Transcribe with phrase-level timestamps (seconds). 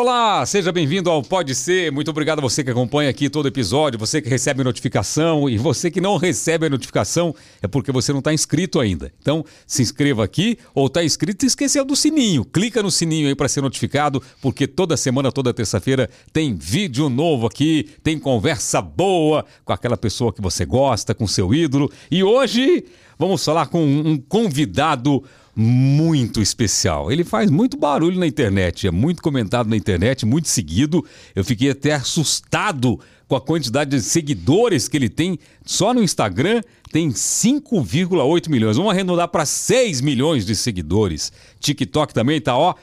[0.00, 1.90] Olá, seja bem-vindo ao Pode Ser.
[1.90, 5.90] Muito obrigado a você que acompanha aqui todo episódio, você que recebe notificação e você
[5.90, 9.12] que não recebe a notificação é porque você não está inscrito ainda.
[9.20, 12.44] Então, se inscreva aqui ou está inscrito e esqueceu do sininho.
[12.44, 17.48] Clica no sininho aí para ser notificado, porque toda semana, toda terça-feira tem vídeo novo
[17.48, 21.90] aqui, tem conversa boa com aquela pessoa que você gosta, com seu ídolo.
[22.08, 22.84] E hoje
[23.18, 25.24] vamos falar com um convidado
[25.60, 27.10] muito especial.
[27.10, 31.04] Ele faz muito barulho na internet, é muito comentado na internet, muito seguido.
[31.34, 35.36] Eu fiquei até assustado com a quantidade de seguidores que ele tem
[35.66, 36.62] só no Instagram.
[36.92, 38.76] Tem 5,8 milhões.
[38.76, 41.32] Vamos arredondar para 6 milhões de seguidores.
[41.58, 42.74] TikTok também tá, ó.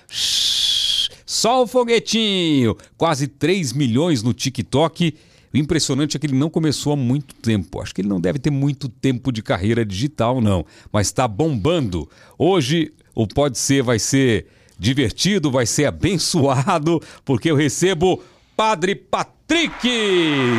[1.25, 2.75] Só o foguetinho.
[2.97, 5.15] Quase 3 milhões no TikTok
[5.55, 7.81] o impressionante é que ele não começou há muito tempo.
[7.81, 10.65] Acho que ele não deve ter muito tempo de carreira digital, não.
[10.91, 12.09] Mas está bombando.
[12.37, 14.47] Hoje o Pode Ser vai ser
[14.77, 18.21] divertido, vai ser abençoado, porque eu recebo
[18.57, 19.87] Padre Patrick.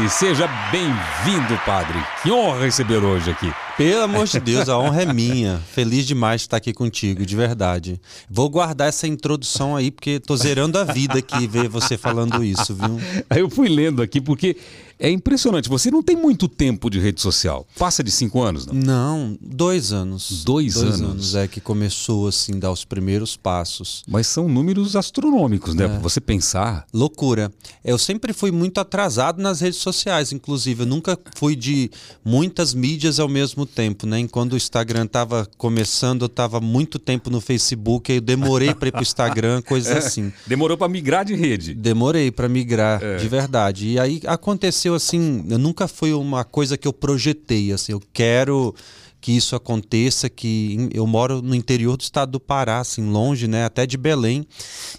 [0.08, 1.98] Seja bem-vindo, Padre.
[2.22, 3.52] Que honra receber hoje aqui.
[3.76, 5.60] Pelo amor de Deus, a honra é minha.
[5.72, 8.00] Feliz demais de estar aqui contigo, de verdade.
[8.30, 12.74] Vou guardar essa introdução aí, porque tô zerando a vida aqui ver você falando isso,
[12.74, 12.98] viu?
[13.28, 14.56] Aí eu fui lendo aqui, porque
[14.98, 15.68] é impressionante.
[15.68, 17.66] Você não tem muito tempo de rede social.
[17.78, 18.74] Passa de cinco anos, não?
[18.74, 20.42] Não, dois anos.
[20.44, 21.00] Dois, dois anos.
[21.00, 24.02] anos é que começou assim, dar os primeiros passos.
[24.08, 25.84] Mas são números astronômicos, né?
[25.84, 25.98] É.
[26.00, 26.86] Você pensar.
[26.92, 27.52] Loucura.
[27.84, 30.82] Eu sempre fui muito atrasado nas redes sociais, inclusive.
[30.82, 31.90] Eu nunca fui de
[32.24, 34.18] muitas mídias ao mesmo tempo, né?
[34.18, 38.88] Enquanto o Instagram estava começando, eu estava muito tempo no Facebook, aí eu demorei para
[38.88, 39.98] ir para o Instagram, coisas é.
[39.98, 40.32] assim.
[40.46, 41.74] Demorou para migrar de rede?
[41.74, 43.16] Demorei para migrar, é.
[43.16, 43.88] de verdade.
[43.88, 48.74] E aí aconteceu aconteceu assim, nunca foi uma coisa que eu projetei, assim, eu quero
[49.20, 53.64] que isso aconteça, que eu moro no interior do estado do Pará, assim, longe, né,
[53.64, 54.46] até de Belém.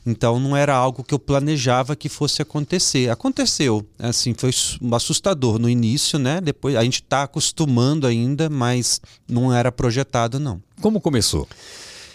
[0.05, 3.09] Então não era algo que eu planejava que fosse acontecer.
[3.09, 4.49] Aconteceu, assim, foi
[4.91, 6.41] assustador no início, né?
[6.41, 8.99] Depois a gente está acostumando ainda, mas
[9.29, 10.61] não era projetado não.
[10.81, 11.47] Como começou?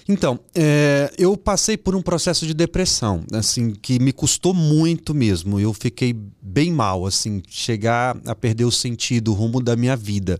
[0.08, 5.60] Então, é, eu passei por um processo de depressão, assim, que me custou muito mesmo.
[5.60, 10.38] Eu fiquei bem mal, assim, chegar a perder o sentido, o rumo da minha vida.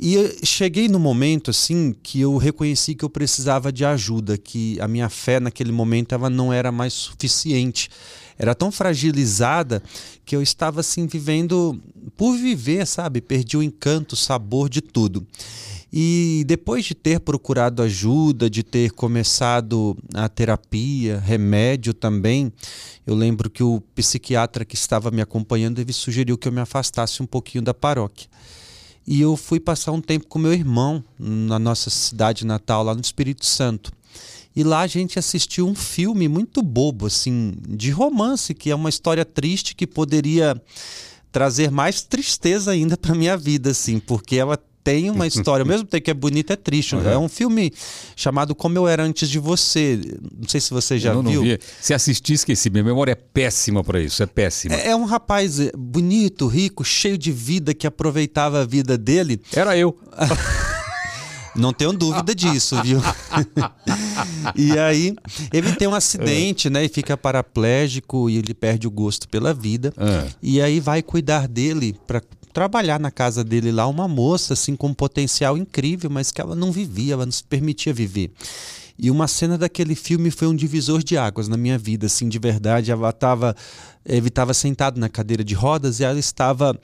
[0.00, 4.86] E cheguei no momento assim que eu reconheci que eu precisava de ajuda, que a
[4.86, 7.90] minha fé naquele momento ela não era mais suficiente.
[8.38, 9.82] Era tão fragilizada
[10.24, 11.82] que eu estava assim vivendo
[12.16, 13.20] por viver, sabe?
[13.20, 15.26] Perdi o encanto, o sabor de tudo.
[15.92, 22.52] E depois de ter procurado ajuda, de ter começado a terapia, remédio também,
[23.06, 27.22] eu lembro que o psiquiatra que estava me acompanhando ele sugeriu que eu me afastasse
[27.22, 28.28] um pouquinho da paróquia.
[29.06, 33.00] E eu fui passar um tempo com meu irmão na nossa cidade natal, lá no
[33.00, 33.90] Espírito Santo.
[34.54, 38.90] E lá a gente assistiu um filme muito bobo, assim, de romance, que é uma
[38.90, 40.60] história triste que poderia
[41.32, 45.86] trazer mais tristeza ainda para minha vida, assim, porque ela tem uma história, ao mesmo
[45.86, 46.96] tempo que é bonita, é triste.
[46.96, 47.08] Uhum.
[47.08, 47.70] É um filme
[48.16, 50.00] chamado Como Eu Era Antes de Você.
[50.40, 51.42] Não sei se você já eu não, viu.
[51.42, 51.58] Não vi.
[51.80, 52.70] Se assistir, esqueci.
[52.70, 54.74] Minha memória é péssima para isso, é péssima.
[54.74, 59.40] É, é, um rapaz eh, bonito, rico, cheio de vida, que aproveitava a vida dele.
[59.52, 59.98] Era eu.
[61.54, 63.00] Não tenho dúvida disso, viu?
[64.54, 65.16] e aí,
[65.52, 66.84] ele tem um acidente, né?
[66.84, 69.92] E fica paraplégico e ele perde o gosto pela vida.
[69.96, 70.28] É.
[70.40, 72.22] E aí vai cuidar dele para
[72.58, 76.56] trabalhar na casa dele lá uma moça assim com um potencial incrível, mas que ela
[76.56, 78.32] não vivia, ela não se permitia viver.
[78.98, 82.36] E uma cena daquele filme foi um divisor de águas na minha vida, assim, de
[82.36, 82.90] verdade.
[82.90, 83.54] Ela estava
[84.04, 86.76] ele estava sentado na cadeira de rodas e ela estava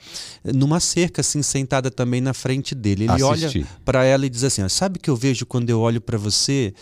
[0.45, 3.03] numa cerca, assim, sentada também na frente dele.
[3.03, 3.57] Ele Assisti.
[3.57, 6.17] olha para ela e diz assim: Sabe o que eu vejo quando eu olho para
[6.17, 6.73] você?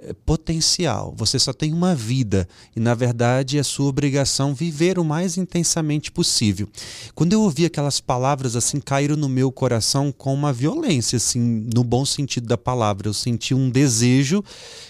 [0.00, 1.12] É, potencial.
[1.16, 6.12] Você só tem uma vida e, na verdade, é sua obrigação viver o mais intensamente
[6.12, 6.68] possível.
[7.16, 11.82] Quando eu ouvi aquelas palavras assim, caíram no meu coração com uma violência, assim, no
[11.82, 13.08] bom sentido da palavra.
[13.08, 14.44] Eu senti um desejo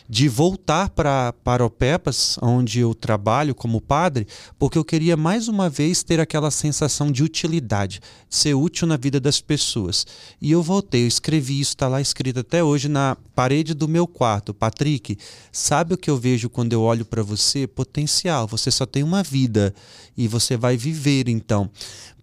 [0.08, 4.26] de voltar para Paropepas, onde eu trabalho como padre,
[4.58, 8.96] porque eu queria mais uma vez ter aquela sensação de utilidade, de ser útil na
[8.96, 10.06] vida das pessoas.
[10.40, 14.06] E eu voltei, eu escrevi isso, está lá escrito até hoje na parede do meu
[14.06, 14.54] quarto.
[14.54, 15.18] Patrick
[15.52, 17.66] sabe o que eu vejo quando eu olho para você?
[17.66, 18.46] Potencial.
[18.46, 19.74] Você só tem uma vida
[20.16, 21.70] e você vai viver então.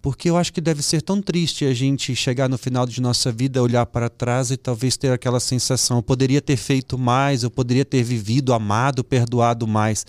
[0.06, 3.32] Porque eu acho que deve ser tão triste a gente chegar no final de nossa
[3.32, 7.50] vida, olhar para trás e talvez ter aquela sensação: eu poderia ter feito mais, eu
[7.50, 10.06] poderia ter vivido, amado, perdoado mais.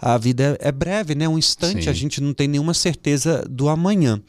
[0.00, 1.28] A vida é breve, né?
[1.28, 1.90] Um instante, Sim.
[1.90, 4.22] a gente não tem nenhuma certeza do amanhã.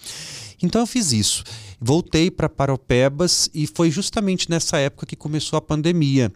[0.59, 1.43] Então eu fiz isso.
[1.79, 6.31] Voltei para Paropebas e foi justamente nessa época que começou a pandemia.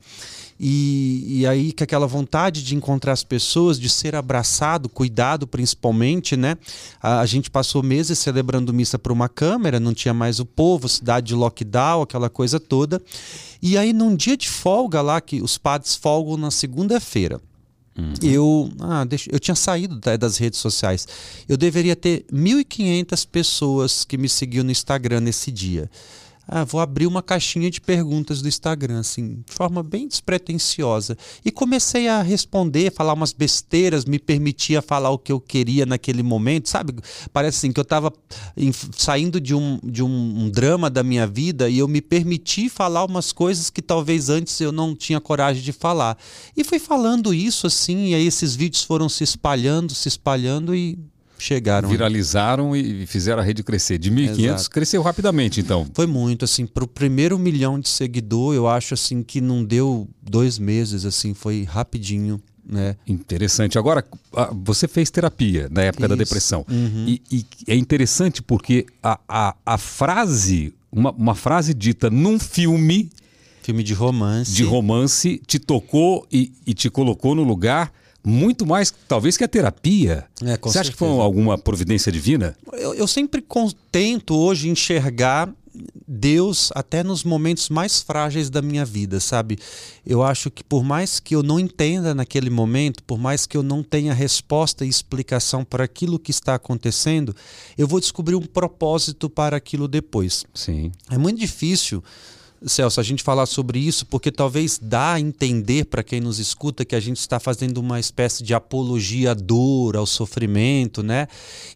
[0.59, 6.37] E, e aí que aquela vontade de encontrar as pessoas, de ser abraçado, cuidado principalmente,
[6.37, 6.57] né?
[7.01, 10.87] A, a gente passou meses celebrando missa para uma câmera, não tinha mais o povo,
[10.87, 13.01] cidade de lockdown, aquela coisa toda.
[13.61, 17.41] E aí num dia de folga lá, que os padres folgam na segunda-feira.
[17.97, 18.13] Uhum.
[18.21, 21.07] Eu, ah, deixa, eu tinha saído das redes sociais.
[21.47, 25.89] Eu deveria ter 1.500 pessoas que me seguiam no Instagram nesse dia
[26.47, 31.17] ah, vou abrir uma caixinha de perguntas do Instagram, assim, de forma bem despretensiosa.
[31.43, 36.21] E comecei a responder, falar umas besteiras, me permitia falar o que eu queria naquele
[36.21, 36.93] momento, sabe?
[37.33, 38.13] Parece assim que eu estava
[38.95, 43.05] saindo de, um, de um, um, drama da minha vida e eu me permiti falar
[43.05, 46.17] umas coisas que talvez antes eu não tinha coragem de falar.
[46.55, 50.99] E fui falando isso assim, e aí esses vídeos foram se espalhando, se espalhando e
[51.37, 51.89] chegaram.
[51.89, 53.97] Viralizaram e fizeram a rede crescer.
[53.97, 55.87] De 1.500 cresceu rapidamente, então.
[55.93, 60.07] Foi muito, assim, para o primeiro milhão de seguidor, eu acho assim que não deu
[60.21, 62.41] dois meses, assim, foi rapidinho.
[62.67, 62.95] Né?
[63.05, 63.77] Interessante.
[63.77, 64.03] Agora,
[64.63, 66.09] você fez terapia na época Isso.
[66.09, 66.65] da depressão.
[66.67, 67.05] Uhum.
[67.07, 73.11] E, e, é interessante porque a, a, a frase, uma, uma frase dita num filme.
[73.61, 74.51] Filme de romance.
[74.51, 77.91] De romance, te tocou e, e te colocou no lugar
[78.25, 80.25] muito mais, talvez, que a terapia.
[80.43, 82.55] É, Você acha que foi alguma providência divina?
[82.73, 85.53] Eu, eu sempre contento hoje enxergar
[86.07, 89.57] Deus até nos momentos mais frágeis da minha vida, sabe?
[90.05, 93.63] Eu acho que por mais que eu não entenda naquele momento, por mais que eu
[93.63, 97.35] não tenha resposta e explicação para aquilo que está acontecendo,
[97.77, 100.45] eu vou descobrir um propósito para aquilo depois.
[100.53, 100.91] Sim.
[101.09, 102.03] É muito difícil
[102.69, 106.85] Celso, a gente falar sobre isso, porque talvez dá a entender para quem nos escuta
[106.85, 111.27] que a gente está fazendo uma espécie de apologia à dor, ao sofrimento, né?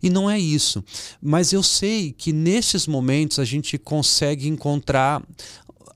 [0.01, 0.83] E não é isso.
[1.21, 5.21] Mas eu sei que nesses momentos a gente consegue encontrar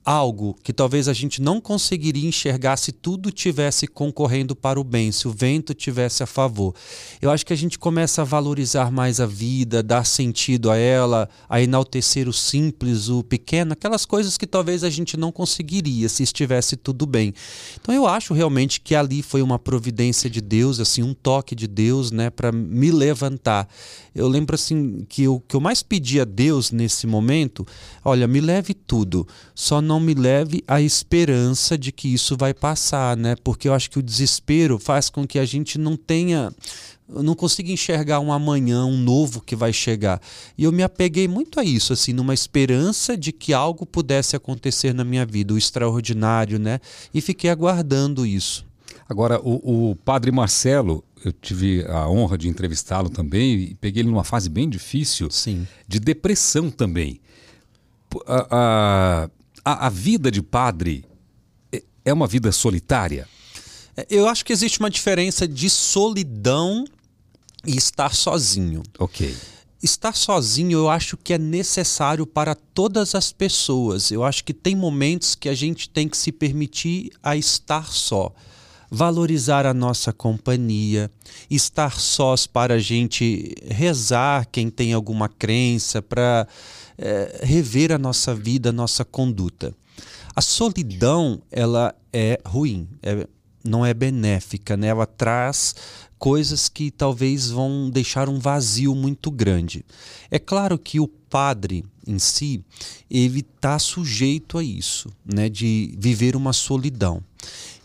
[0.04, 5.10] algo que talvez a gente não conseguiria enxergar se tudo tivesse concorrendo para o bem,
[5.10, 6.74] se o vento tivesse a favor.
[7.22, 11.28] Eu acho que a gente começa a valorizar mais a vida, dar sentido a ela,
[11.48, 16.22] a enaltecer o simples, o pequeno, aquelas coisas que talvez a gente não conseguiria se
[16.22, 17.32] estivesse tudo bem.
[17.80, 21.66] Então eu acho realmente que ali foi uma providência de Deus, assim, um toque de
[21.66, 23.68] Deus, né, para me levantar.
[24.14, 27.66] Eu lembro assim que o que eu mais pedi a Deus nesse momento,
[28.04, 33.16] olha, me leve tudo, só não me leve à esperança de que isso vai passar,
[33.16, 33.36] né?
[33.42, 36.52] Porque eu acho que o desespero faz com que a gente não tenha
[37.06, 40.20] não consiga enxergar um amanhã, um novo que vai chegar.
[40.56, 44.94] E eu me apeguei muito a isso, assim, numa esperança de que algo pudesse acontecer
[44.94, 46.80] na minha vida, o extraordinário, né?
[47.12, 48.64] E fiquei aguardando isso.
[49.08, 54.08] Agora, o, o padre Marcelo, eu tive a honra de entrevistá-lo também e peguei ele
[54.08, 55.66] numa fase bem difícil Sim.
[55.86, 57.20] de depressão também.
[58.26, 59.30] A, a,
[59.64, 61.04] a, a vida de padre
[61.72, 63.26] é, é uma vida solitária?
[63.96, 66.84] É, eu acho que existe uma diferença de solidão
[67.66, 68.82] e estar sozinho.
[68.98, 69.34] Ok.
[69.82, 74.10] Estar sozinho eu acho que é necessário para todas as pessoas.
[74.10, 78.32] Eu acho que tem momentos que a gente tem que se permitir a estar só.
[78.90, 81.10] Valorizar a nossa companhia,
[81.50, 86.46] estar sós para a gente rezar quem tem alguma crença, para
[86.98, 89.74] é, rever a nossa vida, a nossa conduta.
[90.34, 93.26] A solidão, ela é ruim, é,
[93.64, 94.88] não é benéfica, né?
[94.88, 95.74] ela traz
[96.18, 99.84] coisas que talvez vão deixar um vazio muito grande.
[100.30, 102.62] É claro que o padre em si,
[103.10, 105.48] ele está sujeito a isso, né?
[105.48, 107.22] de viver uma solidão.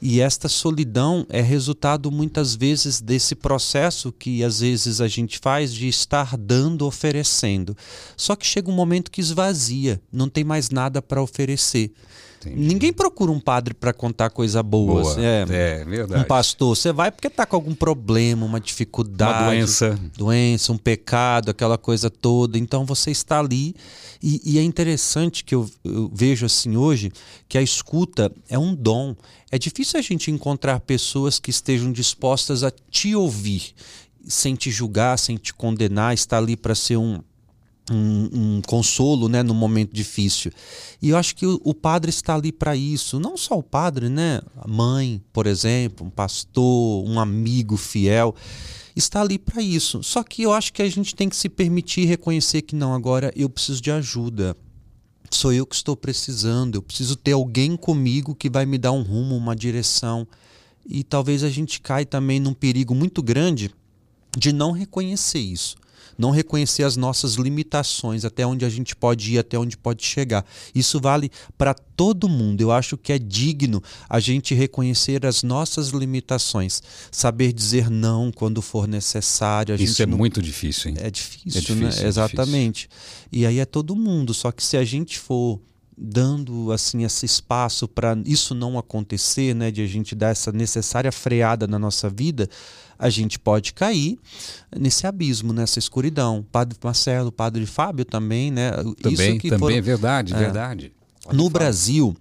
[0.01, 5.73] E esta solidão é resultado muitas vezes desse processo que às vezes a gente faz
[5.73, 7.75] de estar dando, oferecendo.
[8.15, 11.91] Só que chega um momento que esvazia, não tem mais nada para oferecer.
[12.39, 12.55] Entendi.
[12.55, 15.01] Ninguém procura um padre para contar coisa boa.
[15.01, 15.15] boa.
[15.19, 16.21] É, é, verdade.
[16.21, 20.77] Um pastor, você vai porque está com algum problema, uma dificuldade, uma doença, doença, um
[20.77, 22.57] pecado, aquela coisa toda.
[22.57, 23.75] Então você está ali
[24.23, 27.11] e, e é interessante que eu, eu vejo assim hoje
[27.47, 29.15] que a escuta é um dom.
[29.51, 33.73] É difícil a gente encontrar pessoas que estejam dispostas a te ouvir,
[34.25, 37.21] sem te julgar, sem te condenar, estar ali para ser um,
[37.91, 40.51] um, um, consolo né, no momento difícil.
[41.01, 43.19] E eu acho que o, o padre está ali para isso.
[43.19, 44.41] Não só o padre, né?
[44.57, 48.35] A mãe, por exemplo, um pastor, um amigo fiel.
[48.95, 50.03] Está ali para isso.
[50.03, 53.31] Só que eu acho que a gente tem que se permitir reconhecer que não, agora
[53.35, 54.55] eu preciso de ajuda.
[55.31, 56.75] Sou eu que estou precisando.
[56.75, 60.27] Eu preciso ter alguém comigo que vai me dar um rumo, uma direção.
[60.85, 63.71] E talvez a gente caia também num perigo muito grande
[64.37, 65.77] de não reconhecer isso
[66.19, 70.45] não reconhecer as nossas limitações, até onde a gente pode ir, até onde pode chegar.
[70.75, 72.59] Isso vale para todo mundo.
[72.59, 78.61] Eu acho que é digno a gente reconhecer as nossas limitações, saber dizer não quando
[78.61, 79.73] for necessário.
[79.75, 80.17] Isso é não...
[80.17, 80.97] muito difícil, hein?
[80.99, 82.05] É difícil, é difícil né?
[82.05, 82.89] É Exatamente.
[82.89, 83.29] Difícil.
[83.31, 84.33] E aí é todo mundo.
[84.33, 85.61] Só que se a gente for
[85.97, 91.11] dando assim esse espaço para isso não acontecer, né, de a gente dar essa necessária
[91.11, 92.49] freada na nossa vida,
[92.99, 94.19] a gente pode cair
[94.77, 96.45] nesse abismo, nessa escuridão.
[96.51, 98.71] Padre Marcelo, Padre Fábio também, né?
[99.01, 100.91] Também, Isso que também foram, é verdade, é, verdade.
[101.31, 102.13] no Brasil,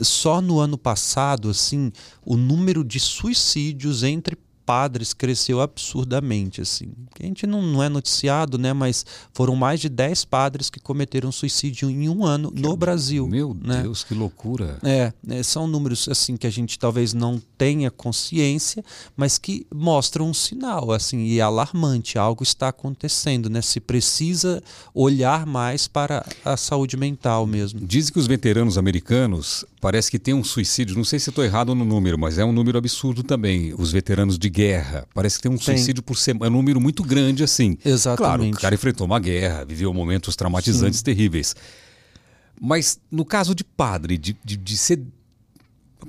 [0.00, 1.92] só no ano passado, assim,
[2.24, 6.92] o número de suicídios entre padres cresceu absurdamente, assim.
[7.20, 8.72] A gente não, não é noticiado, né?
[8.72, 13.26] Mas foram mais de 10 padres que cometeram suicídio em um ano que no Brasil.
[13.26, 13.82] Meu né?
[13.82, 14.78] Deus, que loucura!
[14.82, 18.84] É, é, são números assim que a gente talvez não tenha consciência,
[19.16, 22.18] mas que mostram um sinal, assim, e alarmante.
[22.18, 23.60] Algo está acontecendo, né?
[23.60, 24.62] Se precisa
[24.94, 27.80] olhar mais para a saúde mental mesmo.
[27.80, 30.96] Dizem que os veteranos americanos parece que tem um suicídio.
[30.96, 33.74] Não sei se estou errado no número, mas é um número absurdo também.
[33.76, 35.06] Os veteranos de guerra.
[35.14, 35.76] Parece que tem um tem.
[35.76, 36.46] suicídio por semana.
[36.46, 37.78] É um número muito grande, assim.
[37.84, 38.18] Exatamente.
[38.18, 41.04] Claro, o cara enfrentou uma guerra, viveu momentos traumatizantes Sim.
[41.04, 41.56] terríveis.
[42.60, 45.02] Mas no caso de padre, de, de, de ser.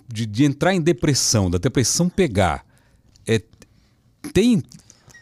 [0.08, 2.66] De, de, entrar em depressão, da depressão pegar,
[3.28, 3.40] é,
[4.34, 4.62] tem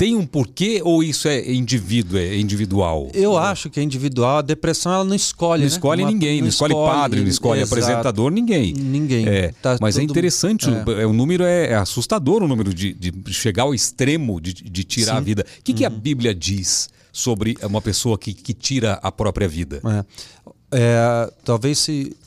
[0.01, 3.11] tem um porquê ou isso é indivíduo, é individual?
[3.13, 4.39] Eu acho que é individual.
[4.39, 5.61] A depressão ela não escolhe.
[5.61, 5.75] Não né?
[5.75, 8.73] escolhe Uma, ninguém, não, não escolhe, padre, não escolhe apresentador, ninguém.
[8.73, 9.27] Ninguém.
[9.27, 10.65] É, tá mas é interessante,
[10.99, 11.05] é.
[11.05, 15.11] o número é, é, assustador o número de, de chegar ao extremo de, de tirar
[15.11, 15.17] Sim.
[15.17, 15.45] a vida.
[15.59, 15.77] O que, uhum.
[15.77, 15.89] que a.
[15.91, 19.83] Bíblia diz sobre uma pessoa que, que tira a própria vida?
[19.85, 20.79] É.
[20.79, 22.17] é talvez se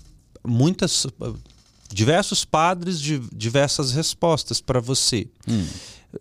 [0.47, 1.09] muitas
[1.93, 5.27] diversos padres de diversas respostas para você.
[5.49, 5.67] Hum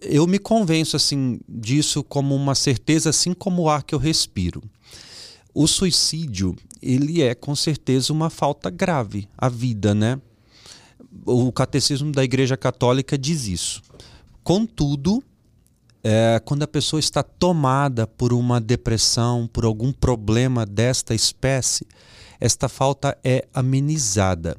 [0.01, 4.61] eu me convenço assim disso como uma certeza, assim como o ar que eu respiro.
[5.53, 10.19] O suicídio, ele é com certeza uma falta grave à vida, né?
[11.25, 13.81] O catecismo da Igreja Católica diz isso.
[14.43, 15.23] Contudo,
[16.03, 21.85] é, quando a pessoa está tomada por uma depressão, por algum problema desta espécie,
[22.39, 24.57] esta falta é amenizada.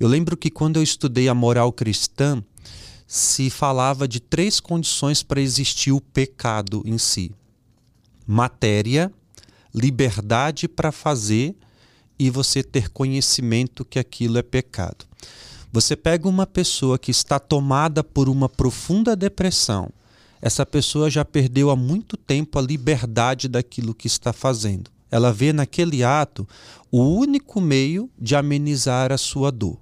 [0.00, 2.42] Eu lembro que quando eu estudei a moral cristã,
[3.06, 7.32] se falava de três condições para existir o pecado em si:
[8.26, 9.12] matéria,
[9.74, 11.54] liberdade para fazer
[12.18, 15.04] e você ter conhecimento que aquilo é pecado.
[15.72, 19.90] Você pega uma pessoa que está tomada por uma profunda depressão,
[20.40, 24.90] essa pessoa já perdeu há muito tempo a liberdade daquilo que está fazendo.
[25.10, 26.46] Ela vê naquele ato
[26.90, 29.78] o único meio de amenizar a sua dor.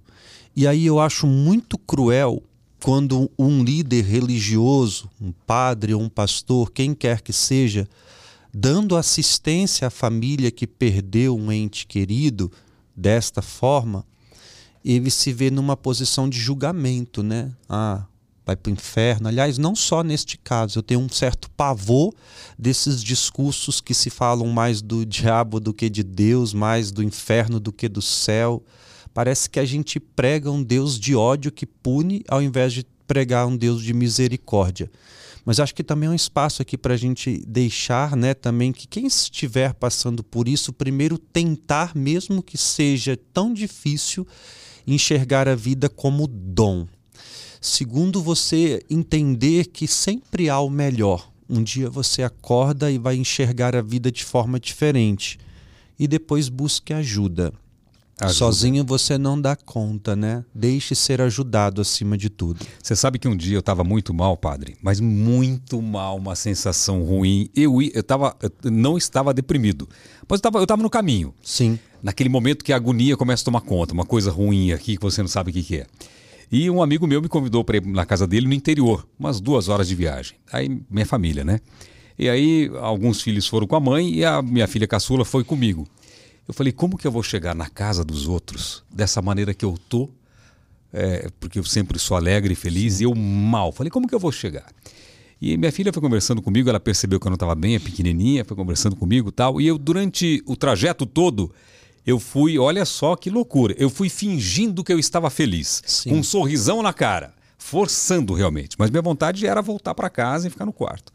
[0.54, 2.42] E aí eu acho muito cruel
[2.84, 7.88] quando um líder religioso, um padre ou um pastor, quem quer que seja,
[8.52, 12.52] dando assistência à família que perdeu um ente querido
[12.94, 14.04] desta forma,
[14.84, 17.52] ele se vê numa posição de julgamento, né?
[17.66, 18.04] Ah,
[18.44, 19.28] vai para o inferno.
[19.28, 22.12] Aliás, não só neste caso, eu tenho um certo pavor
[22.58, 27.58] desses discursos que se falam mais do diabo do que de Deus, mais do inferno
[27.58, 28.62] do que do céu.
[29.14, 33.46] Parece que a gente prega um Deus de ódio que pune ao invés de pregar
[33.46, 34.90] um Deus de misericórdia.
[35.44, 38.88] Mas acho que também é um espaço aqui para a gente deixar né, também que
[38.88, 44.26] quem estiver passando por isso, primeiro tentar, mesmo que seja tão difícil,
[44.86, 46.86] enxergar a vida como dom.
[47.60, 51.30] Segundo, você entender que sempre há o melhor.
[51.48, 55.38] Um dia você acorda e vai enxergar a vida de forma diferente.
[55.98, 57.52] E depois busque ajuda.
[58.24, 58.38] Ajuda.
[58.38, 60.44] Sozinho você não dá conta, né?
[60.54, 62.64] Deixe ser ajudado acima de tudo.
[62.82, 67.02] Você sabe que um dia eu estava muito mal, padre, mas muito mal, uma sensação
[67.02, 67.48] ruim.
[67.54, 69.88] Eu, eu, tava, eu não estava deprimido,
[70.28, 71.34] mas eu estava eu no caminho.
[71.42, 71.78] Sim.
[72.02, 75.22] Naquele momento que a agonia começa a tomar conta, uma coisa ruim aqui que você
[75.22, 75.86] não sabe o que, que é.
[76.50, 79.68] E um amigo meu me convidou para ir na casa dele no interior, umas duas
[79.68, 80.36] horas de viagem.
[80.52, 81.60] Aí, minha família, né?
[82.18, 85.86] E aí, alguns filhos foram com a mãe e a minha filha caçula foi comigo.
[86.46, 89.78] Eu falei, como que eu vou chegar na casa dos outros dessa maneira que eu
[89.88, 90.10] tô?
[90.92, 93.72] É, porque eu sempre sou alegre e feliz e eu mal.
[93.72, 94.70] Falei, como que eu vou chegar?
[95.40, 98.44] E minha filha foi conversando comigo, ela percebeu que eu não estava bem, é pequenininha,
[98.44, 99.60] foi conversando comigo tal.
[99.60, 101.52] E eu, durante o trajeto todo,
[102.06, 106.10] eu fui, olha só que loucura, eu fui fingindo que eu estava feliz, Sim.
[106.10, 108.76] com um sorrisão na cara, forçando realmente.
[108.78, 111.12] Mas minha vontade era voltar para casa e ficar no quarto.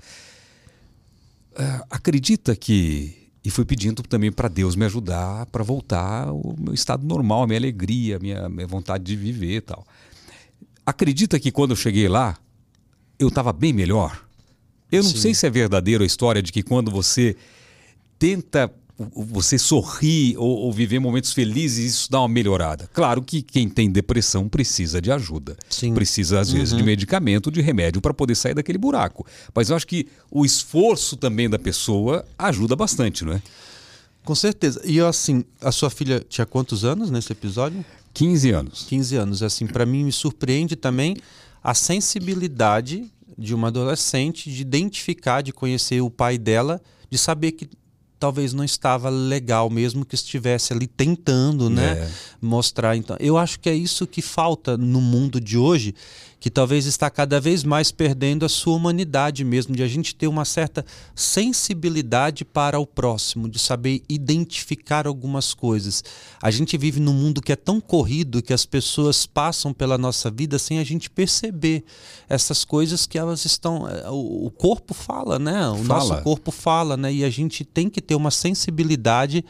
[1.53, 6.73] Uh, acredita que e fui pedindo também para Deus me ajudar para voltar ao meu
[6.73, 9.85] estado normal, a minha alegria, a minha, minha vontade de viver e tal.
[10.85, 12.37] Acredita que quando eu cheguei lá,
[13.17, 14.25] eu estava bem melhor?
[14.91, 15.17] Eu não Sim.
[15.17, 17.35] sei se é verdadeiro a história de que quando você
[18.17, 18.71] tenta
[19.15, 22.89] você sorrir ou, ou, viver momentos felizes, isso dá uma melhorada.
[22.93, 25.55] Claro que quem tem depressão precisa de ajuda.
[25.69, 25.93] Sim.
[25.93, 26.79] Precisa, às vezes, uhum.
[26.79, 29.25] de medicamento, de remédio para poder sair daquele buraco.
[29.55, 33.41] Mas eu acho que o esforço também da pessoa ajuda bastante, não é?
[34.23, 34.81] Com certeza.
[34.83, 37.83] E assim, a sua filha tinha quantos anos nesse episódio?
[38.13, 38.85] 15 anos.
[38.87, 39.43] 15 anos.
[39.43, 41.15] Assim, para mim me surpreende também
[41.63, 47.69] a sensibilidade de uma adolescente de identificar, de conhecer o pai dela, de saber que
[48.19, 52.09] talvez não estava legal, mesmo que estivesse ali tentando, né, é.
[52.41, 52.95] mostrar.
[52.95, 55.95] Então, eu acho que é isso que falta no mundo de hoje
[56.39, 60.27] que talvez está cada vez mais perdendo a sua humanidade mesmo, de a gente ter
[60.27, 66.03] uma certa sensibilidade para o próximo, de saber identificar algumas coisas.
[66.41, 70.31] A gente vive num mundo que é tão corrido que as pessoas passam pela nossa
[70.31, 71.83] vida sem a gente perceber
[72.29, 73.89] essas coisas que elas estão.
[73.89, 75.67] Eh, o corpo fala, né?
[75.69, 75.85] O fala.
[75.87, 77.11] nosso corpo fala, né?
[77.11, 79.43] E a gente tem que ter uma sensibilidade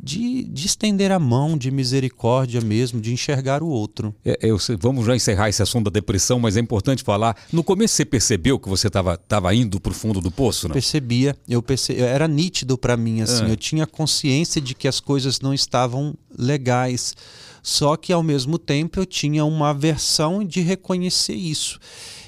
[0.00, 4.14] de, de estender a mão de misericórdia mesmo, de enxergar o outro.
[4.24, 7.36] É, eu, vamos já encerrar esse assunto da depressão, mas é importante falar.
[7.52, 10.74] No começo você percebeu que você estava indo para o fundo do poço, não?
[10.74, 13.50] Percebia, eu percebi, era nítido para mim assim, é.
[13.50, 17.14] eu tinha consciência de que as coisas não estavam legais.
[17.60, 21.78] Só que ao mesmo tempo eu tinha uma aversão de reconhecer isso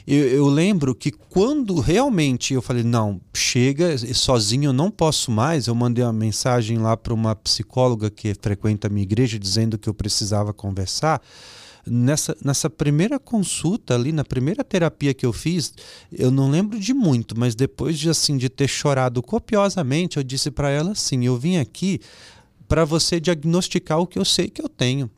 [0.06, 5.66] eu, eu, lembro que quando realmente eu falei, não, chega, sozinho eu não posso mais,
[5.66, 9.88] eu mandei uma mensagem lá para uma psicóloga que frequenta a minha igreja dizendo que
[9.88, 11.20] eu precisava conversar.
[11.86, 15.72] Nessa, nessa primeira consulta ali, na primeira terapia que eu fiz,
[16.12, 20.50] eu não lembro de muito, mas depois de assim de ter chorado copiosamente, eu disse
[20.50, 22.00] para ela assim: eu vim aqui
[22.68, 25.10] para você diagnosticar o que eu sei que eu tenho.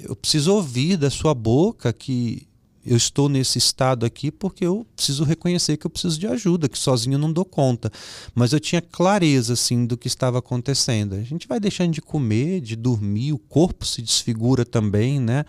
[0.00, 2.45] Eu preciso ouvir da sua boca que
[2.86, 6.78] eu estou nesse estado aqui porque eu preciso reconhecer que eu preciso de ajuda, que
[6.78, 7.90] sozinho eu não dou conta.
[8.34, 11.14] Mas eu tinha clareza assim do que estava acontecendo.
[11.14, 15.44] A gente vai deixando de comer, de dormir, o corpo se desfigura também, né?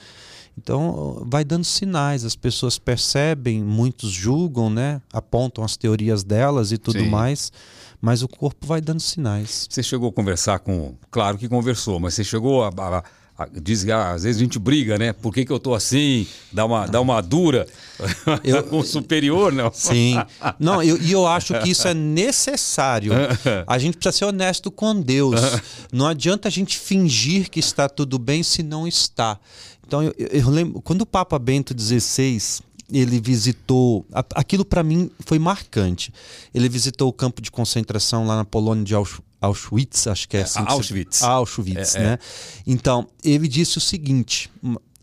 [0.58, 5.00] Então vai dando sinais, as pessoas percebem, muitos julgam, né?
[5.14, 7.10] Apontam as teorias delas e tudo Sim.
[7.10, 7.52] mais
[8.02, 9.68] mas o corpo vai dando sinais.
[9.70, 10.96] Você chegou a conversar com.
[11.10, 13.04] Claro que conversou, mas você chegou a, a,
[13.62, 15.14] Diz que ah, às vezes a gente briga, né?
[15.14, 16.26] Por que, que eu tô assim?
[16.52, 17.68] Dá uma, dá uma dura
[18.44, 19.72] eu, com o superior, não?
[19.72, 20.16] Sim.
[20.60, 23.12] Não, e eu, eu, acho que isso é necessário.
[23.68, 25.40] A gente precisa ser honesto com Deus.
[25.92, 29.40] Não adianta a gente fingir que está tudo bem se não está.
[29.86, 34.06] Então, eu, eu lembro, quando o Papa Bento XVI ele visitou.
[34.34, 36.14] Aquilo para mim foi marcante.
[36.54, 38.96] Ele visitou o campo de concentração lá na Polônia de
[39.40, 40.64] Auschwitz, acho que é, é assim.
[40.66, 41.24] Auschwitz.
[41.24, 42.20] Auschwitz, é, é, né?
[42.66, 44.50] Então, ele disse o seguinte: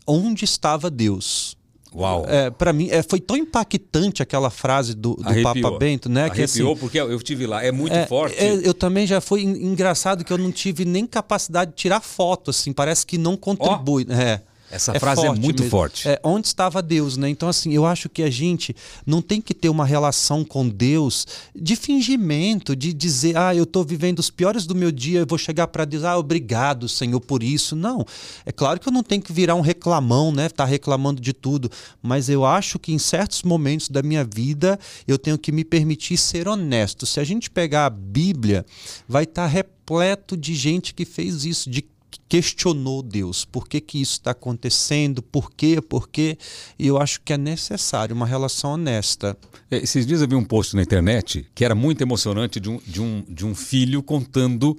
[0.05, 1.57] onde estava Deus?
[1.95, 2.25] Uau.
[2.27, 6.25] É, para mim é, foi tão impactante aquela frase do, do Papa Bento, né?
[6.25, 8.37] Arrepiou que, assim, porque eu tive lá, é muito é, forte.
[8.37, 12.51] É, eu também já foi engraçado que eu não tive nem capacidade de tirar foto,
[12.51, 14.05] assim, parece que não contribui.
[14.09, 14.13] Oh.
[14.13, 14.41] É.
[14.75, 15.69] Essa é frase é muito mesmo.
[15.69, 16.05] forte.
[16.05, 17.29] É, onde estava Deus, né?
[17.29, 21.25] Então, assim, eu acho que a gente não tem que ter uma relação com Deus
[21.55, 25.37] de fingimento, de dizer, ah, eu estou vivendo os piores do meu dia, eu vou
[25.37, 27.73] chegar para Deus, ah, obrigado, Senhor, por isso.
[27.73, 28.05] Não.
[28.45, 30.47] É claro que eu não tenho que virar um reclamão, né?
[30.47, 31.71] Estar tá reclamando de tudo.
[32.01, 36.17] Mas eu acho que em certos momentos da minha vida eu tenho que me permitir
[36.17, 37.05] ser honesto.
[37.05, 38.65] Se a gente pegar a Bíblia,
[39.07, 41.81] vai estar tá repleto de gente que fez isso, de
[42.27, 43.45] questionou Deus.
[43.45, 45.21] Por que, que isso está acontecendo?
[45.21, 45.81] Por quê?
[45.81, 46.37] Por quê?
[46.77, 49.37] E eu acho que é necessário uma relação honesta.
[49.69, 52.79] É, esses dias eu vi um post na internet que era muito emocionante de um,
[52.85, 54.77] de um, de um filho contando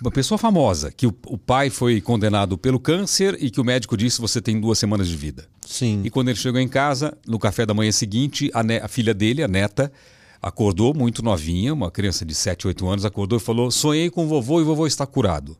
[0.00, 3.96] uma pessoa famosa, que o, o, pai foi condenado pelo câncer e que o médico
[3.96, 5.46] disse você tem duas semanas de vida.
[5.64, 6.02] Sim.
[6.04, 9.14] E quando ele chegou em casa, no café da manhã seguinte, a, ne, a filha
[9.14, 9.92] dele, a neta,
[10.40, 14.28] acordou muito novinha, uma criança de 7, 8 anos, acordou e falou: Sonhei com o
[14.28, 15.56] vovô e o vovô está curado.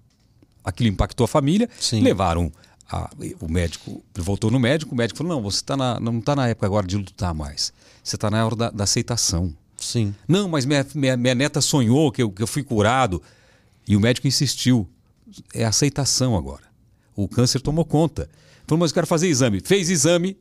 [0.64, 2.00] Aquilo impactou a família, Sim.
[2.00, 2.52] levaram.
[2.90, 3.08] A,
[3.40, 6.48] o médico voltou no médico, o médico falou: Não, você tá na, não está na
[6.48, 7.72] época agora de lutar mais.
[8.02, 9.54] Você está na hora da, da, aceitação.
[9.76, 10.14] Sim.
[10.26, 13.22] Não, mas minha, minha, minha neta sonhou que eu, que eu fui curado.
[13.86, 14.88] E o médico insistiu:
[15.54, 16.62] É aceitação agora.
[17.14, 18.28] O câncer tomou conta.
[18.66, 19.60] Falou, mas eu quero fazer exame.
[19.60, 20.36] Fez exame,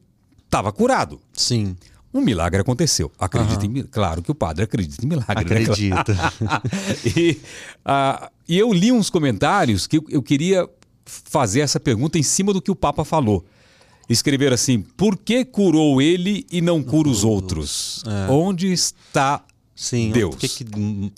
[0.45, 1.19] estava curado.
[1.33, 1.75] Sim
[2.13, 3.11] um milagre aconteceu.
[3.19, 3.77] Acredita uhum.
[3.77, 5.35] em Claro que o padre acredita em milagre.
[5.35, 5.41] Né?
[5.41, 6.13] Acredita.
[6.13, 6.61] Né?
[7.15, 7.39] e,
[7.85, 10.67] uh, e eu li uns comentários que eu queria
[11.05, 13.45] fazer essa pergunta em cima do que o Papa falou.
[14.09, 18.03] Escrever assim: por que curou ele e não cura os outros?
[18.07, 18.31] É.
[18.31, 19.43] Onde está
[19.79, 20.35] Sim, Deus.
[20.35, 20.65] Por que, que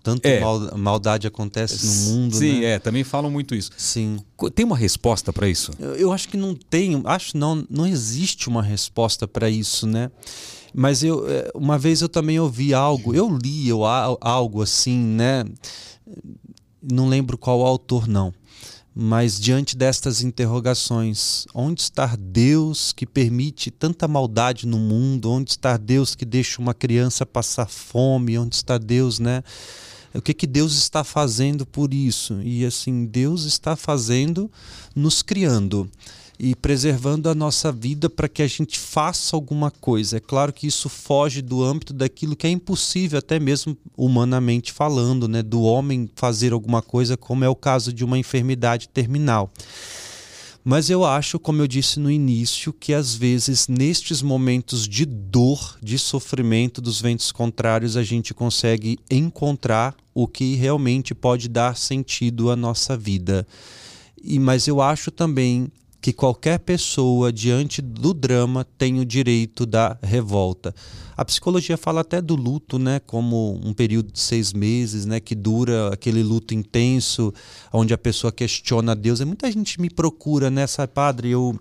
[0.04, 0.40] tanta É.
[0.40, 2.66] mal- maldade acontece no mundo, Sim, né?
[2.74, 3.72] é, também falam muito isso.
[3.76, 4.20] Sim.
[4.54, 5.72] Tem uma resposta para isso?
[5.80, 10.12] Eu, eu acho que não tem, acho não, não existe uma resposta para isso, né?
[10.74, 15.44] Mas eu, eh, uma vez eu também ouvi algo, eu li eu, algo assim, né?
[16.82, 18.34] Não lembro qual autor não.
[18.94, 25.32] Mas diante destas interrogações, onde está Deus que permite tanta maldade no mundo?
[25.32, 28.38] Onde está Deus que deixa uma criança passar fome?
[28.38, 29.44] Onde está Deus, né?
[30.14, 32.42] O que que Deus está fazendo por isso?
[32.42, 34.52] E assim, Deus está fazendo
[34.94, 35.90] nos criando
[36.44, 40.18] e preservando a nossa vida para que a gente faça alguma coisa.
[40.18, 45.28] É claro que isso foge do âmbito daquilo que é impossível, até mesmo humanamente falando,
[45.28, 45.44] né?
[45.44, 49.52] do homem fazer alguma coisa, como é o caso de uma enfermidade terminal.
[50.64, 55.78] Mas eu acho, como eu disse no início, que às vezes nestes momentos de dor,
[55.80, 62.50] de sofrimento dos ventos contrários, a gente consegue encontrar o que realmente pode dar sentido
[62.50, 63.46] à nossa vida.
[64.24, 69.98] E mas eu acho também que qualquer pessoa diante do drama tem o direito da
[70.02, 70.74] revolta.
[71.16, 75.36] A psicologia fala até do luto, né, como um período de seis meses, né, que
[75.36, 77.32] dura aquele luto intenso,
[77.72, 79.20] onde a pessoa questiona Deus.
[79.20, 81.56] E muita gente me procura nessa, padre, eu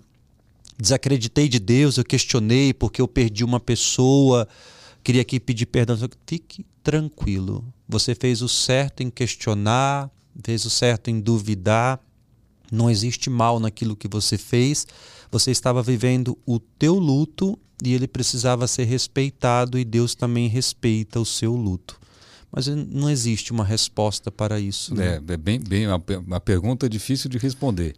[0.79, 4.47] desacreditei de Deus, eu questionei porque eu perdi uma pessoa,
[5.03, 5.95] queria aqui pedir perdão.
[6.25, 7.63] Fique tranquilo.
[7.87, 10.09] Você fez o certo em questionar,
[10.43, 11.99] fez o certo em duvidar.
[12.71, 14.87] Não existe mal naquilo que você fez.
[15.29, 21.19] Você estava vivendo o teu luto e ele precisava ser respeitado e Deus também respeita
[21.19, 21.99] o seu luto.
[22.51, 24.93] Mas não existe uma resposta para isso.
[24.93, 25.21] Né?
[25.27, 27.95] É, é bem, bem uma, uma pergunta difícil de responder.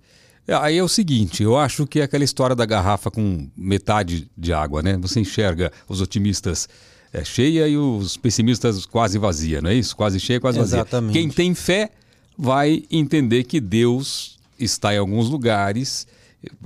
[0.48, 4.30] É, Aí é o seguinte, eu acho que é aquela história da garrafa com metade
[4.38, 4.98] de água, né?
[4.98, 6.68] Você enxerga os otimistas
[7.12, 9.96] é, cheia e os pessimistas quase vazia, não é isso?
[9.96, 10.78] Quase cheia, quase vazia.
[10.78, 11.14] Exatamente.
[11.14, 11.92] Quem tem fé
[12.38, 16.08] vai entender que Deus está em alguns lugares,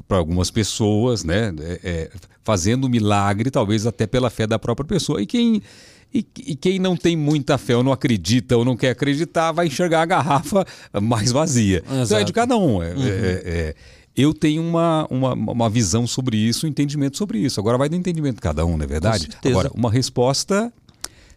[0.08, 1.54] para algumas pessoas, né?
[1.60, 2.12] é, é,
[2.44, 5.22] fazendo milagre, talvez até pela fé da própria pessoa.
[5.22, 5.62] E quem
[6.14, 9.68] e, e quem não tem muita fé ou não acredita ou não quer acreditar vai
[9.68, 10.66] enxergar a garrafa
[11.02, 11.84] mais vazia.
[11.86, 12.26] Então é Exato.
[12.26, 12.82] de cada um.
[12.82, 13.76] É- é- é-
[14.16, 17.60] eu tenho uma, uma, uma visão sobre isso, um entendimento sobre isso.
[17.60, 19.30] Agora vai do entendimento de cada um, não é verdade?
[19.46, 20.74] Agora, uma resposta.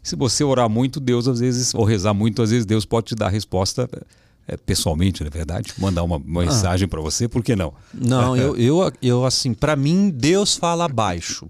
[0.02, 3.14] Se você orar muito, Deus às vezes, ou rezar muito, às vezes Deus pode te
[3.14, 3.86] dar a resposta
[4.56, 5.72] pessoalmente, não é verdade?
[5.78, 7.72] Mandar uma, uma mensagem para você, por que não?
[7.92, 11.48] Não, eu, eu, eu assim, para mim, Deus fala baixo.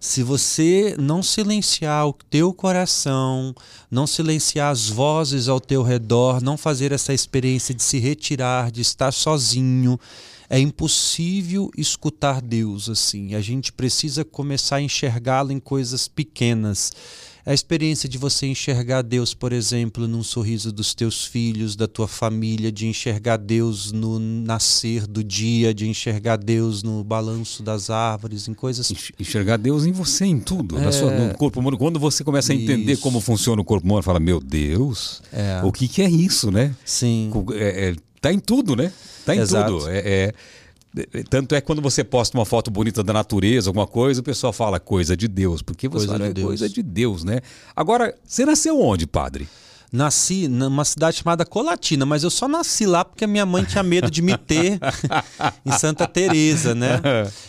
[0.00, 3.54] Se você não silenciar o teu coração,
[3.90, 8.80] não silenciar as vozes ao teu redor, não fazer essa experiência de se retirar, de
[8.80, 10.00] estar sozinho,
[10.48, 13.34] é impossível escutar Deus assim.
[13.34, 16.92] A gente precisa começar a enxergá-lo em coisas pequenas.
[17.44, 22.06] A experiência de você enxergar Deus, por exemplo, num sorriso dos teus filhos, da tua
[22.06, 28.46] família, de enxergar Deus no nascer do dia, de enxergar Deus no balanço das árvores,
[28.46, 28.90] em coisas.
[28.90, 31.78] Enx- Enxergar Deus em você, em tudo, na sua- no corpo humano.
[31.78, 32.94] Quando você começa a entender É.
[32.94, 33.02] Isso.
[33.02, 35.60] como funciona o corpo humano, fala, meu Deus, É.
[35.64, 36.74] o que, que é isso, né?
[36.84, 37.30] Sim.
[37.54, 38.92] É- é- tá em tudo, né?
[39.24, 39.78] Tá em Exato.
[39.78, 39.88] tudo.
[39.88, 40.34] É, é- é-
[41.28, 44.52] tanto é que quando você posta uma foto bonita da natureza, alguma coisa, o pessoal
[44.52, 46.46] fala coisa de Deus, porque você Coisa fala, de é Deus.
[46.46, 47.40] coisa de Deus, né?
[47.76, 49.48] Agora, você nasceu onde, padre?
[49.92, 53.82] Nasci numa cidade chamada Colatina, mas eu só nasci lá porque a minha mãe tinha
[53.82, 54.78] medo de me ter
[55.66, 57.00] em Santa Teresa, né?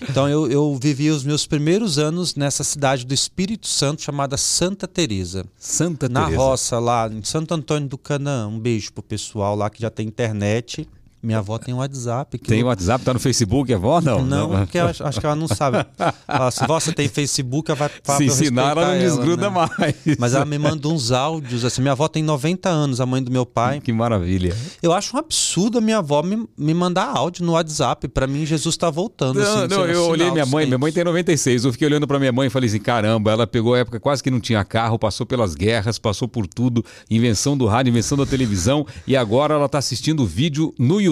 [0.02, 4.88] Então eu, eu vivi os meus primeiros anos nessa cidade do Espírito Santo chamada Santa
[4.88, 5.46] Teresa.
[5.56, 6.42] Santa Na Teresa.
[6.42, 8.48] roça lá em Santo Antônio do Canaã.
[8.48, 10.90] Um beijo pro pessoal lá que já tem internet.
[11.24, 12.38] Minha avó tem WhatsApp.
[12.40, 14.02] Que Tem eu- WhatsApp, tá no Facebook, avó?
[14.02, 14.24] Não.
[14.26, 15.86] Não, porque eu acho, acho que ela não sabe.
[16.28, 19.50] Ela, se você tem Facebook, ela vai falar Se ensinar, ela não desgruda né?
[19.50, 19.96] mais.
[20.18, 23.32] Mas ela me manda uns áudios, assim, minha avó tem 90 anos, a mãe do
[23.32, 23.80] meu pai.
[23.80, 24.56] Que maravilha.
[24.82, 28.08] Eu acho um absurdo a minha avó me, me mandar áudio no WhatsApp.
[28.08, 29.40] Pra mim, Jesus tá voltando.
[29.40, 31.66] Não, assim, não, eu olhei minha mãe, minha mãe tem 96.
[31.66, 34.24] Eu fiquei olhando pra minha mãe e falei assim: caramba, ela pegou a época quase
[34.24, 38.26] que não tinha carro, passou pelas guerras, passou por tudo, invenção do rádio, invenção da
[38.26, 41.11] televisão, e agora ela tá assistindo vídeo no YouTube.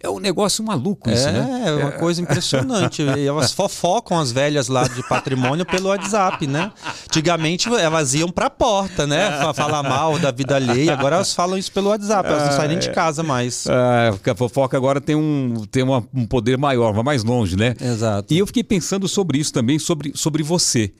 [0.00, 1.62] É um negócio maluco isso, É, né?
[1.66, 3.02] é uma coisa impressionante.
[3.26, 6.72] Elas fofocam as velhas lá de patrimônio pelo WhatsApp, né?
[7.08, 9.30] Antigamente elas iam pra porta, né?
[9.42, 10.92] Fa- Falar mal da vida alheia.
[10.94, 12.28] Agora elas falam isso pelo WhatsApp.
[12.28, 13.66] Elas não saem nem de casa mais.
[14.12, 17.74] Porque a fofoca agora tem um, tem uma- um poder maior, vai mais longe, né?
[17.80, 18.32] Exato.
[18.32, 20.92] E eu fiquei pensando sobre isso também, sobre, sobre você.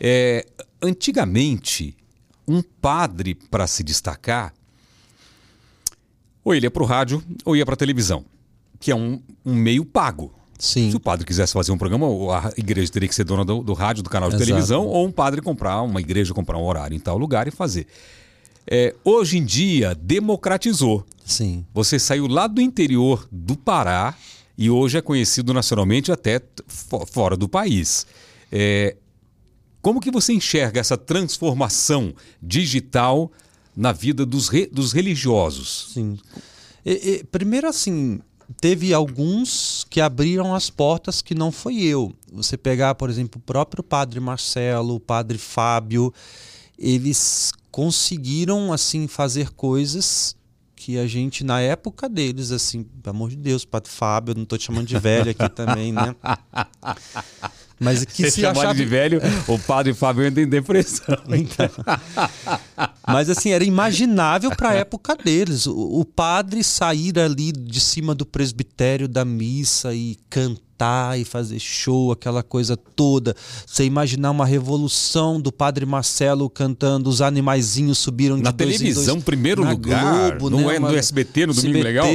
[0.00, 0.44] É,
[0.82, 1.96] antigamente,
[2.48, 4.52] um padre, para se destacar,
[6.46, 8.24] ou ele ia para o rádio ou ia para a televisão,
[8.78, 10.32] que é um, um meio pago.
[10.56, 10.90] Sim.
[10.90, 12.06] Se o padre quisesse fazer um programa,
[12.38, 14.46] a igreja teria que ser dona do, do rádio, do canal de Exato.
[14.46, 17.88] televisão, ou um padre comprar, uma igreja comprar um horário em tal lugar e fazer.
[18.64, 21.04] É, hoje em dia, democratizou.
[21.24, 21.66] Sim.
[21.74, 24.14] Você saiu lá do interior do Pará
[24.56, 26.40] e hoje é conhecido nacionalmente até
[27.08, 28.06] fora do país.
[28.52, 28.94] É,
[29.82, 33.32] como que você enxerga essa transformação digital
[33.76, 35.90] na vida dos, re- dos religiosos?
[35.92, 36.18] Sim.
[36.84, 38.20] E- e, primeiro, assim,
[38.60, 42.12] teve alguns que abriram as portas que não foi eu.
[42.32, 46.12] Você pegar, por exemplo, o próprio Padre Marcelo, o Padre Fábio,
[46.78, 50.34] eles conseguiram, assim, fazer coisas
[50.74, 54.44] que a gente, na época deles, assim, pelo amor de Deus, Padre Fábio, eu não
[54.44, 56.14] tô te chamando de velho aqui também, né?
[57.78, 58.74] Mas que Você se chamar achava...
[58.74, 61.16] de velho, o padre Fábio entra em depressão.
[61.28, 61.68] Então,
[63.06, 65.66] mas assim, era imaginável para a época deles.
[65.66, 71.58] O, o padre sair ali de cima do presbitério da missa e cantar e fazer
[71.58, 73.36] show, aquela coisa toda.
[73.66, 79.14] Você imaginar uma revolução do padre Marcelo cantando Os Animaizinhos Subiram de Na dois televisão,
[79.14, 80.76] dois, primeiro lugar, Globo, não né?
[80.76, 82.06] é no SBT, no Domingo SBT, Legal?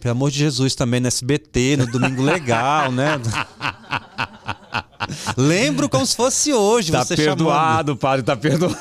[0.00, 3.20] Pelo amor de Jesus, também no SBT, no Domingo Legal, né?
[5.36, 6.92] Lembro como se fosse hoje.
[6.92, 7.36] Tá você chamando.
[7.38, 8.74] perdoado, padre, tá perdoado.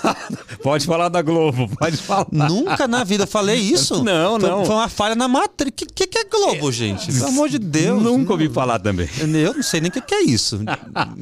[0.61, 2.27] Pode falar da Globo, pode falar.
[2.31, 4.03] Nunca na vida eu falei isso.
[4.03, 4.65] Não, Foi- não.
[4.65, 5.69] Foi uma falha na matriz.
[5.69, 7.11] O que, que, é Globo, gente?
[7.11, 8.01] Pelo amor de Deus.
[8.01, 9.07] Nunca ouvi falar também.
[9.19, 10.59] Eu não sei nem o que, que é isso.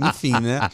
[0.10, 0.70] Enfim, né?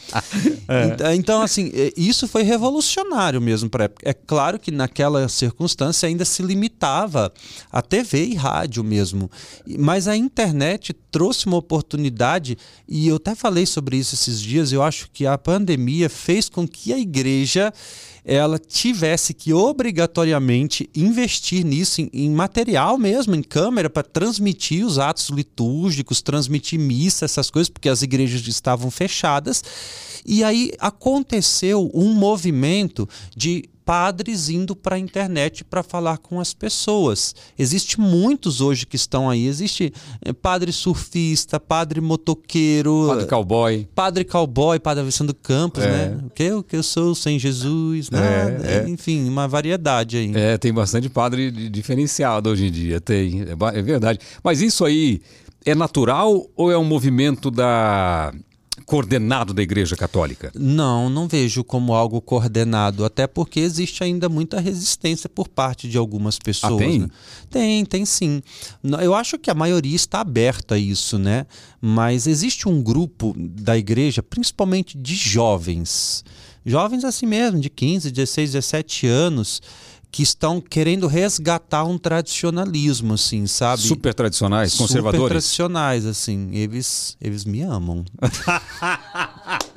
[0.68, 0.84] É.
[0.84, 4.08] Ent- Então, assim, é, isso foi revolucionário mesmo para época.
[4.08, 7.32] É claro que naquela circunstância ainda se limitava
[7.72, 9.30] a TV e rádio mesmo.
[9.78, 12.56] Mas a internet trouxe uma oportunidade,
[12.88, 16.66] e eu até falei sobre isso esses dias, eu acho que a pandemia fez com
[16.66, 17.72] que a igreja
[18.24, 24.98] ela tivesse que obrigatoriamente investir nisso em, em material mesmo, em câmera, para transmitir os
[24.98, 29.62] atos litúrgicos, transmitir missa, essas coisas, porque as igrejas estavam fechadas.
[30.26, 36.52] E aí aconteceu um movimento de padres indo para a internet para falar com as
[36.52, 37.34] pessoas.
[37.58, 39.46] Existe muitos hoje que estão aí.
[39.46, 43.88] Existe eh, padre surfista, padre motoqueiro, Padre Cowboy.
[43.94, 45.86] Padre Cowboy, Padre Alessandro Campos, É.
[46.10, 46.18] né?
[46.26, 48.18] O que eu, que eu sou sem Jesus, né?
[48.62, 48.88] É, é.
[48.90, 50.32] Enfim, uma variedade aí.
[50.34, 53.40] É, tem bastante padre di- diferenciado hoje em dia, tem.
[53.40, 54.18] É, é verdade.
[54.44, 55.22] Mas isso aí
[55.64, 58.34] é natural ou é um movimento da
[58.88, 60.50] coordenado da Igreja Católica?
[60.54, 65.98] Não, não vejo como algo coordenado, até porque existe ainda muita resistência por parte de
[65.98, 66.72] algumas pessoas.
[66.72, 66.98] Ah, tem?
[67.00, 67.08] né?
[67.50, 68.42] Tem, tem sim.
[69.02, 71.44] Eu acho que a maioria está aberta a isso, né?
[71.82, 76.24] Mas existe um grupo da igreja, principalmente de jovens,
[76.64, 79.60] jovens assim mesmo, de 15, 16, 17 anos,
[80.10, 83.82] que estão querendo resgatar um tradicionalismo, assim, sabe?
[83.82, 85.28] Super tradicionais, Super conservadores?
[85.28, 86.48] tradicionais, assim.
[86.52, 88.04] Eles, eles me amam.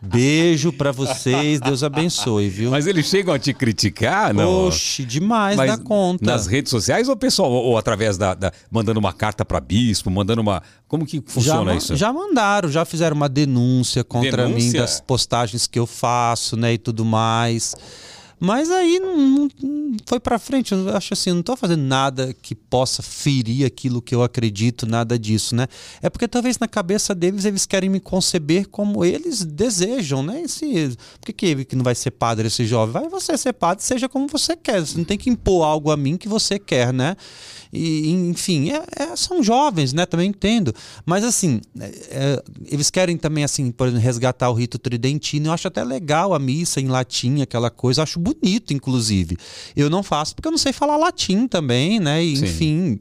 [0.00, 2.70] Beijo pra vocês, Deus abençoe, viu?
[2.70, 4.66] Mas eles chegam a te criticar, não?
[4.68, 6.24] Oxe, demais Mas da conta.
[6.24, 10.40] Nas redes sociais ou pessoal, ou, através da, da- mandando uma carta para bispo, mandando
[10.40, 11.96] uma, como que já, funciona ma- isso?
[11.96, 14.80] já mandaram, já fizeram uma denúncia contra mim Denúncia?
[14.80, 17.74] das postagens que eu faço, né, e tudo mais.
[18.44, 20.72] Mas aí não, não- foi pra frente.
[20.72, 25.18] Eu acho assim, não tô fazendo nada que possa ferir aquilo que eu acredito, nada
[25.18, 25.66] disso, né?
[26.02, 30.42] É porque talvez na cabeça deles eles querem me conceber como eles desejam, né?
[30.42, 32.92] E se, por que, que não vai ser padre esse jovem?
[32.92, 34.80] Vai você ser padre, seja como você quer.
[34.80, 37.16] Você não tem que impor algo a mim que você quer, né?
[37.72, 40.06] E, enfim, é- é- são jovens, né?
[40.06, 40.72] Também entendo.
[41.04, 45.46] Mas assim, é- é, eles querem também, assim, por exemplo, resgatar o rito tridentino.
[45.48, 48.00] Eu acho até legal a missa em latim, aquela coisa.
[48.00, 48.20] Eu acho
[48.72, 49.36] inclusive.
[49.76, 52.24] Eu não faço porque eu não sei falar latim também, né?
[52.24, 53.00] E, enfim,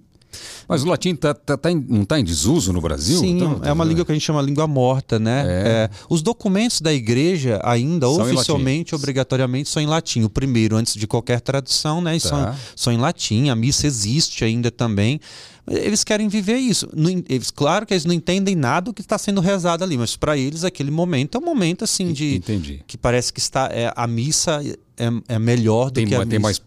[0.67, 3.19] Mas o latim tá, tá- tá em- não está em desuso no Brasil?
[3.19, 5.43] Sim, Então, é uma língua que a gente chama língua morta, né?
[5.45, 5.67] É.
[5.67, 10.23] É, os documentos da igreja ainda, São oficialmente, obrigatoriamente, são em latim.
[10.23, 12.13] O primeiro, antes de qualquer tradução, né?
[12.13, 12.19] Tá.
[12.29, 15.19] São, são em latim, a missa existe ainda também.
[15.65, 16.89] Eles querem viver isso.
[17.29, 20.37] Eles, claro que eles não entendem nada do que está sendo rezado ali, mas para
[20.37, 22.83] eles aquele momento é um momento assim de Entendi.
[22.85, 24.61] que parece que está é, a missa
[24.97, 26.39] é, é melhor do Tem, que a tem missa.
[26.41, 26.61] mais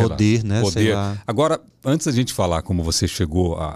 [0.00, 0.56] lá, Poder, né?
[0.62, 0.94] Sei Poder.
[0.94, 1.22] lá.
[1.24, 3.66] Agora, antes da gente falar como você chegou a,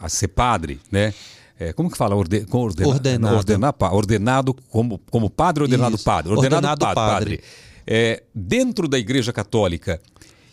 [0.00, 1.12] a- a ser padre, né?
[1.58, 2.14] É, como que fala?
[2.14, 3.36] Orde, ordena- Ordenado.
[3.36, 6.04] ordenar ordenado como, como padre, ordenado Isso.
[6.04, 6.32] padre.
[6.32, 6.94] Ordenado, Ordenado padre.
[6.94, 7.36] padre.
[7.38, 7.44] padre.
[7.86, 10.00] É, dentro da Igreja Católica,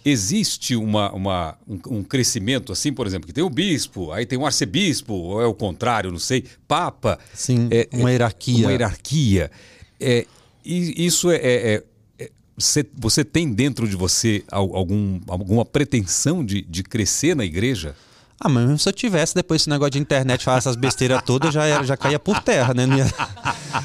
[0.03, 4.37] existe uma, uma- um, um crescimento assim, por exemplo, que tem o bispo, aí tem
[4.37, 7.19] o arcebispo, ou é o contrário, não sei, papa.
[7.33, 8.57] Sim, É, uma é, hierarquia.
[8.65, 9.51] Uma hierarquia.
[9.99, 10.25] É,
[10.65, 11.35] e isso é.
[11.35, 11.83] é- é-
[12.25, 17.45] é- você, você tem dentro de você al- algum, alguma pretensão de, de crescer na
[17.45, 17.95] igreja?
[18.43, 21.53] Ah, mas mesmo se eu tivesse, depois esse negócio de internet falar essas besteiras todas,
[21.53, 22.87] já, era, já caía por terra, né?
[22.87, 23.05] Não ia,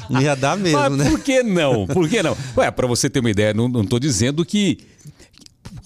[0.09, 1.09] não ia dar mesmo, mas né?
[1.11, 1.85] Por que não?
[1.85, 2.35] Por que não?
[2.57, 4.79] Ué, pra você ter uma ideia, não, não tô dizendo que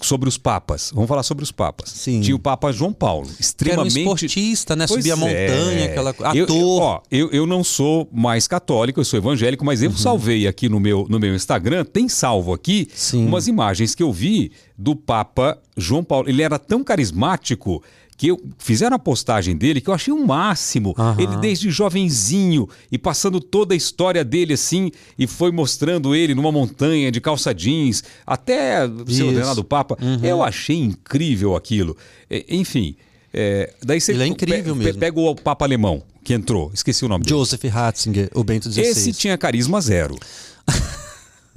[0.04, 0.90] sobre os papas.
[0.94, 1.90] Vamos falar sobre os papas.
[1.90, 2.20] Sim.
[2.20, 3.98] Tinha o Papa João Paulo, extremamente.
[3.98, 4.86] Era um esportista, né?
[4.86, 5.84] Subia a montanha, é.
[5.84, 6.36] aquela ator.
[6.36, 9.96] Eu, eu, ó, eu, eu não sou mais católico, eu sou evangélico, mas eu Uhum.
[9.96, 13.26] salvei aqui no meu, no meu Instagram, tem salvo aqui Sim.
[13.26, 16.28] umas imagens que eu vi do Papa João Paulo.
[16.28, 17.82] Ele era tão carismático
[18.22, 20.94] que eu, fizeram a postagem dele que eu achei o máximo.
[20.96, 21.16] Aham.
[21.20, 26.52] Ele desde jovenzinho e passando toda a história dele assim e foi mostrando ele numa
[26.52, 29.98] montanha de calça jeans até ser ordenado Papa.
[30.22, 31.96] Eu achei incrível aquilo.
[32.30, 32.94] É, enfim,
[33.34, 35.00] é, daí você Ele é incrível pe- mesmo.
[35.00, 37.36] Pega o Papa alemão que entrou, esqueci o nome dele.
[37.36, 38.82] Joseph Ratzinger, o Bento XVI.
[38.82, 40.16] Esse tinha carisma zero.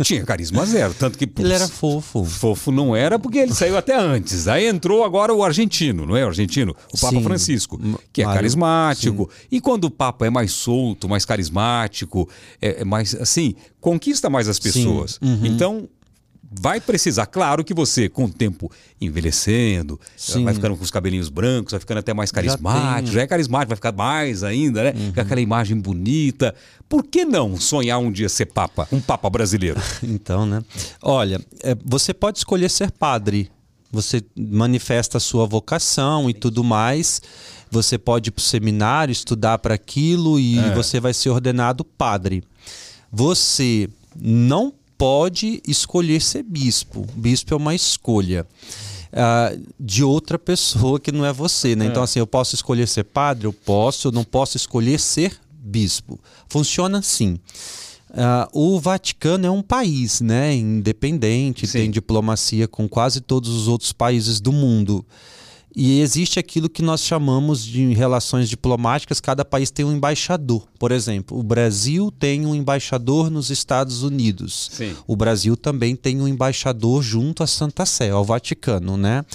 [0.03, 2.25] Tinha carisma zero, tanto que Ele era fofo.
[2.25, 4.47] Fofo não era porque ele saiu até antes.
[4.47, 6.75] Aí entrou agora o argentino, não é o argentino?
[6.93, 7.23] O Papa Sim.
[7.23, 7.79] Francisco,
[8.12, 9.29] que é Mário, carismático.
[9.49, 12.29] E quando o Papa é mais solto, mais carismático,
[12.62, 15.17] é, é mais assim, conquista mais as pessoas.
[15.21, 15.45] Uhum.
[15.45, 15.89] Então
[16.51, 20.43] vai precisar, claro que você com o tempo envelhecendo, Sim.
[20.43, 23.13] vai ficando com os cabelinhos brancos, vai ficando até mais carismático, tem.
[23.13, 24.93] já, é carismático, vai ficar mais ainda, né?
[24.95, 25.12] Uhum.
[25.13, 26.53] Com aquela imagem bonita.
[26.88, 29.79] Por que não sonhar um dia ser papa, um papa brasileiro?
[30.03, 30.62] Então, né?
[31.01, 33.49] Olha, é, você pode escolher ser padre.
[33.91, 37.21] Você manifesta a sua vocação e tudo mais.
[37.71, 40.73] Você pode ir para o seminário, estudar para aquilo e É.
[40.73, 42.43] você vai ser ordenado padre.
[43.12, 47.05] Você não pode escolher ser bispo.
[47.15, 48.45] Bispo é uma escolha.
[49.13, 51.86] ah, de outra pessoa que não é você, né?
[51.86, 56.19] Então, assim, eu posso escolher ser padre, eu posso, eu não posso escolher ser bispo.
[56.49, 57.39] Funciona assim.
[58.13, 61.79] Ah, o Vaticano é um país, né, independente, Sim.
[61.79, 65.05] tem diplomacia com quase todos os outros países do mundo.
[65.75, 70.65] E existe aquilo que nós chamamos de relações diplomáticas, cada país tem um embaixador.
[70.79, 74.69] Por exemplo, o Brasil tem um embaixador nos Estados Unidos.
[74.71, 74.95] Sim.
[75.05, 79.25] O Brasil também tem um embaixador junto à Santa Sé, ao Vaticano, né?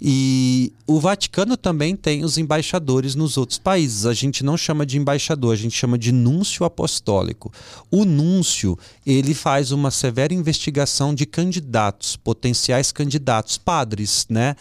[0.00, 4.06] E o Vaticano também tem os embaixadores nos outros países.
[4.06, 7.52] A gente não chama de embaixador, a gente chama de núncio apostólico.
[7.90, 14.54] O núncio, ele faz uma severa investigação de candidatos, potenciais candidatos, padres, né?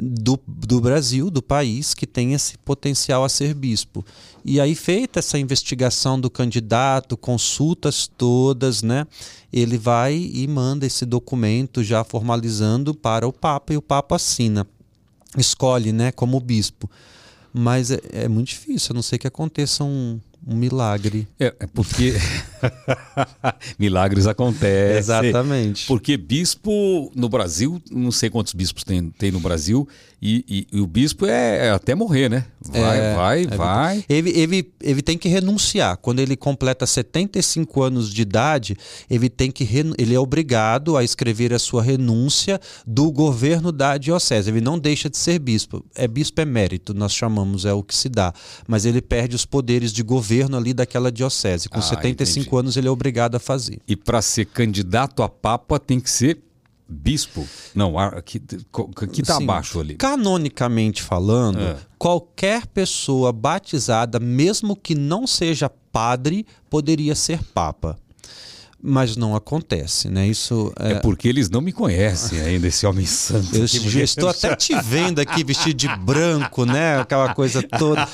[0.00, 4.04] Do, do Brasil, do país, que tem esse potencial a ser bispo.
[4.44, 9.06] E aí, feita essa investigação do candidato, consultas todas, né?
[9.52, 14.66] Ele vai e manda esse documento já formalizando para o Papa e o Papa assina.
[15.36, 16.88] Escolhe, né, como bispo.
[17.52, 21.26] Mas é, é muito difícil, a não ser que aconteça um, um milagre.
[21.38, 22.14] É, é porque
[23.78, 24.98] milagres acontecem.
[24.98, 25.86] Exatamente.
[25.86, 29.86] Porque bispo no Brasil, não sei quantos bispos tem, tem no Brasil,
[30.20, 32.44] e, e- e o bispo é, é até morrer, né?
[32.60, 34.04] Vai, É, vai, é vai.
[34.08, 35.96] Ele, ele, ele tem que renunciar.
[35.98, 38.76] Quando ele completa 75 anos de idade,
[39.08, 44.50] ele tem que ele é obrigado a escrever a sua renúncia do governo da diocese.
[44.50, 45.84] Ele não deixa de ser bispo.
[45.94, 48.32] É bispo emérito, nós chamamos, é o que se dá.
[48.66, 51.68] Mas ele perde os poderes de governo ali daquela diocese.
[51.68, 52.56] Com Ah, 75 entendi.
[52.58, 53.80] anos ele é obrigado a fazer.
[53.86, 56.40] E para ser candidato a papa tem que ser
[56.88, 57.46] bispo.
[57.74, 58.40] Não, que,
[59.22, 59.44] tá Sim.
[59.44, 59.94] abaixo ali.
[59.96, 61.76] Canonicamente falando, É.
[61.98, 67.98] qualquer pessoa batizada, mesmo que não seja padre, poderia ser papa.
[68.80, 70.26] Mas não acontece, né?
[70.26, 70.94] Isso É é.
[71.00, 73.56] porque eles não me conhecem ainda, esse homem santo.
[73.56, 77.00] Eu já estou até te vendo aqui vestido de branco, né?
[77.00, 78.06] Aquela coisa toda.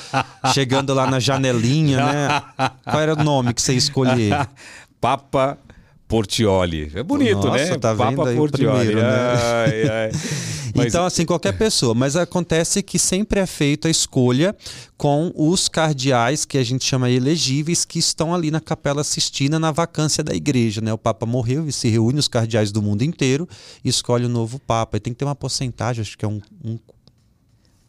[0.53, 2.41] Chegando lá na janelinha, né?
[2.83, 4.49] Qual era o nome que você ia escolher?
[4.99, 5.59] Papa
[6.07, 6.91] Portioli.
[6.93, 7.77] É bonito, Nossa, né?
[7.77, 8.77] tá Papa vendo Portioli.
[8.89, 9.07] primeiro, né?
[9.09, 10.11] Ai, ai.
[10.75, 11.93] Mas- Então, assim, qualquer pessoa.
[11.95, 14.53] Mas acontece que sempre é feita a escolha
[14.97, 19.71] com os cardeais, que a gente chama elegíveis, que estão ali na Capela Sistina, na
[19.71, 20.81] vacância da igreja.
[20.81, 20.91] Né?
[20.93, 23.47] O Papa morreu e se reúne os cardeais do mundo inteiro
[23.83, 24.97] e escolhe o novo Papa.
[24.97, 26.41] E tem que ter uma porcentagem, acho que é um.
[26.63, 26.77] um-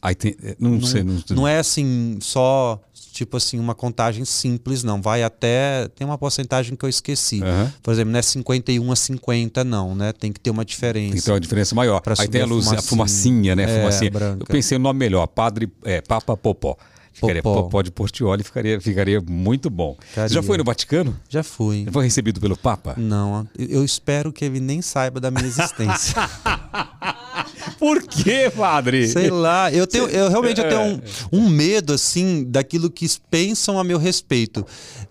[0.03, 2.81] Aí tem- não, sei, não, não é assim, só.
[3.13, 5.01] Tipo assim, uma contagem simples, não.
[5.01, 5.89] Vai até.
[5.97, 7.43] Tem uma porcentagem que eu esqueci.
[7.43, 7.73] Aham.
[7.83, 10.13] Por exemplo, não é 51 a 50, não, né?
[10.13, 11.13] Tem que ter uma diferença.
[11.13, 12.03] Tem que ter uma diferença maior.
[12.19, 12.89] Aí tem a luz, a fumacinha.
[12.89, 13.63] fumacinha, né?
[13.63, 14.11] É, fumacinha.
[14.39, 16.77] Eu pensei no nome melhor, Padre é, Papa Popó.
[17.11, 17.63] Ficaria Popó.
[17.63, 19.97] Popó de Portioli ficaria, ficaria muito bom.
[19.99, 20.43] Você já Ficaria.
[20.43, 21.19] foi no Vaticano?
[21.31, 21.87] Já fui.
[21.91, 22.95] Foi recebido pelo Papa?
[22.99, 26.15] Não, eu espero que ele nem saiba da minha existência.
[27.79, 29.09] Por quê, padre?
[29.09, 33.79] Sei lá, eu tenho, eu realmente eu tenho um, um medo assim daquilo que pensam
[33.79, 34.67] a meu respeito,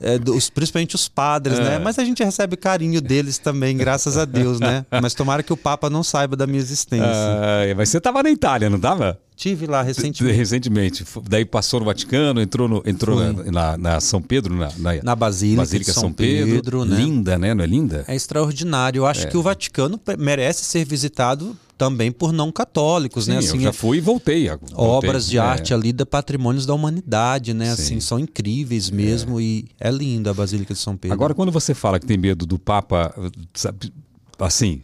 [0.05, 1.79] É, dos- principalmente os padres, né?
[1.79, 4.85] Mas a gente recebe carinho deles também, graças a Deus, né?
[5.01, 7.05] Mas tomara que o Papa não saiba da minha existência.
[7.07, 9.19] Ah, mas você tava na Itália, não tava?
[9.35, 10.37] Tive lá recentemente.
[10.37, 11.05] Recentemente.
[11.27, 15.15] Daí passou no Vaticano, entrou, no, entrou na, na, na, São Pedro, na, na, na
[15.15, 16.53] Basílica, Basílica São, São Pedro.
[16.53, 16.95] Pedro né?
[16.95, 17.53] Linda, né?
[17.53, 18.05] Não é linda?
[18.07, 18.99] É extraordinário.
[18.99, 19.29] Eu acho é.
[19.29, 23.37] que o Vaticano merece ser visitado também por não católicos, Sim, né?
[23.39, 24.47] Assim, eu já fui e voltei.
[24.47, 24.75] voltei.
[24.75, 25.41] Obras de é.
[25.41, 27.65] arte ali da patrimônios da humanidade, né?
[27.65, 27.71] Sim.
[27.71, 29.43] Assim, são incríveis mesmo é.
[29.43, 31.13] e é linda a Basílica de São Pedro.
[31.13, 33.13] Agora, quando você fala que tem medo do Papa,
[33.53, 33.91] sabe,
[34.39, 34.83] assim,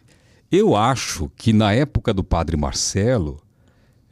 [0.51, 3.41] eu acho que na época do Padre Marcelo,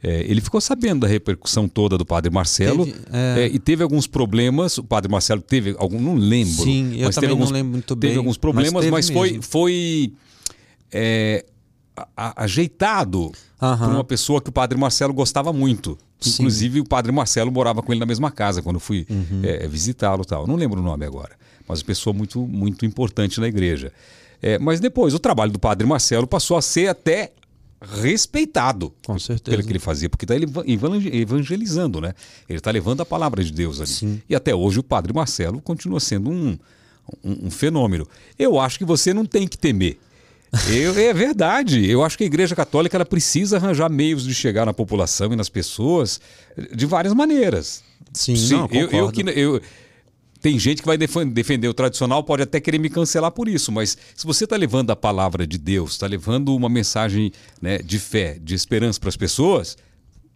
[0.02, 3.40] é, ele ficou sabendo da repercussão toda do Padre Marcelo teve, é...
[3.42, 4.78] É, e teve alguns problemas.
[4.78, 6.64] O Padre Marcelo teve algum, não lembro.
[6.64, 8.10] Sim, eu mas também alguns, não lembro muito bem.
[8.10, 10.12] Teve alguns problemas, mas, mas foi, foi
[10.90, 11.44] é,
[12.16, 13.30] ajeitado
[13.60, 13.78] uhum.
[13.78, 15.98] por uma pessoa que o Padre Marcelo gostava muito.
[16.20, 16.30] Sim.
[16.30, 19.40] Inclusive o Padre Marcelo morava com ele na mesma casa quando eu fui uhum.
[19.42, 20.46] É, visitá-lo, tal.
[20.46, 21.30] Não lembro o nome agora,
[21.66, 23.92] mas uma pessoa muito muito importante na igreja.
[24.42, 27.32] É, mas depois o trabalho do Padre Marcelo passou a ser até
[27.80, 29.56] respeitado Com certeza.
[29.56, 30.46] pelo que ele fazia, porque está ele
[31.12, 32.12] evangelizando, né?
[32.48, 33.88] Ele está levando a palavra de Deus ali.
[33.88, 34.22] Sim.
[34.28, 36.58] E até hoje o Padre Marcelo continua sendo um,
[37.24, 38.06] um, um fenômeno.
[38.38, 39.98] Eu acho que você não tem que temer.
[40.68, 41.88] Eu, é verdade.
[41.88, 45.36] Eu acho que a Igreja Católica ela precisa arranjar meios de chegar na população e
[45.36, 46.20] nas pessoas
[46.74, 47.82] de várias maneiras.
[48.12, 49.60] Sim, Sim não, eu, eu, que, eu,
[50.40, 53.96] tem gente que vai defender o tradicional, pode até querer me cancelar por isso, mas
[54.14, 57.30] se você está levando a palavra de Deus, está levando uma mensagem
[57.60, 59.76] né, de fé, de esperança para as pessoas.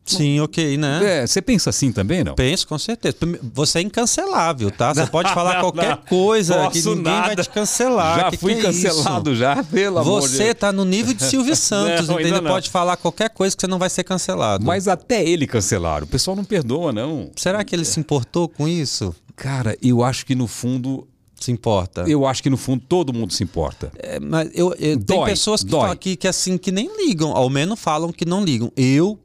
[0.05, 1.23] Sim, ok, né?
[1.23, 2.35] É, você pensa assim também, não?
[2.35, 3.17] Penso, com certeza.
[3.55, 4.93] Você é incancelável, tá?
[4.93, 7.27] Você pode falar qualquer não, coisa que ninguém nada.
[7.29, 8.21] vai te cancelar.
[8.21, 9.41] Já que fui que é cancelado, isso?
[9.41, 12.43] já, pelo amor Você está no nível de Silvio Santos, não, entendeu?
[12.43, 14.65] Pode falar qualquer coisa que você não vai ser cancelado.
[14.65, 16.05] Mas até ele cancelaram.
[16.05, 17.31] O pessoal não perdoa, não.
[17.35, 19.15] Será que ele se importou com isso?
[19.35, 21.09] Cara, eu acho que no fundo
[21.41, 22.05] se importa.
[22.07, 23.93] Eu acho que no fundo todo mundo se importa.
[23.99, 27.33] É, mas eu, eu dói, tem pessoas que, falam, que, que assim que nem ligam,
[27.33, 28.73] ao menos falam que não ligam.
[28.77, 29.19] Eu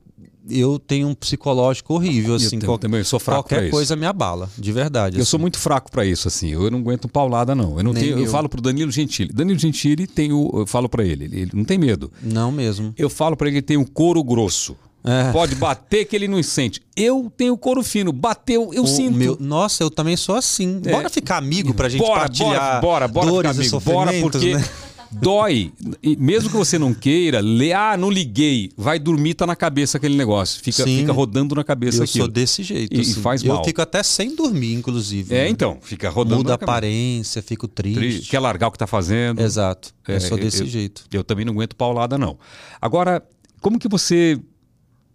[0.49, 2.57] eu tenho um psicológico horrível assim.
[2.57, 5.17] Eu, qual, também sou fraco qualquer coisa me abala, de verdade.
[5.17, 5.29] Eu assim.
[5.29, 6.49] sou muito fraco para isso assim.
[6.49, 7.77] Eu não aguento paulada não.
[7.77, 8.25] Eu não tenho, eu.
[8.25, 9.31] eu falo pro Danilo Gentili.
[9.33, 12.11] Danilo Gentili tem o, eu falo para ele, ele não tem medo.
[12.21, 12.93] Não mesmo.
[12.97, 14.75] Eu falo para ele que ele tem um couro grosso.
[15.03, 15.31] É.
[15.31, 16.81] Pode bater que ele não sente.
[16.95, 18.11] Eu tenho couro fino.
[18.11, 19.17] Bateu, eu o sinto.
[19.17, 20.81] Meu, nossa, eu também sou assim.
[20.85, 20.91] É.
[20.91, 24.69] Bora ficar amigo pra gente bora, partilhar bora, bora, bora dores e Bora, porque né?
[25.11, 25.71] Dói.
[26.01, 28.71] E mesmo que você não queira, lê, ah, não liguei.
[28.77, 30.61] Vai dormir, tá na cabeça aquele negócio.
[30.63, 32.23] Fica, fica rodando na cabeça eu aquilo.
[32.23, 32.95] Eu sou desse jeito.
[32.95, 33.11] E, assim.
[33.11, 33.57] e faz mal.
[33.57, 35.33] Eu fico até sem dormir, inclusive.
[35.33, 35.49] É, né?
[35.49, 35.77] então.
[35.81, 37.97] Fica rodando Muda a aparência, fico triste.
[37.97, 38.29] triste.
[38.29, 39.41] Quer largar o que tá fazendo.
[39.41, 39.93] Exato.
[40.07, 41.05] É, eu sou desse eu, jeito.
[41.11, 42.37] Eu também não aguento paulada, não.
[42.81, 43.23] Agora,
[43.61, 44.39] como que você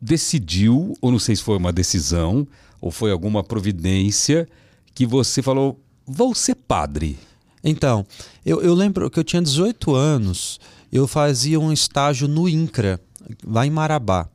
[0.01, 2.47] decidiu, ou não sei se foi uma decisão,
[2.81, 4.47] ou foi alguma providência,
[4.95, 7.19] que você falou: vou ser padre?
[7.65, 8.07] Então,
[8.45, 10.61] eu, eu lembro que eu tinha 18 anos,
[10.93, 13.01] eu fazia um estágio no INCRA,
[13.47, 14.29] lá em Marabá.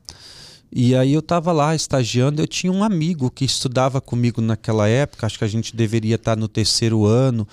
[0.72, 5.26] E aí eu estava lá estagiando, eu tinha um amigo que estudava comigo naquela época,
[5.26, 7.46] acho que a gente deveria estar no terceiro ano.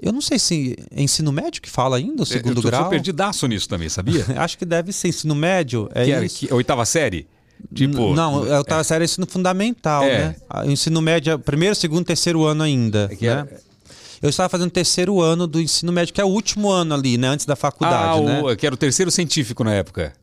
[0.00, 2.84] Eu não sei se é ensino médio que fala ainda, o segundo eu tô, grau.
[2.84, 4.24] Eu perdidaço nisso também, sabia?
[4.38, 5.88] acho que deve ser ensino médio.
[5.94, 7.28] É que era, que, oitava série?
[7.72, 8.84] Tipo, não, eu estava é.
[8.84, 10.18] sério ensino fundamental, é.
[10.18, 10.36] né?
[10.66, 13.08] O ensino médio, primeiro, segundo, terceiro ano ainda.
[13.20, 13.48] É né?
[14.24, 17.18] Eu estava fazendo o terceiro ano do ensino médio, que é o último ano ali,
[17.18, 17.28] né?
[17.28, 18.56] Antes da faculdade, ah, né?
[18.56, 20.14] que era o terceiro científico na época.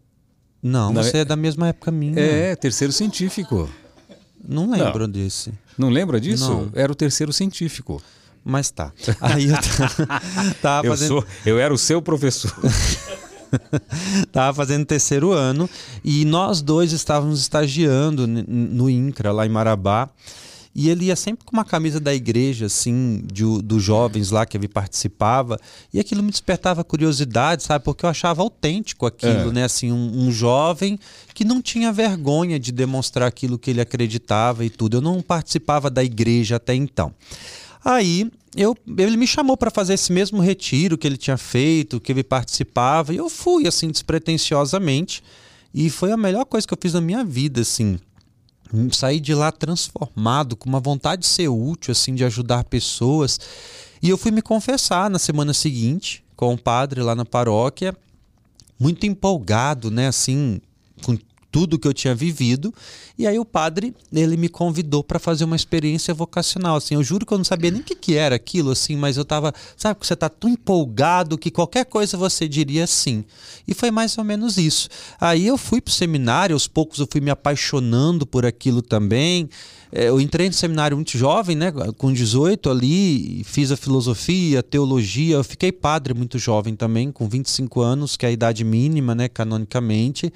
[0.59, 2.19] Não, você é da mesma época minha.
[2.19, 3.69] É, terceiro científico.
[4.43, 5.07] Não lembro não.
[5.07, 5.53] desse.
[5.77, 6.49] Não lembra disso?
[6.49, 6.71] Não.
[6.73, 8.01] Era o terceiro científico.
[8.43, 8.91] Mas tá.
[9.21, 9.57] Aí eu
[10.63, 12.51] tava eu, sou, eu era o seu professor.
[14.31, 15.69] Tava fazendo terceiro ano
[16.05, 20.09] e nós dois estávamos estagiando no INCRA, lá em Marabá.
[20.73, 24.55] E ele ia sempre com uma camisa da igreja, assim, de, dos jovens lá que
[24.55, 25.59] ele participava.
[25.93, 27.83] E aquilo me despertava curiosidade, sabe?
[27.83, 29.51] Porque eu achava autêntico aquilo, é.
[29.51, 29.63] né?
[29.65, 30.97] Assim, um, um, jovem
[31.33, 34.97] que não tinha vergonha de demonstrar aquilo que ele acreditava e tudo.
[34.97, 37.13] Eu não participava da igreja até então.
[37.83, 42.11] Aí eu, ele me chamou para fazer esse mesmo retiro que ele tinha feito, que
[42.11, 45.23] ele participava, e eu fui assim despretensiosamente.
[45.73, 47.97] E foi a melhor coisa que eu fiz na minha vida, assim.
[48.91, 53.39] Saí de lá transformado, com uma vontade de ser útil, assim, de ajudar pessoas.
[54.01, 57.95] E eu fui me confessar na semana seguinte com o padre lá na paróquia,
[58.79, 60.59] muito empolgado, né, assim,
[61.51, 62.73] tudo que eu tinha vivido.
[63.17, 66.95] E aí o padre, ele me convidou para fazer uma experiência vocacional, assim.
[66.95, 69.25] Eu juro que eu não sabia nem o que, que era aquilo, assim, mas eu
[69.25, 73.25] tava, sabe, que você tá tão empolgado que qualquer coisa você diria sim.
[73.67, 74.89] E foi mais ou menos isso.
[75.19, 79.49] Aí eu fui pro seminário, aos poucos eu fui me apaixonando por aquilo também.
[79.91, 84.63] É, eu entrei no seminário muito jovem, né, com 18 ali, fiz a filosofia, a
[84.63, 85.35] teologia.
[85.35, 89.27] Eu fiquei padre muito jovem também, com 25 anos, que é a idade mínima, né,
[89.27, 90.31] canonicamente.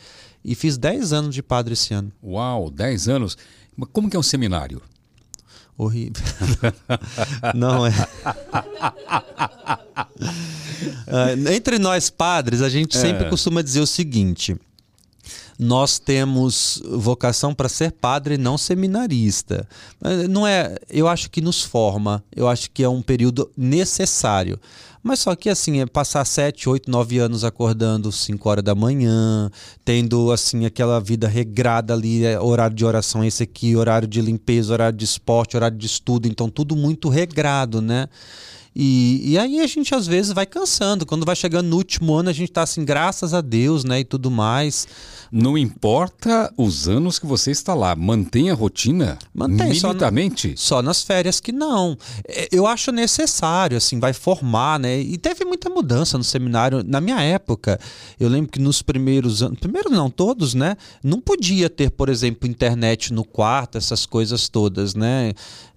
[0.47, 2.11] E fiz 10 anos de padre esse ano.
[2.23, 3.35] Uau, 10 anos.
[3.91, 4.79] Como que é um seminário?
[5.75, 6.23] Horrível.
[7.55, 7.89] Não é.
[11.09, 12.99] uh, entre nós padres, a gente é.
[12.99, 14.55] sempre costuma dizer o seguinte:
[15.57, 19.67] nós temos vocação para ser padre, não seminarista.
[20.29, 24.59] Não é, eu acho que nos forma, eu acho que é um período necessário.
[25.07, 29.51] Mas só que assim, é passar sete, oito, nove anos acordando cinco horas da manhã,
[29.85, 34.73] tendo assim aquela vida regrada ali, é, horário de oração esse aqui, horário de limpeza,
[34.73, 38.09] horário de esporte, horário de estudo, então tudo muito regrado, né?
[38.75, 41.05] E, e aí a gente às vezes vai cansando.
[41.05, 43.99] Quando vai chegando no último ano, a gente tá assim, graças a Deus, né?
[43.99, 44.87] E tudo mais.
[45.37, 50.53] Não importa os anos que você está lá, mantém a rotina mantém, militamente?
[50.55, 51.97] Só, só nas férias que não.
[52.25, 54.97] É, eu acho necessário, assim, vai formar, né?
[54.97, 56.85] E teve muita mudança no seminário.
[56.87, 57.77] Na minha época,
[58.17, 60.77] eu lembro que nos primeiros anos, primeiros não, todos, né?
[61.03, 65.33] Não podia ter, por exemplo, internet no quarto, essas coisas todas, né?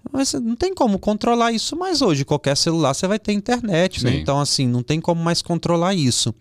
[0.09, 2.23] Mas não tem como controlar isso mais hoje.
[2.23, 4.15] Qualquer celular você vai ter internet, né?
[4.15, 6.33] Então, assim, não tem como mais controlar isso.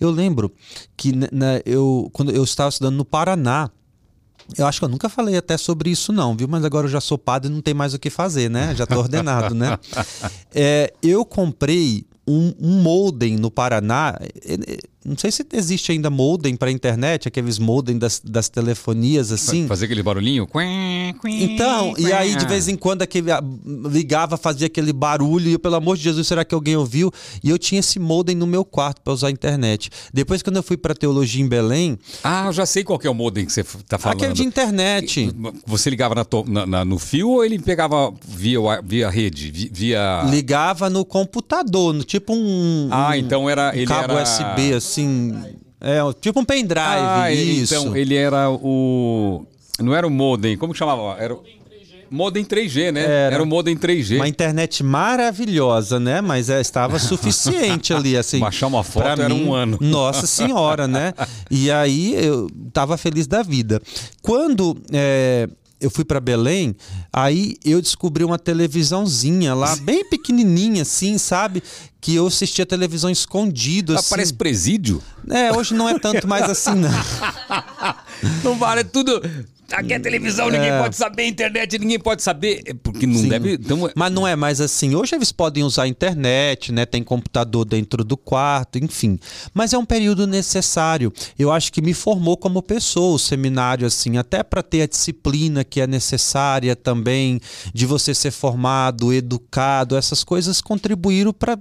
[0.00, 0.52] Eu lembro
[0.96, 3.70] que né, eu, quando eu estava estudando no Paraná,
[4.56, 6.48] eu acho que eu nunca falei até sobre isso, não, viu?
[6.48, 8.74] Mas agora eu já sou padre e não tem mais o que fazer, né?
[8.74, 9.78] Já estou ordenado, né?
[10.54, 14.18] É, eu comprei um, um modem no Paraná.
[15.08, 19.66] Não sei se existe ainda modem para internet, aqueles modem das, das telefonias assim.
[19.66, 20.46] Fazer aquele barulhinho?
[21.24, 23.30] Então, e aí de vez em quando aquele
[23.90, 27.10] ligava, fazia aquele barulho, e eu, pelo amor de Jesus, será que alguém ouviu?
[27.42, 29.88] E eu tinha esse modem no meu quarto para usar a internet.
[30.12, 31.98] Depois, quando eu fui para teologia em Belém.
[32.22, 34.18] Ah, eu já sei qual é o modem que você está falando.
[34.18, 35.34] Aquele de internet.
[35.66, 39.70] Você ligava na, na, na, no fio ou ele pegava via, via rede?
[39.72, 40.22] Via.
[40.28, 42.88] Ligava no computador, no tipo um.
[42.90, 43.72] Ah, então era.
[43.74, 44.22] Um cabo era...
[44.22, 45.58] USB, assim assim.
[45.80, 46.80] É, tipo um pendrive.
[46.80, 47.74] Ah, isso.
[47.74, 49.46] Então, ele era o.
[49.78, 51.16] Não era o modem, como que chamava?
[51.20, 51.42] Era o.
[52.10, 53.02] Modem 3G, né?
[53.02, 54.16] Era, era o modem 3G.
[54.16, 56.22] Uma internet maravilhosa, né?
[56.22, 58.38] Mas é, estava suficiente ali, assim.
[58.38, 59.76] Baixar uma foto era mim, um ano.
[59.78, 61.12] Nossa senhora, né?
[61.50, 63.80] E aí eu tava feliz da vida.
[64.22, 65.50] Quando é,
[65.80, 66.74] eu fui para Belém,
[67.12, 71.62] aí eu descobri uma televisãozinha lá, bem pequenininha assim, sabe?
[72.00, 74.10] Que eu assistia televisão escondido assim.
[74.10, 75.02] Parece presídio?
[75.28, 76.90] É, hoje não é tanto mais assim não.
[78.44, 79.20] não vale tudo
[79.72, 80.80] Aqui é televisão, ninguém é.
[80.80, 82.62] pode saber, internet, ninguém pode saber.
[82.64, 83.28] É porque não Sim.
[83.28, 83.52] deve.
[83.54, 83.86] Então...
[83.86, 84.94] É- Mas não é mais assim.
[84.94, 86.86] Hoje eles podem usar a internet, né?
[86.86, 89.18] Tem computador dentro do quarto, enfim.
[89.52, 91.12] Mas é um período necessário.
[91.38, 95.62] Eu acho que me formou como pessoa o seminário, assim, até para ter a disciplina
[95.62, 97.38] que é necessária também,
[97.74, 101.58] de você ser formado, educado, essas coisas contribuíram para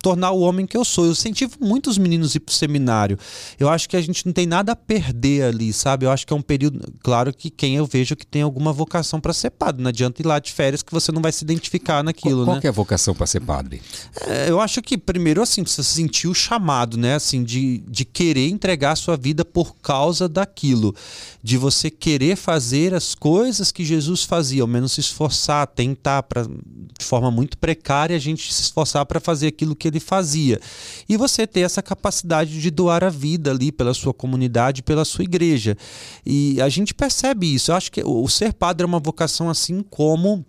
[0.00, 1.06] tornar o homem que eu sou.
[1.06, 3.18] Eu incentivo muitos meninos ir para o seminário.
[3.58, 6.06] Eu acho que a gente não tem nada a perder ali, sabe?
[6.06, 6.94] Eu acho que é um período.
[7.02, 9.82] Claro que quem eu vejo que tem alguma vocação para ser padre.
[9.82, 12.60] Não adianta ir lá de férias que você não vai se identificar naquilo, qual, né?
[12.60, 13.80] Qual é a vocação para ser padre?
[14.26, 17.14] É, eu acho que primeiro assim, você sentir o chamado, né?
[17.14, 20.94] Assim, de, de querer entregar a sua vida por causa daquilo.
[21.42, 26.42] De você querer fazer as coisas que Jesus fazia, ao menos se esforçar, tentar, pra,
[26.42, 30.60] de forma muito precária, a gente se esforçar para fazer aquilo que ele fazia.
[31.08, 35.24] E você ter essa capacidade de doar a vida ali pela sua comunidade, pela sua
[35.24, 35.76] igreja.
[36.24, 37.70] E a gente percebe percebe isso.
[37.70, 40.44] Eu acho que o ser padre é uma vocação assim como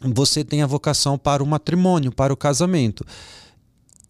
[0.00, 3.04] você tem a vocação para o matrimônio, para o casamento.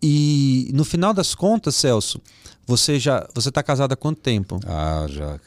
[0.03, 2.21] E no final das contas, Celso,
[2.67, 4.61] você já você está casado há quanto tempo?
[4.67, 5.39] Ah, já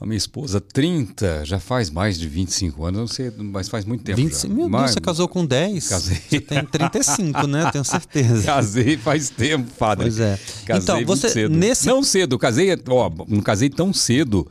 [0.00, 3.84] com a minha esposa 30, já faz mais de 25 anos, não sei, mas faz
[3.84, 4.58] muito tempo 25, já.
[4.58, 5.88] Meu mas, Deus, você casou com 10?
[5.88, 6.16] Casei.
[6.16, 7.70] Você tem 35, né?
[7.70, 8.42] Tenho certeza.
[8.48, 10.06] Casei faz tempo, padre.
[10.06, 10.40] Pois é.
[10.64, 11.54] Casei então, você cedo.
[11.54, 14.50] nesse Não cedo, casei, ó, não casei tão cedo,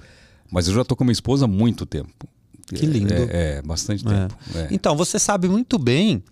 [0.52, 2.30] mas eu já tô com minha esposa há muito tempo.
[2.68, 3.12] Que lindo.
[3.12, 4.08] É, é bastante é.
[4.08, 4.36] tempo.
[4.54, 4.68] É.
[4.70, 6.24] Então, você sabe muito bem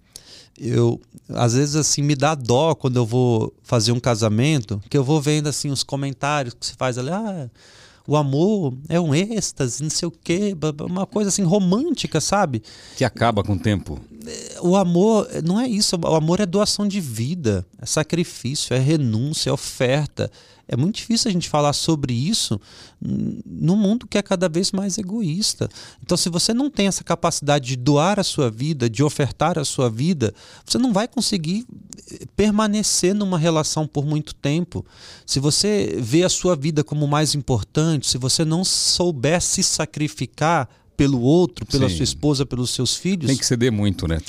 [0.59, 0.99] eu
[1.29, 5.21] às vezes assim me dá dó quando eu vou fazer um casamento, que eu vou
[5.21, 7.47] vendo assim os comentários que se faz ali, ah,
[8.07, 10.55] o amor é um êxtase, não sei o quê,
[10.89, 12.63] uma coisa assim romântica, sabe?
[12.95, 13.99] Que acaba com o tempo.
[14.61, 19.49] O amor não é isso, o amor é doação de vida, é sacrifício, é renúncia,
[19.49, 20.31] é oferta,
[20.67, 22.59] é muito difícil a gente falar sobre isso
[23.01, 25.69] num mundo que é cada vez mais egoísta.
[26.03, 29.63] Então, se você não tem essa capacidade de doar a sua vida, de ofertar a
[29.63, 30.33] sua vida,
[30.65, 31.65] você não vai conseguir
[32.11, 34.85] eh, permanecer numa relação por muito tempo.
[35.25, 40.67] Se você vê a sua vida como mais importante, se você não souber se sacrificar
[40.97, 41.97] pelo outro, pela Sim.
[41.97, 43.27] sua esposa, pelos seus filhos.
[43.27, 44.19] Tem que ceder muito, né?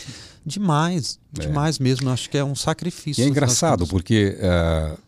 [0.44, 1.42] Demais, é.
[1.42, 2.10] demais mesmo.
[2.10, 3.22] Acho que é um sacrifício.
[3.22, 4.98] E é engraçado porque uh,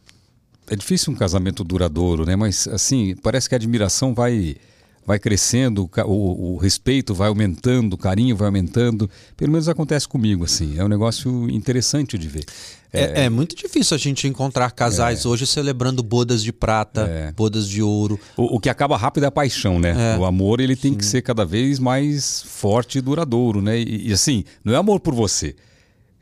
[0.71, 2.37] é difícil um casamento duradouro, né?
[2.37, 4.57] Mas assim, parece que a admiração vai
[5.05, 9.11] vai crescendo, o, o, respeito vai aumentando, o carinho vai aumentando.
[9.37, 10.79] Pelo menos acontece comigo, assim.
[10.79, 12.45] É um negócio interessante de ver.
[12.93, 15.29] É, é, é muito difícil a gente encontrar casais é.
[15.29, 17.33] hoje celebrando bodas de prata, é.
[17.33, 18.21] bodas de ouro.
[18.37, 20.14] O, o, que acaba rápido é a paixão, né?
[20.14, 20.18] É.
[20.18, 20.99] O amor ele tem Sim.
[20.99, 23.81] que ser cada vez mais forte e duradouro, né?
[23.81, 25.57] E, e assim, não é amor por você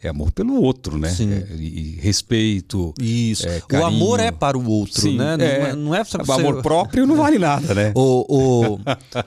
[0.02, 1.08] é amor pelo outro, né?
[1.08, 1.32] Sim.
[1.32, 2.94] É, e, respeito.
[3.00, 3.46] Isso.
[3.48, 5.34] É, o amor é para o outro, Sim, né?
[5.34, 7.92] É, não é, não é O amor próprio não vale nada, né?
[7.96, 8.80] O, o,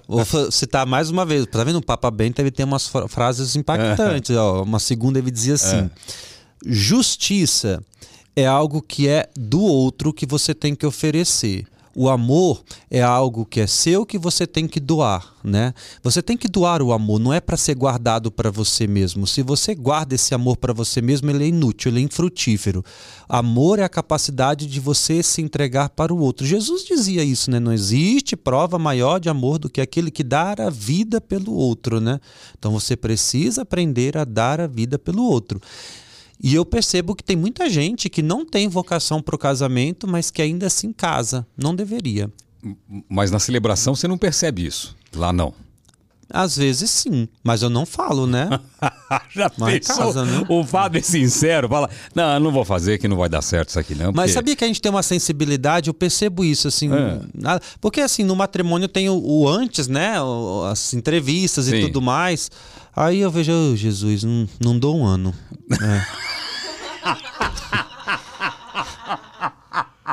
[0.08, 1.46] vou citar mais uma vez.
[1.46, 1.80] Tá vendo?
[1.80, 4.36] O Papa Bento ele tem umas frases impactantes.
[4.36, 5.90] Ó, uma segunda ele dizia assim: é.
[6.66, 7.84] Justiça
[8.34, 11.66] é algo que é do outro que você tem que oferecer.
[11.94, 15.74] O amor é algo que é seu que você tem que doar, né?
[16.02, 19.28] Você tem que doar o amor, não é para ser guardado para você mesmo.
[19.28, 22.84] Se você guarda esse amor para você mesmo, ele é inútil, ele é infrutífero.
[23.28, 26.46] Amor é a capacidade de você se entregar para o outro.
[26.46, 27.60] Jesus dizia isso, né?
[27.60, 32.00] Não existe prova maior de amor do que aquele que dá a vida pelo outro,
[32.00, 32.20] né?
[32.58, 35.60] Então você precisa aprender a dar a vida pelo outro.
[36.44, 40.32] E eu percebo que tem muita gente que não tem vocação para o casamento, mas
[40.32, 41.46] que ainda assim casa.
[41.56, 42.32] Não deveria.
[43.08, 44.96] Mas na celebração você não percebe isso.
[45.16, 45.54] Lá não.
[46.34, 48.48] Às vezes sim, mas eu não falo, né?
[49.36, 50.46] Já mas casa, né?
[50.48, 53.80] O padre é sincero fala: Não, não vou fazer, que não vai dar certo isso
[53.80, 54.06] aqui, não.
[54.06, 54.18] Porque...
[54.18, 55.90] Mas sabia que a gente tem uma sensibilidade?
[55.90, 56.90] Eu percebo isso, assim.
[56.94, 57.60] É.
[57.82, 60.14] Porque, assim, no matrimônio tem o, o antes, né?
[60.72, 61.82] As entrevistas e sim.
[61.82, 62.50] tudo mais.
[62.96, 65.34] Aí eu vejo, oh, Jesus, não, não dou um ano.
[65.72, 66.32] É.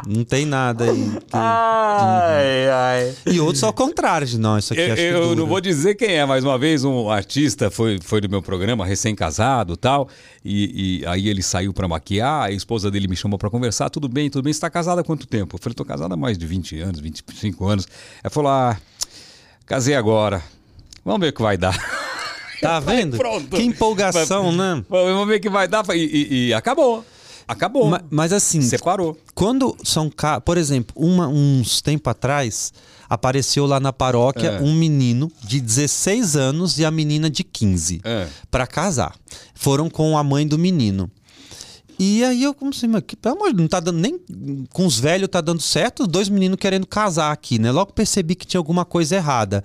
[0.07, 1.19] Não tem nada aí.
[1.33, 3.15] Ai, ai.
[3.27, 4.65] E outros ao contrário de nós.
[4.65, 7.99] Isso aqui eu, eu não vou dizer quem é, mas uma vez um artista foi,
[8.03, 10.09] foi do meu programa, recém-casado tal,
[10.43, 14.09] e, e aí ele saiu para maquiar, a esposa dele me chamou para conversar, tudo
[14.09, 15.57] bem, tudo bem, você está casado há quanto tempo?
[15.57, 17.87] Eu falei, estou casado há mais de 20 anos, 25 anos.
[18.23, 18.79] Ela falou, ah,
[19.67, 20.43] casei agora,
[21.05, 21.77] vamos ver o que vai dar.
[22.61, 23.17] Tá vendo?
[23.17, 23.57] Pronto.
[23.57, 24.85] Que empolgação, né?
[24.89, 25.85] Vamos ver o que vai dar.
[25.91, 27.05] E, e, e acabou.
[27.47, 27.89] Acabou.
[27.89, 28.61] Mas, mas, assim.
[28.61, 29.17] Separou.
[29.35, 30.11] Quando são.
[30.45, 32.73] Por exemplo, uma, uns tempo atrás,
[33.09, 34.61] apareceu lá na paróquia é.
[34.61, 38.29] um menino de 16 anos e a menina de 15 é.
[38.51, 39.15] para casar.
[39.55, 41.11] Foram com a mãe do menino.
[41.99, 44.21] E aí eu como assim, mas que, pelo amor, não tá dando nem
[44.73, 47.73] com os velhos tá dando certo, os dois meninos querendo casar aqui, né?
[47.73, 49.65] Logo percebi que tinha alguma coisa errada.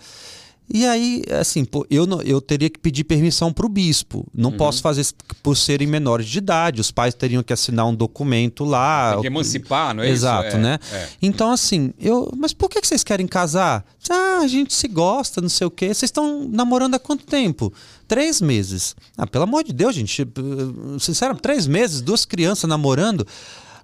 [0.72, 4.26] E aí, assim, pô, eu, não, eu teria que pedir permissão para o bispo.
[4.34, 4.58] Não uhum.
[4.58, 5.06] posso fazer
[5.42, 6.80] por serem menores de idade.
[6.80, 9.14] Os pais teriam que assinar um documento lá.
[9.14, 10.58] Tem que emancipar, não é Exato, isso?
[10.58, 10.80] Exato, né?
[10.92, 11.08] É.
[11.22, 12.32] Então, assim, eu.
[12.38, 13.86] Mas por que vocês querem casar?
[14.10, 15.88] Ah, a gente se gosta, não sei o quê.
[15.88, 17.72] Vocês estão namorando há quanto tempo?
[18.08, 18.96] Três meses.
[19.18, 20.28] Ah, pelo amor de Deus, gente.
[21.00, 23.28] Sinceramente, três meses, duas crianças namorando.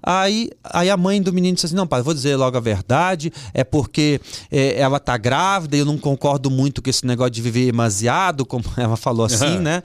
[0.02, 3.32] Aí, aí a mãe do menino disse assim: Não, pai, vou dizer logo a verdade,
[3.54, 4.20] é porque
[4.52, 8.46] é, ela tá grávida e eu não concordo muito com esse negócio de viver demasiado,
[8.46, 9.84] como ela falou assim, né?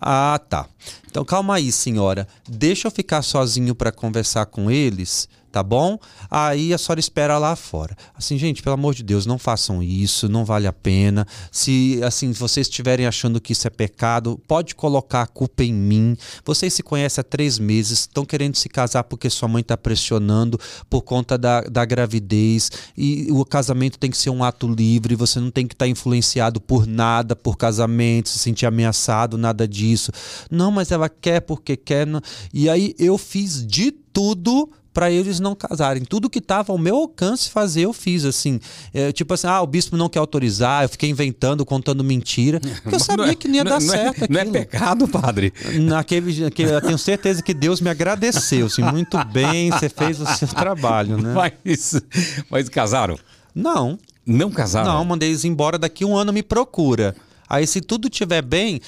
[0.00, 0.66] Ah, tá.
[1.08, 2.26] Então calma aí, senhora.
[2.48, 5.96] Deixa eu ficar sozinho para conversar com eles tá bom?
[6.28, 7.96] Aí a senhora espera lá fora.
[8.12, 11.24] Assim, gente, pelo amor de Deus, não façam isso, não vale a pena.
[11.52, 16.16] Se assim vocês estiverem achando que isso é pecado, pode colocar a culpa em mim.
[16.44, 20.58] Vocês se conhecem há três meses, estão querendo se casar porque sua mãe está pressionando
[20.90, 25.14] por conta da, da gravidez e o casamento tem que ser um ato livre.
[25.14, 29.68] Você não tem que estar tá influenciado por nada, por casamento, se sentir ameaçado, nada
[29.68, 30.10] disso.
[30.50, 32.04] Não, mas ela quer porque quer.
[32.04, 32.20] Não.
[32.52, 36.04] E aí eu fiz de tudo para eles não casarem.
[36.04, 38.60] Tudo que estava ao meu alcance fazer, eu fiz, assim.
[38.94, 42.60] É, tipo assim, ah, o bispo não quer autorizar, eu fiquei inventando, contando mentira.
[42.82, 44.22] Porque eu sabia é, que não ia dar não é- certo.
[44.22, 45.52] É, não é pecado, padre?
[45.82, 50.26] Naquele, naquele, eu tenho certeza que Deus me agradeceu, assim, muito bem, você fez o
[50.26, 51.34] seu trabalho, né?
[51.34, 52.00] Mas,
[52.48, 53.18] mas casaram?
[53.52, 53.98] Não.
[54.24, 54.92] Não casaram?
[54.92, 57.16] Não, mandei eles embora, daqui um ano me procura.
[57.48, 58.80] Aí, se tudo estiver bem,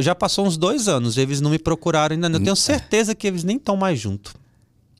[0.00, 2.28] já passou uns dois anos, eles não me procuraram ainda.
[2.28, 4.32] Eu tenho certeza que eles nem estão mais juntos.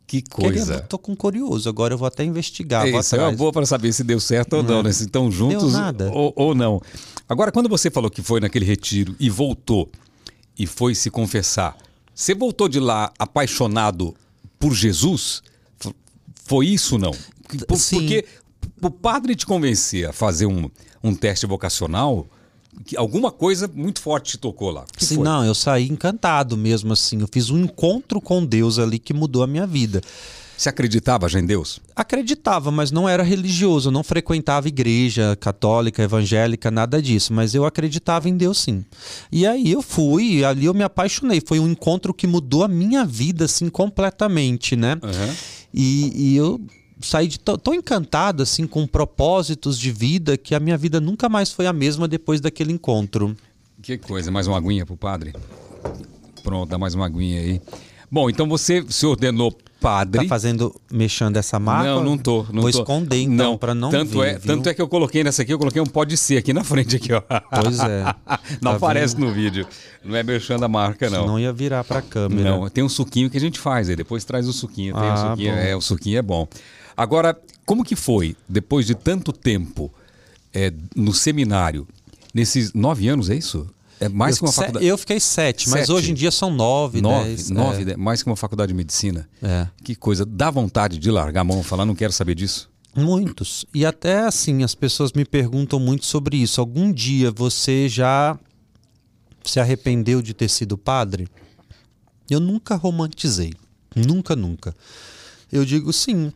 [0.09, 0.72] Que coisa.
[0.72, 2.88] Querendo, tô com curioso, agora eu vou até investigar.
[2.88, 4.90] É, isso é uma boa para saber se deu certo ou não, né?
[4.90, 5.74] Se estão juntos
[6.14, 6.80] ou, ou, não.
[7.28, 9.86] Agora, quando você falou que foi naquele retiro e voltou
[10.59, 11.76] e foi se confessar,
[12.14, 14.16] você voltou de lá apaixonado
[14.59, 15.42] por Jesus?
[16.46, 17.12] Foi isso não?
[17.66, 17.98] Por, Sim.
[17.98, 18.24] Porque
[18.80, 20.70] o padre te convencer a fazer um,
[21.04, 22.26] um teste vocacional,
[22.85, 24.85] que alguma coisa muito forte te tocou lá.
[24.97, 25.24] Sim, foi?
[25.24, 27.20] não, eu saí encantado mesmo assim.
[27.20, 30.01] Eu fiz um encontro com Deus ali que mudou a minha vida.
[30.59, 31.79] Você acreditava já em Deus?
[31.95, 37.64] Acreditava, mas não era religioso, eu não frequentava igreja católica, evangélica, nada disso, mas eu
[37.64, 38.85] acreditava em Deus sim.
[39.31, 43.05] E aí eu fui, ali eu me apaixonei, foi um encontro que mudou a minha
[43.05, 44.95] vida assim completamente, né?
[45.01, 45.35] Uhum.
[45.72, 46.61] E, e eu
[47.01, 51.53] saí de tão encantado assim com propósitos de vida que a minha vida nunca mais
[51.53, 53.36] foi a mesma depois daquele encontro.
[53.82, 55.32] Que coisa, mais uma aguinha pro padre.
[56.42, 57.61] Pronto, dá mais uma aguinha aí.
[58.11, 60.22] Bom, então você se ordenou padre.
[60.22, 61.88] Tá fazendo, mexendo essa marca?
[61.90, 62.44] Não, não tô.
[62.51, 62.78] Não Vou tô.
[62.80, 65.59] esconder então, para não tanto ver, É, tanto é que eu coloquei nessa aqui, eu
[65.59, 67.20] coloquei um pode ser aqui na frente, aqui, ó.
[67.20, 68.03] Pois é.
[68.62, 69.26] não Tá aparece vendo?
[69.26, 69.66] no vídeo.
[70.03, 71.26] Não é mexendo a marca, não.
[71.26, 72.51] Não ia virar para a câmera.
[72.51, 74.94] Não, tem um suquinho que a gente faz aí, depois traz o suquinho.
[74.94, 75.59] Tem Ah, suquinho, bom.
[75.61, 76.49] é, o suquinho é bom.
[76.99, 79.88] Agora, como que foi, depois de tanto tempo
[80.53, 81.86] é, no seminário,
[82.34, 83.70] nesses nove anos, é isso?
[84.01, 84.84] É mais eu, que uma faculdade.
[84.84, 85.92] eu fiquei sete, mas Sete?
[85.92, 87.51] hoje em dia são nove, Nove, dez.
[87.51, 87.84] nove, é.
[87.84, 87.96] né?
[87.96, 89.28] mais que uma faculdade de medicina.
[89.40, 89.68] É.
[89.84, 92.68] Que coisa, dá vontade de largar a mão e falar, não quero saber disso.
[92.96, 93.64] Muitos.
[93.72, 96.61] E até assim, as pessoas me perguntam muito sobre isso.
[96.61, 98.36] Algum dia você já
[99.44, 101.28] se arrependeu de ter sido padre?
[102.28, 103.53] Eu nunca romantizei.
[103.94, 104.74] Nunca, nunca.
[105.53, 106.32] Eu digo sim.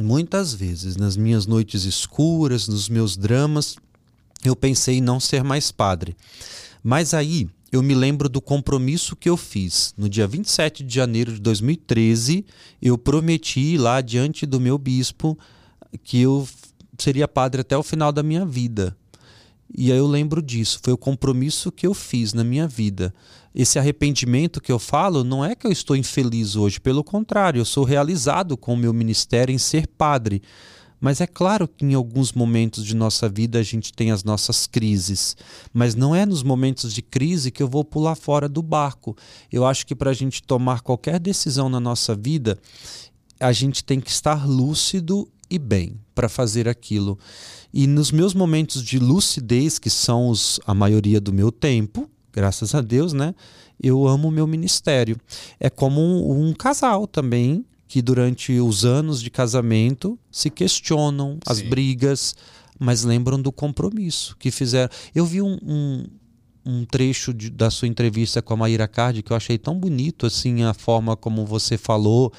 [0.00, 3.76] Muitas vezes, nas minhas noites escuras, nos meus dramas,
[4.44, 6.16] eu pensei em não ser mais padre.
[6.82, 9.94] Mas aí eu me lembro do compromisso que eu fiz.
[9.96, 12.44] No dia 27 de janeiro de 2013,
[12.80, 15.38] eu prometi lá diante do meu bispo
[16.02, 16.48] que eu
[16.98, 18.96] seria padre até o final da minha vida.
[19.74, 23.14] E aí eu lembro disso, foi o compromisso que eu fiz na minha vida.
[23.54, 27.64] Esse arrependimento que eu falo não é que eu estou infeliz hoje, pelo contrário, eu
[27.64, 30.42] sou realizado com o meu ministério em ser padre.
[31.02, 34.68] Mas é claro que em alguns momentos de nossa vida a gente tem as nossas
[34.68, 35.36] crises.
[35.72, 39.16] Mas não é nos momentos de crise que eu vou pular fora do barco.
[39.50, 42.56] Eu acho que para a gente tomar qualquer decisão na nossa vida,
[43.40, 47.18] a gente tem que estar lúcido e bem para fazer aquilo.
[47.74, 52.74] E nos meus momentos de lucidez, que são os, a maioria do meu tempo, graças
[52.74, 53.34] a Deus, né?
[53.82, 55.16] Eu amo o meu ministério.
[55.58, 61.58] É como um, um casal também, que durante os anos de casamento se questionam as
[61.58, 61.68] Sim.
[61.68, 62.34] brigas,
[62.78, 64.90] mas lembram do compromisso que fizeram.
[65.14, 66.04] Eu vi um, um,
[66.64, 70.26] um trecho de- da sua entrevista com a Maíra Cardi que eu achei tão bonito,
[70.26, 72.32] assim, a forma como você falou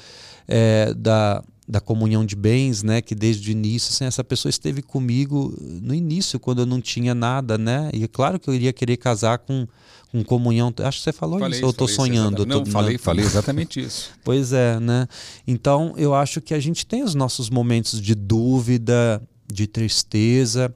[0.48, 3.00] é, da, da comunhão de bens, né?
[3.00, 7.14] Que desde o início, assim, essa pessoa esteve comigo no início, quando eu não tinha
[7.14, 7.90] nada, né?
[7.94, 9.66] E é claro que eu iria querer casar com,
[10.12, 10.72] com comunhão.
[10.82, 12.42] Acho que você falou Falei isso, ou eu estou isso, sonhando.
[12.42, 12.52] eu exatamente.
[12.52, 14.10] tô- Não, falei, falei exatamente isso.
[14.22, 15.08] Pois é, né?
[15.46, 20.74] Então eu acho que a gente tem os nossos momentos de dúvida, de tristeza,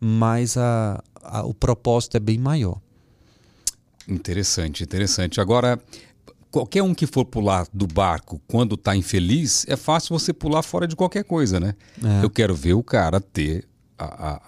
[0.00, 2.78] mas a, a- o propósito é bem maior.
[4.06, 5.40] Interessante, interessante.
[5.40, 5.80] Agora,
[6.54, 10.86] qualquer um que for pular do barco quando está infeliz, é fácil você pular fora
[10.86, 11.74] de qualquer coisa, né?
[12.00, 12.24] É.
[12.24, 13.64] Eu quero ver o cara ter
[13.98, 14.40] a, a-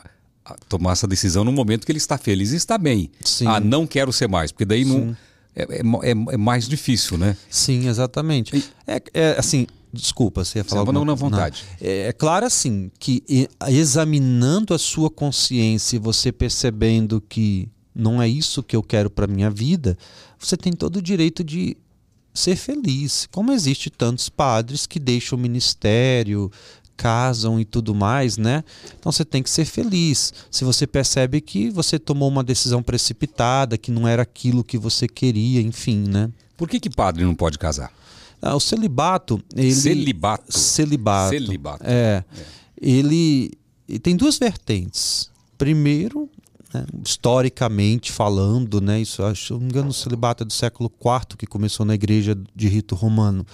[0.44, 3.10] a- tomar essa decisão no momento que ele está feliz e está bem.
[3.24, 3.48] Sim.
[3.48, 5.16] Ah, não quero ser mais, porque daí não Sim.
[5.56, 7.36] é, é é- é mais difícil, né?
[7.50, 8.64] Sim, exatamente.
[8.86, 11.64] É, é, assim, desculpa, você ia falar Não, alguma não, na vontade.
[11.80, 18.22] É, é claro assim que e- examinando a sua consciência e você percebendo que não
[18.22, 19.98] é isso que eu quero para minha vida,
[20.38, 21.76] você tem todo o direito de
[22.38, 23.28] ser feliz.
[23.32, 26.50] Como existe tantos padres que deixam o ministério,
[26.96, 28.64] casam e tudo mais, né?
[28.98, 30.32] Então você tem que ser feliz.
[30.50, 35.06] Se você percebe que você tomou uma decisão precipitada, que não era aquilo que você
[35.06, 36.30] queria, enfim, né?
[36.56, 37.92] Por que, que padre não pode casar?
[38.40, 40.52] Ah, o celibato, ele Celibato.
[40.52, 41.30] Celibato.
[41.30, 41.84] Celibato.
[41.84, 42.24] É.
[42.80, 43.50] Ele,
[43.88, 45.30] ele tem duas vertentes.
[45.58, 46.28] Primeiro,
[46.80, 50.90] né, historicamente falando, né, isso acho, se não me engano, o celibato é do século
[50.90, 53.46] IV que começou na igreja de rito romano.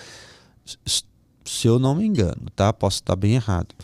[1.44, 2.72] Se eu não me engano, tá?
[2.72, 3.74] Posso estar bem errado.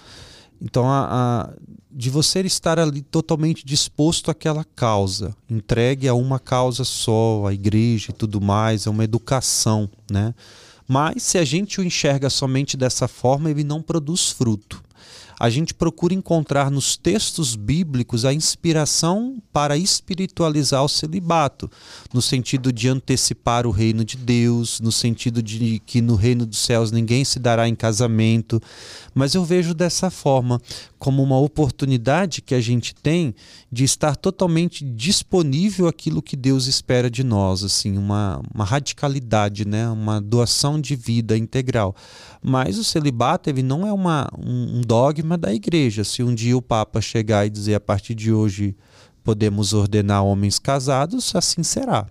[0.60, 1.08] Então, a,
[1.50, 1.52] a-
[1.90, 8.10] de você estar ali totalmente disposto àquela causa, entregue a uma causa só, a igreja
[8.10, 10.34] e tudo mais, é uma educação, né?
[10.86, 14.82] Mas se a gente o enxerga somente dessa forma, ele não produz fruto.
[15.40, 21.70] A gente procura encontrar nos textos bíblicos a inspiração para espiritualizar o celibato,
[22.12, 26.58] no sentido de antecipar o reino de Deus, no sentido de que no reino dos
[26.58, 28.60] céus ninguém se dará em casamento.
[29.14, 30.60] Mas eu vejo dessa forma,
[30.98, 33.34] como uma oportunidade que a gente tem
[33.70, 39.88] de estar totalmente disponível àquilo que Deus espera de nós, assim, uma, uma radicalidade, né?
[39.88, 41.94] uma doação de vida integral.
[42.42, 46.02] Mas o celibato ele não é uma, um, um dogma da igreja.
[46.02, 48.76] Se um dia o Papa chegar e dizer a partir de hoje
[49.22, 52.06] podemos ordenar homens casados, assim será.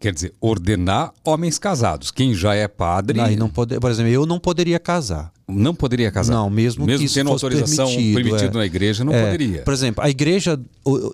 [0.00, 2.10] Quer dizer, ordenar homens casados.
[2.10, 5.32] Quem já é padre Aí não pode, por exemplo, eu não poderia casar.
[5.48, 6.32] não poderia casar.
[6.32, 8.60] Não, mesmo que isso tendo fosse autorização permitido é.
[8.60, 9.62] na igreja, não É, poderia.
[9.62, 10.60] Por exemplo, a igreja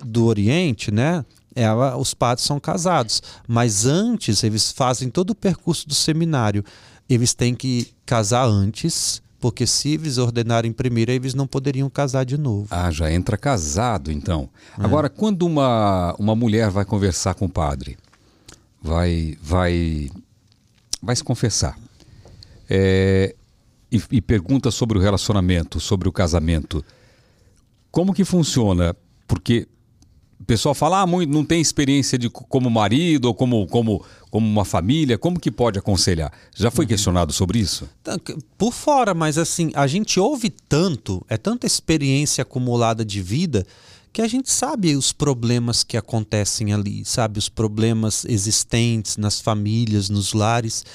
[0.05, 1.23] do Oriente, né?
[1.55, 3.21] ela, os padres são casados.
[3.47, 6.63] Mas antes, eles fazem todo o percurso do seminário.
[7.09, 12.37] Eles têm que casar antes, porque se eles ordenarem primeiro, eles não poderiam casar de
[12.37, 12.67] novo.
[12.71, 14.49] Ah, já entra casado, então.
[14.79, 14.85] É.
[14.85, 17.97] Agora, quando uma, uma mulher vai conversar com o padre,
[18.81, 20.09] vai, vai,
[21.01, 21.77] vai se confessar,
[22.69, 23.35] é,
[23.91, 26.83] e, e pergunta sobre o relacionamento, sobre o casamento,
[27.91, 28.95] como que funciona?
[29.27, 29.67] Porque
[30.39, 34.47] o pessoal fala, ah, muito, não tem experiência de como marido ou como, como, como
[34.47, 36.31] uma família, como que pode aconselhar?
[36.55, 36.89] Já foi uhum.
[36.89, 37.87] questionado sobre isso?
[38.57, 43.67] Por fora, mas assim, a gente ouve tanto, é tanta experiência acumulada de vida,
[44.13, 47.39] que a gente sabe os problemas que acontecem ali, sabe?
[47.39, 50.85] Os problemas existentes nas famílias, nos lares.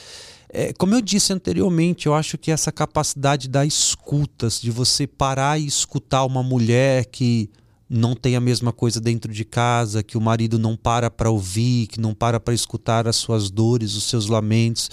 [0.49, 5.59] É, como eu disse anteriormente, eu acho que essa capacidade da escutas, de você parar
[5.59, 7.51] e escutar uma mulher que
[7.89, 11.87] não tem a mesma coisa dentro de casa, que o marido não para para ouvir,
[11.87, 14.91] que não para para escutar as suas dores, os seus lamentos.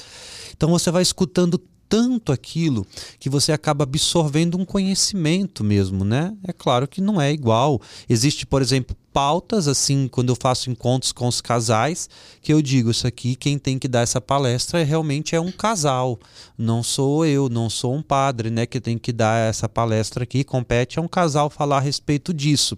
[0.55, 1.59] Então você vai escutando
[1.93, 2.87] tanto aquilo
[3.19, 6.35] que você acaba absorvendo um conhecimento mesmo, né?
[6.43, 7.79] É claro que não é igual.
[8.09, 12.09] Existe, por exemplo, pautas assim, quando eu faço encontros com os casais,
[12.41, 15.51] que eu digo isso aqui, quem tem que dar essa palestra é, realmente é um
[15.51, 16.19] casal.
[16.57, 20.43] Não sou eu, não sou um padre, né, que tem que dar essa palestra aqui,
[20.43, 22.75] compete a um casal falar a respeito disso.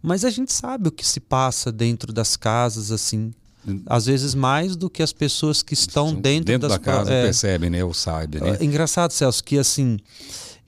[0.00, 3.32] Mas a gente sabe o que se passa dentro das casas assim,
[3.86, 7.24] às vezes mais do que as pessoas que estão dentro, dentro das da casa é,
[7.24, 7.84] percebem, né?
[7.84, 8.56] Ou sabem, né?
[8.60, 9.98] É engraçado, Celso, que assim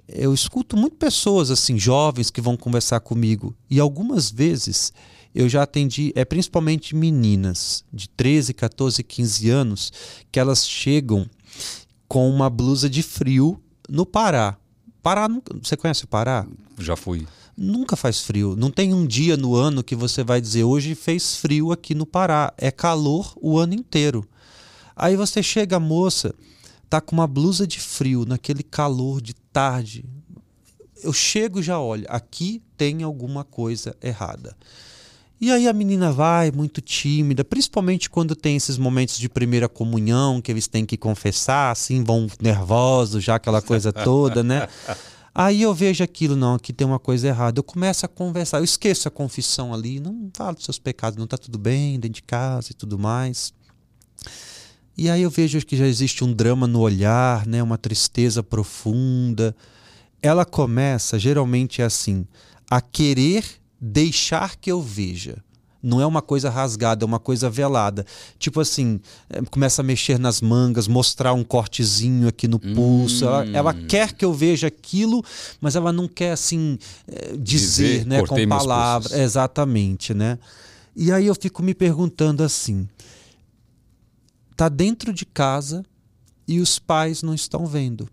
[0.08, 4.92] eu escuto muito pessoas assim jovens que vão conversar comigo e algumas vezes
[5.34, 9.92] eu já atendi, é principalmente meninas de 13, 14, 15 anos,
[10.32, 11.28] que elas chegam
[12.08, 14.56] com uma blusa de frio no Pará.
[15.02, 15.28] Pará,
[15.62, 16.46] você conhece o Pará?
[16.78, 17.26] Já fui
[17.58, 18.54] nunca faz frio.
[18.56, 22.06] Não tem um dia no ano que você vai dizer hoje fez frio aqui no
[22.06, 22.52] Pará.
[22.56, 24.26] É calor o ano inteiro.
[24.94, 26.34] Aí você chega, a moça,
[26.88, 30.04] tá com uma blusa de frio, naquele calor de tarde.
[31.02, 34.56] Eu chego e já olho, aqui tem alguma coisa errada.
[35.40, 40.40] E aí a menina vai muito tímida, principalmente quando tem esses momentos de primeira comunhão,
[40.40, 44.68] que eles têm que confessar, assim, vão nervosos, já aquela coisa toda, né?
[45.34, 47.58] Aí eu vejo aquilo, não, aqui tem uma coisa errada.
[47.58, 51.24] Eu começo a conversar, eu esqueço a confissão ali, não falo dos seus pecados, não
[51.24, 53.52] está tudo bem dentro de casa e tudo mais.
[54.96, 59.54] E aí eu vejo que já existe um drama no olhar, né, uma tristeza profunda.
[60.20, 62.26] Ela começa, geralmente é assim,
[62.68, 63.44] a querer
[63.80, 65.42] deixar que eu veja.
[65.80, 68.04] Não é uma coisa rasgada, é uma coisa velada.
[68.38, 69.00] Tipo assim,
[69.30, 73.24] eh, começa a mexer nas mangas, mostrar um cortezinho aqui no pulso.
[73.24, 73.28] Hum.
[73.28, 75.24] Ela, ela, quer que eu veja aquilo,
[75.60, 79.12] mas ela não quer assim eh, dizer, dizer né, com palavras.
[79.12, 80.38] Exatamente, né?
[80.96, 82.88] E aí eu fico me perguntando assim:
[84.56, 85.84] tá dentro de casa
[86.46, 88.08] e os pais não estão vendo.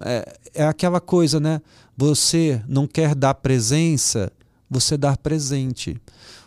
[0.00, 1.62] É, é aquela coisa, né?
[1.96, 4.30] Você não quer dar presença,
[4.68, 5.98] você dar presente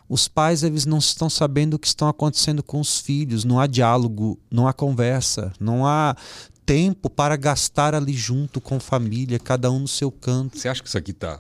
[0.10, 3.68] os pais eles não estão sabendo o que estão acontecendo com os filhos, não há
[3.68, 6.16] diálogo, não há conversa, não há
[6.66, 10.58] tempo para gastar ali junto com família, cada um no seu canto.
[10.58, 11.40] Você acha que isso aqui está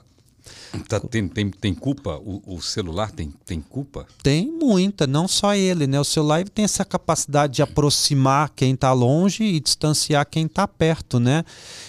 [0.79, 2.17] Tá, tem, tem, tem culpa?
[2.17, 4.05] O, o, celular tem, tem culpa?
[4.21, 5.99] Tem muita, não só ele, né?
[5.99, 11.19] O celular tem essa capacidade de aproximar quem está longe e distanciar quem está perto,
[11.19, 11.43] né?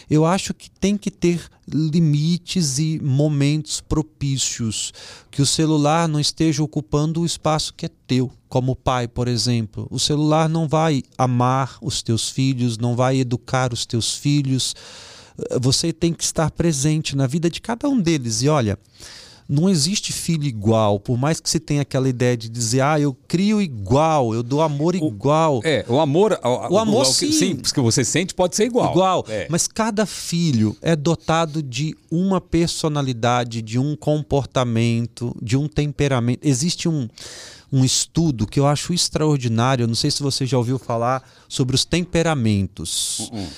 [0.08, 4.92] Eu acho que tem que ter limites e momentos propícios,
[5.30, 9.86] que o celular não esteja ocupando o espaço que é teu, como pai, por exemplo.
[9.90, 14.74] O celular não vai amar os teus filhos, não vai educar os teus filhos
[15.60, 18.42] você tem que estar presente na vida de cada um deles.
[18.42, 18.78] E olha,
[19.48, 23.16] não existe filho igual, por mais que você tenha aquela ideia de dizer, ah, eu
[23.26, 25.62] crio igual, eu dou amor igual.
[25.64, 26.38] é, o amor.
[26.44, 27.32] O, o amor, o, sim.
[27.32, 28.90] Sim, porque você sente pode ser igual.
[28.90, 29.24] Igual.
[29.26, 29.46] É.
[29.48, 36.40] Mas cada filho é dotado de uma personalidade, de um comportamento, de um temperamento.
[36.46, 37.08] Existe um
[37.72, 39.86] um estudo que eu acho extraordinário.
[39.86, 43.30] Não sei se você já ouviu falar sobre os temperamentos.
[43.32, 43.48] Uh -uh.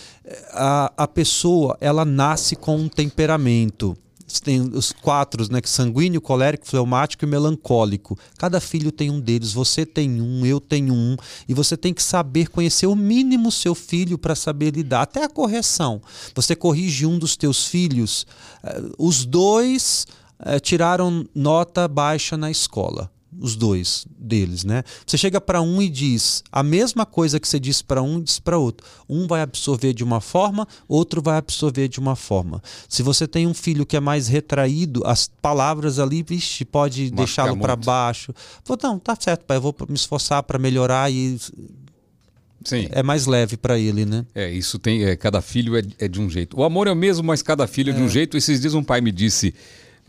[0.52, 3.96] A, a pessoa ela nasce com um temperamento
[4.38, 5.60] tem os quatro, né?
[5.64, 8.16] Sanguíneo, colérico, fleumático e melancólico.
[8.38, 9.52] Cada filho tem um deles.
[9.52, 11.16] Você tem um, eu tenho um.
[11.48, 15.02] E você tem que saber conhecer o mínimo seu filho para saber lidar.
[15.02, 16.00] Até a correção.
[16.34, 18.26] Você corrige um dos teus filhos.
[18.62, 20.06] Eh, os dois
[20.38, 23.10] eh, tiraram nota baixa na escola
[23.40, 24.84] os dois deles, né?
[25.06, 28.38] Você chega para um e diz a mesma coisa que você disse para um, diz
[28.38, 28.86] para outro.
[29.08, 32.62] Um vai absorver de uma forma, outro vai absorver de uma forma.
[32.88, 37.56] Se você tem um filho que é mais retraído, as palavras ali, vixe, pode deixá-lo
[37.56, 38.34] para baixo.
[38.64, 41.38] Vou, não, tá certo, pai, eu vou me esforçar para melhorar e
[42.64, 42.88] Sim.
[42.90, 44.26] é mais leve para ele, né?
[44.34, 45.04] É, isso tem.
[45.04, 46.58] É, cada filho é, é, de um jeito.
[46.58, 48.36] O amor é o mesmo, mas cada filho é, é de um jeito.
[48.36, 49.54] Esses dias um pai me disse: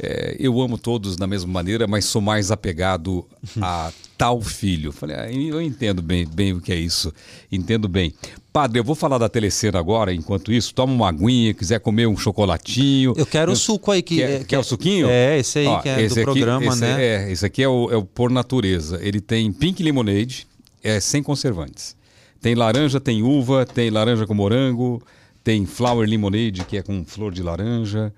[0.04, 3.24] é, eu amo todos da mesma maneira, mas sou mais apegado
[3.62, 4.92] a tal filho.
[4.92, 7.14] Falei, ah, eu entendo bem, bem o que é isso,
[7.52, 8.12] entendo bem.
[8.52, 12.18] Padre, eu vou falar da telecena agora, enquanto isso, toma uma aguinha, quiser comer um
[12.18, 13.14] chocolatinho.
[13.16, 14.02] Eu quero eu, o suco aí.
[14.02, 15.08] Que, quer, é, quer o suquinho?
[15.08, 17.04] É, esse aí Ó, que é do aqui, programa, esse, né?
[17.04, 19.00] É, esse aqui é o, é o Por Natureza.
[19.04, 20.48] Ele tem pink lemonade,
[20.84, 21.96] é sem conservantes.
[22.42, 25.02] Tem laranja, tem uva, tem laranja com morango,
[25.44, 28.12] tem flower lemonade, que é com flor de laranja.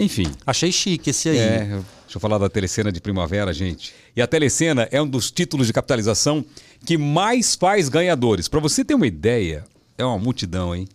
[0.00, 0.26] Enfim.
[0.46, 1.38] Achei chique esse aí.
[1.38, 3.92] É, deixa eu falar da telecena de primavera, gente.
[4.16, 6.44] E a telecena é um dos títulos de capitalização
[6.84, 8.48] que mais faz ganhadores.
[8.48, 9.64] Para você ter uma ideia,
[9.98, 10.88] é uma multidão, hein?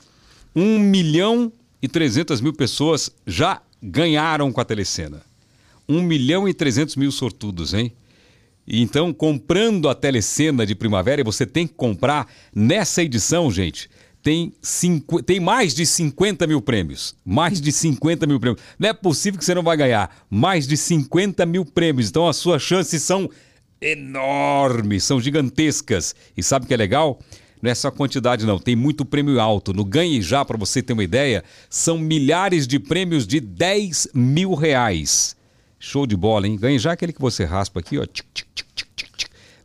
[0.55, 1.51] 1 milhão
[1.81, 5.21] e 300 mil pessoas já ganharam com a telecena.
[5.87, 7.93] 1 milhão e 300 mil sortudos, hein?
[8.67, 13.87] Então, comprando a telecena de primavera, e você tem que comprar nessa edição, gente,
[14.25, 17.15] tem, cinco, tem mais de 50 mil prêmios.
[17.23, 18.59] Mais de 50 mil prêmios.
[18.79, 22.09] Não é possível que você não vai ganhar mais de 50 mil prêmios.
[22.09, 23.29] Então as suas chances são
[23.79, 26.15] enormes, são gigantescas.
[26.35, 27.19] E sabe o que é legal?
[27.61, 28.57] Não é só quantidade, não.
[28.57, 29.71] Tem muito prêmio alto.
[29.73, 34.55] No Ganhe Já, para você ter uma ideia, são milhares de prêmios de 10 mil
[34.55, 35.35] reais.
[35.77, 36.57] Show de bola, hein?
[36.57, 38.07] Ganhe Já é aquele que você raspa aqui, ó.
[38.07, 38.75] Tic, tic, tic,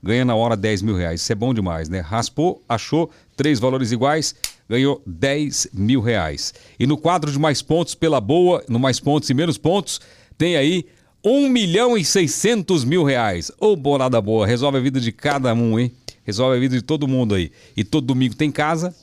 [0.02, 1.20] ganha na hora 10 mil reais.
[1.20, 2.00] Isso é bom demais, né?
[2.00, 4.34] Raspou, achou três valores iguais,
[4.70, 6.54] ganhou 10 mil reais.
[6.78, 10.00] E no quadro de mais pontos pela boa, no mais pontos e menos pontos,
[10.38, 10.86] tem aí
[11.24, 13.50] 1 milhão e 600 mil reais.
[13.60, 15.90] Ô, oh, bolada boa, resolve a vida de cada um, hein?
[16.22, 17.50] Resolve a vida de todo mundo aí.
[17.76, 18.94] E todo domingo tem casa,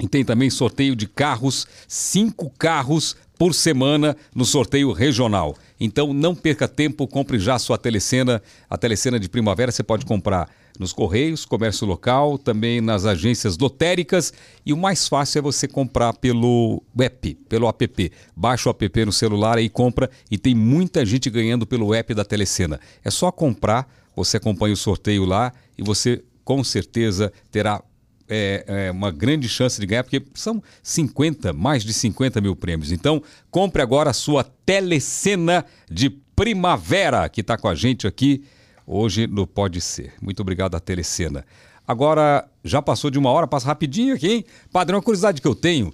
[0.00, 5.54] e tem também sorteio de carros, cinco carros por semana no sorteio regional.
[5.78, 8.42] Então não perca tempo, compre já a sua telecena.
[8.70, 10.48] A telecena de primavera você pode comprar
[10.78, 14.32] nos Correios, comércio local, também nas agências lotéricas.
[14.66, 18.12] E o mais fácil é você comprar pelo app, pelo app.
[18.34, 20.10] Baixa o app no celular e compra.
[20.30, 22.80] E tem muita gente ganhando pelo app da telecena.
[23.04, 27.82] É só comprar, você acompanha o sorteio lá e você com certeza terá
[28.28, 32.90] é, é, uma grande chance de ganhar, porque são 50, mais de 50 mil prêmios.
[32.90, 38.44] Então, compre agora a sua telecena de primavera, que está com a gente aqui
[38.86, 40.14] hoje no Pode Ser.
[40.20, 41.44] Muito obrigado à telecena.
[41.86, 44.44] Agora, já passou de uma hora, passa rapidinho aqui, hein?
[44.72, 45.92] Padre, uma curiosidade que eu tenho,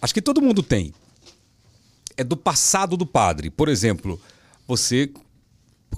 [0.00, 0.92] acho que todo mundo tem,
[2.16, 3.50] é do passado do padre.
[3.50, 4.20] Por exemplo,
[4.68, 5.10] você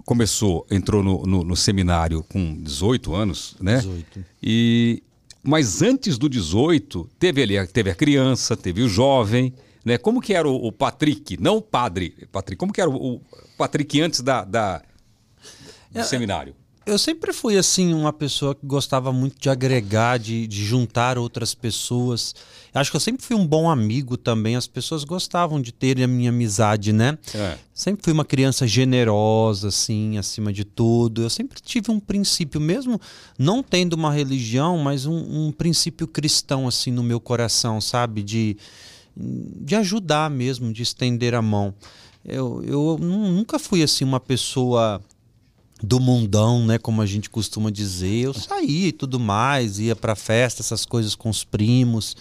[0.05, 3.79] começou, entrou no, no, no seminário com 18 anos, né?
[3.79, 4.25] 18.
[4.43, 5.03] E
[5.47, 9.53] mas antes do 18, teve ali, teve a criança, teve o jovem,
[9.85, 9.99] né?
[9.99, 13.21] Como que era o, o Patrick, não o padre, Patrick, como que era o, o
[13.59, 14.81] Patrick antes da, da
[15.95, 16.55] do é, seminário?
[16.87, 21.55] Eu sempre fui assim uma pessoa que gostava muito de agregar, de, de juntar outras
[21.55, 22.35] pessoas.
[22.75, 24.55] Acho que eu sempre fui um bom amigo também.
[24.55, 27.17] As pessoas gostavam de ter a minha amizade, né?
[27.35, 27.57] É.
[27.73, 31.23] Sempre fui uma criança generosa, assim, acima de tudo.
[31.23, 33.01] Eu sempre tive um princípio, mesmo
[33.39, 38.23] não tendo uma religião, mas um, um princípio cristão, assim, no meu coração, sabe?
[38.23, 38.59] De,
[39.17, 41.73] de ajudar mesmo, de estender a mão.
[42.23, 45.01] Eu, eu nunca fui, assim, uma pessoa
[45.85, 48.25] do mundão, né, como a gente costuma dizer.
[48.25, 52.17] Eu saía e tudo mais, ia para festa, essas coisas com os primos.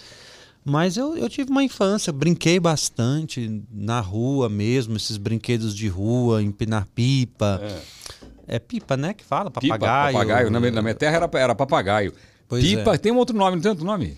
[0.64, 6.42] Mas eu, eu tive uma infância, brinquei bastante na rua mesmo, esses brinquedos de rua,
[6.42, 7.60] empinar pipa.
[8.46, 9.50] É, é pipa, né, que fala?
[9.50, 9.78] Papagaio.
[9.78, 10.50] Pipa, papagaio.
[10.50, 12.14] Na minha, na minha terra era, era papagaio.
[12.48, 12.98] Pois pipa, é.
[12.98, 14.16] tem um outro nome, não tem outro nome?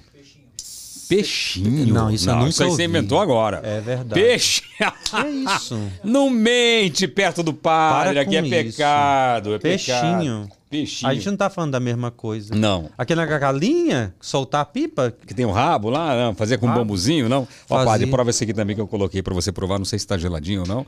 [1.09, 1.95] Peixinho.
[1.95, 3.61] Não, isso não, eu isso aí você inventou agora.
[3.65, 4.21] É verdade.
[4.21, 4.63] Peixe.
[4.81, 5.79] É isso.
[6.05, 9.55] Não mente perto do padre, aqui é pecado.
[9.55, 10.43] É Peixinho.
[10.43, 10.57] Pecado.
[10.69, 11.11] Peixinho.
[11.11, 12.55] A gente não tá falando da mesma coisa.
[12.55, 12.91] Não.
[12.99, 15.15] Aquela galinha, soltar a pipa.
[15.27, 17.47] Que tem um rabo lá, não, fazer com um bambuzinho, não?
[17.71, 20.07] Ó, padre, prova esse aqui também que eu coloquei para você provar, não sei se
[20.07, 20.85] tá geladinho ou não.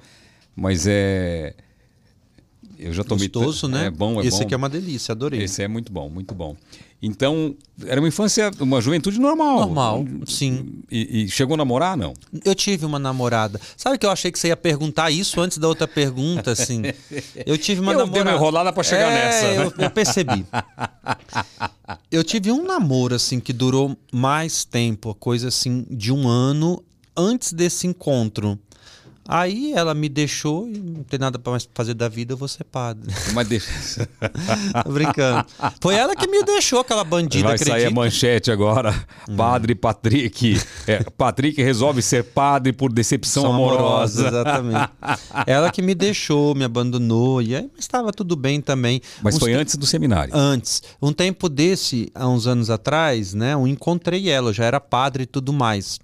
[0.55, 1.55] Mas é.
[2.79, 3.29] Eu já tomei.
[3.29, 3.87] Gostoso, né?
[3.87, 4.45] É bom, é Esse bom.
[4.45, 5.43] aqui é uma delícia, adorei.
[5.43, 6.57] Esse é muito bom, muito bom.
[7.01, 7.55] Então,
[7.87, 9.61] era uma infância, uma juventude normal.
[9.61, 10.83] Normal, sim.
[10.91, 12.13] E, e, chegou a namorar, não?
[12.45, 13.61] Eu tive uma namorada.
[13.77, 16.83] Sabe que eu achei que você ia perguntar isso antes da outra pergunta, assim?
[17.47, 18.19] Eu tive uma eu namorada.
[18.19, 19.47] Eu dei uma enrolada pra chegar é, nessa.
[19.47, 19.57] Né?
[19.57, 20.45] Eu, eu percebi.
[22.11, 26.83] eu tive um namoro, assim, que durou mais tempo, coisa assim, de um ano
[27.17, 28.59] antes desse encontro.
[29.31, 32.49] Aí ela me deixou e não tem nada para mais fazer da vida, eu vou
[32.49, 33.13] ser padre.
[33.35, 34.09] Mas deixa.
[34.83, 35.45] Tô brincando.
[35.83, 37.77] Foi ela que me deixou, aquela bandida, Vai acredita?
[37.79, 38.95] sair a manchete agora.
[39.37, 40.59] Padre Patrick.
[40.87, 44.29] É, Patrick resolve ser padre por decepção São amorosa.
[44.29, 44.91] Exatamente.
[45.47, 49.03] ela que me deixou, me abandonou, e aí estava tudo bem também.
[49.23, 50.35] Mas Uns foi te- antes do seminário.
[50.35, 50.83] Antes.
[51.03, 53.53] Um tempo desse, há uns anos atrás, né?
[53.53, 55.99] Eu encontrei ela, eu já era padre e tudo mais.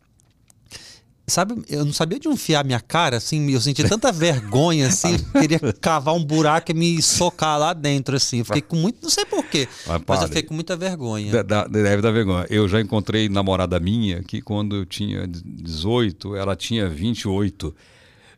[1.26, 5.58] Sabe, eu não sabia de enfiar minha cara, assim, eu senti tanta vergonha, assim, queria
[5.80, 8.40] cavar um buraco e me socar lá dentro, assim.
[8.40, 11.42] Eu fiquei com muito, não sei porquê, Mas, mas, eu fiquei com muita vergonha.
[11.42, 12.46] Da- Deve dar vergonha.
[12.50, 17.74] Eu já encontrei namorada minha que quando eu tinha 18, ela tinha 28.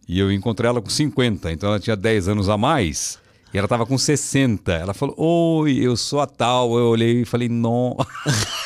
[0.08, 3.18] E eu encontrei ela com 50, então ela tinha 10 anos a mais.
[3.52, 4.72] E ela estava com 60.
[4.72, 6.78] Ela falou: Oi, eu sou a tal.
[6.78, 7.96] Eu olhei e falei: Não.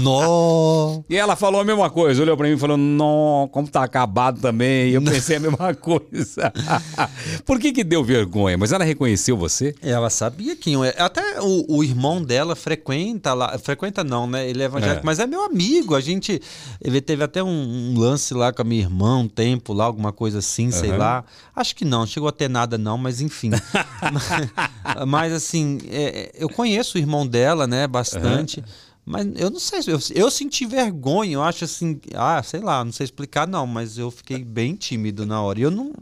[0.00, 1.02] Nó!
[1.08, 4.40] E ela falou a mesma coisa, olhou pra mim e falou: Não, como tá acabado
[4.40, 4.90] também.
[4.90, 6.52] E eu pensei a mesma coisa.
[7.44, 8.58] Por que que deu vergonha?
[8.58, 9.74] Mas ela reconheceu você?
[9.82, 11.04] Ela sabia quem eu era.
[11.04, 13.56] Até o, o irmão dela frequenta lá.
[13.58, 14.48] Frequenta não, né?
[14.48, 15.04] Ele é evangélico, É.
[15.04, 15.94] mas é meu amigo.
[15.94, 16.40] A gente.
[16.80, 17.48] Ele teve até um,
[17.94, 20.98] um lance lá com a minha irmã, um tempo lá, alguma coisa assim, sei Aham.
[20.98, 21.24] lá.
[21.54, 23.50] Acho que não, chegou a ter nada, não, mas enfim.
[25.06, 27.86] mas, assim, é, eu conheço o irmão dela, né?
[27.86, 28.62] Bastante.
[29.06, 32.90] Mas eu não sei, eu, eu senti vergonha, eu acho assim, ah, sei lá, não
[32.92, 35.58] sei explicar não, mas eu fiquei bem tímido na hora.
[35.60, 35.92] E eu não,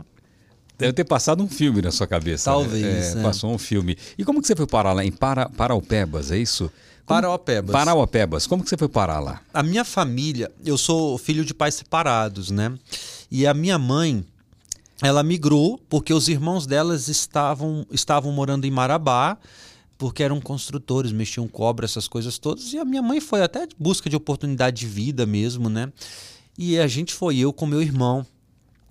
[0.78, 2.50] Deve ter passado um filme na sua cabeça.
[2.50, 2.57] né?
[2.57, 3.22] Talvez, É, é.
[3.22, 3.96] Passou um filme.
[4.18, 6.64] E como que você foi parar lá em Para, Paraupebas, é isso?
[7.05, 7.72] Como- Paraupebas.
[7.72, 8.46] Paraupebas.
[8.46, 9.40] Como que você foi parar lá?
[9.55, 12.72] A minha família, eu sou filho de pais separados, né?
[13.30, 14.24] E a minha mãe,
[15.00, 19.36] ela migrou porque os irmãos delas estavam, estavam morando em Marabá,
[20.03, 22.72] porque eram construtores, mexiam cobra, essas coisas todas.
[22.72, 25.92] E a minha mãe foi até de busca de oportunidade de vida mesmo, né?
[26.59, 28.26] E a gente foi, eu com meu irmão,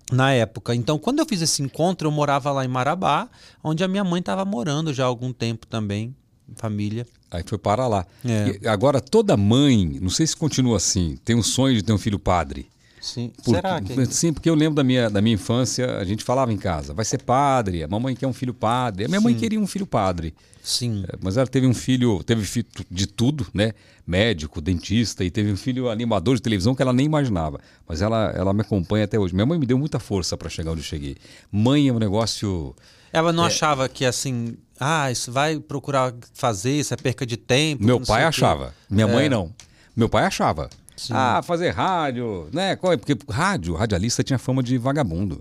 [0.10, 0.74] na época.
[0.74, 3.28] Então, quando eu fiz esse encontro, eu morava lá em Marabá,
[3.62, 6.16] onde a minha mãe estava morando já há algum tempo também,
[6.56, 7.06] família.
[7.30, 8.08] Aí foi parar lá.
[8.24, 8.58] É.
[8.62, 11.98] E agora, toda mãe, não sei se continua assim, tem um sonho de ter um
[11.98, 12.70] filho padre.
[13.02, 13.32] Sim.
[13.36, 14.06] Porque- Será que...
[14.06, 17.04] Sim, porque eu lembro da minha, da minha infância, a gente falava em casa, vai
[17.04, 19.06] ser padre, a mamãe quer um filho padre.
[19.06, 20.34] A minha mãe queria um filho padre.
[20.64, 21.04] Sim.
[21.12, 23.74] É, Mas ela teve um filho, teve filho de tudo, né?
[24.06, 27.60] Médico, dentista, e teve um filho animador de televisão que ela nem imaginava.
[27.88, 29.34] Mas ela, ela me acompanha até hoje.
[29.34, 31.18] Minha mãe me deu muita força para chegar onde eu cheguei.
[31.52, 32.76] Mãe é um negócio.
[33.12, 37.84] Ela não achava que assim, ah, isso vai procurar fazer, isso é perca de tempo.
[37.84, 38.74] Meu pai achava.
[38.90, 39.30] Minha mãe É.
[39.30, 39.52] não.
[39.96, 40.70] Meu pai achava.
[41.10, 42.72] Ah, fazer rádio, né?
[42.72, 42.76] É?
[42.76, 45.40] Porque rádio, radialista tinha fama de vagabundo.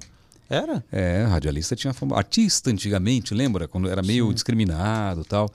[0.48, 0.84] Era?
[0.90, 2.16] É, radialista tinha fama.
[2.16, 3.68] Artista antigamente, lembra?
[3.68, 5.48] Quando era meio discriminado e tal.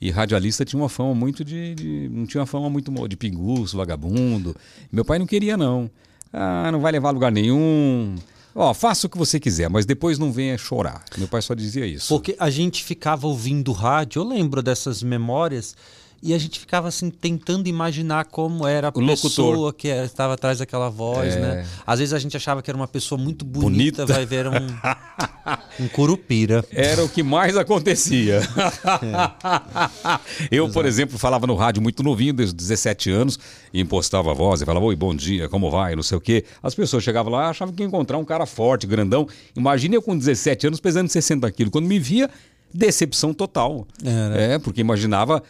[0.00, 1.74] E radialista tinha uma fama muito de.
[1.74, 4.56] de- não tinha uma fama muito de pinguço, vagabundo.
[4.90, 5.90] Meu pai não queria, não.
[6.32, 8.16] Ah, não vai levar a lugar nenhum.
[8.54, 11.04] Ó, faça o que você quiser, mas depois não venha chorar.
[11.16, 12.08] Meu pai só dizia isso.
[12.08, 15.76] Porque a gente ficava ouvindo rádio, eu lembro dessas memórias,
[16.22, 19.30] e a gente ficava assim tentando imaginar como era a O locutor.
[19.30, 21.40] pessoa que era- estava atrás daquela voz, É.
[21.40, 21.66] né?
[21.86, 24.06] Às vezes a gente achava que era uma pessoa muito bonita, Bonita.
[24.06, 24.52] vai ver um,
[25.84, 26.64] um curupira.
[26.72, 28.40] Era o que mais acontecia.
[30.50, 33.38] Eu, por exemplo, falava no rádio muito novinho, desde os 17 anos,
[33.72, 35.94] e impostava a voz e falava: Oi, bom dia, como vai?
[35.96, 36.44] Não sei o quê.
[36.62, 39.26] As pessoas chegavam lá achavam que ia encontrar um cara forte, grandão.
[39.56, 41.72] Imagina eu com 17 anos pesando 60 quilos.
[41.72, 42.28] Quando me via,
[42.72, 43.86] decepção total.
[44.04, 44.36] Era.
[44.40, 45.42] É, porque imaginava.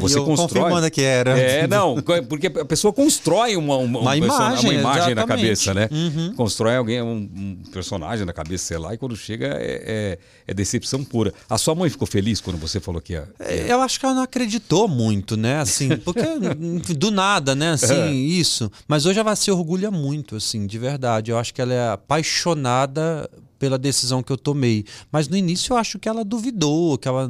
[0.00, 0.62] Você eu constrói.
[0.62, 1.38] confirmando que era.
[1.38, 1.96] É, não,
[2.28, 5.88] porque a pessoa constrói uma, uma, Uma um imagem, uma imagem na cabeça, né?
[5.92, 6.32] Uhum.
[6.34, 10.54] Constrói alguém, um, um personagem na cabeça, sei lá, e quando chega é, é- é
[10.54, 11.34] decepção pura.
[11.50, 13.28] A sua mãe ficou feliz quando você falou que ia.
[13.38, 15.58] É, Eu acho que ela não acreditou muito, né?
[15.60, 16.22] Assim, porque
[16.96, 17.72] do nada, né?
[17.72, 18.10] Assim, É.
[18.10, 18.72] isso.
[18.88, 21.30] Mas hoje ela se orgulha muito, assim, de verdade.
[21.30, 23.28] Eu acho que ela é apaixonada
[23.58, 24.84] pela decisão que eu tomei.
[25.10, 27.28] Mas no início eu acho que ela duvidou, que ela,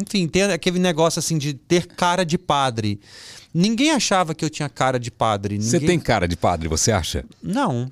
[0.00, 3.00] enfim, tem aquele negócio assim de ter cara de padre.
[3.54, 5.60] Ninguém achava que eu tinha cara de padre.
[5.60, 7.24] Você Ninguém- tem cara de padre, você acha?
[7.42, 7.90] Não.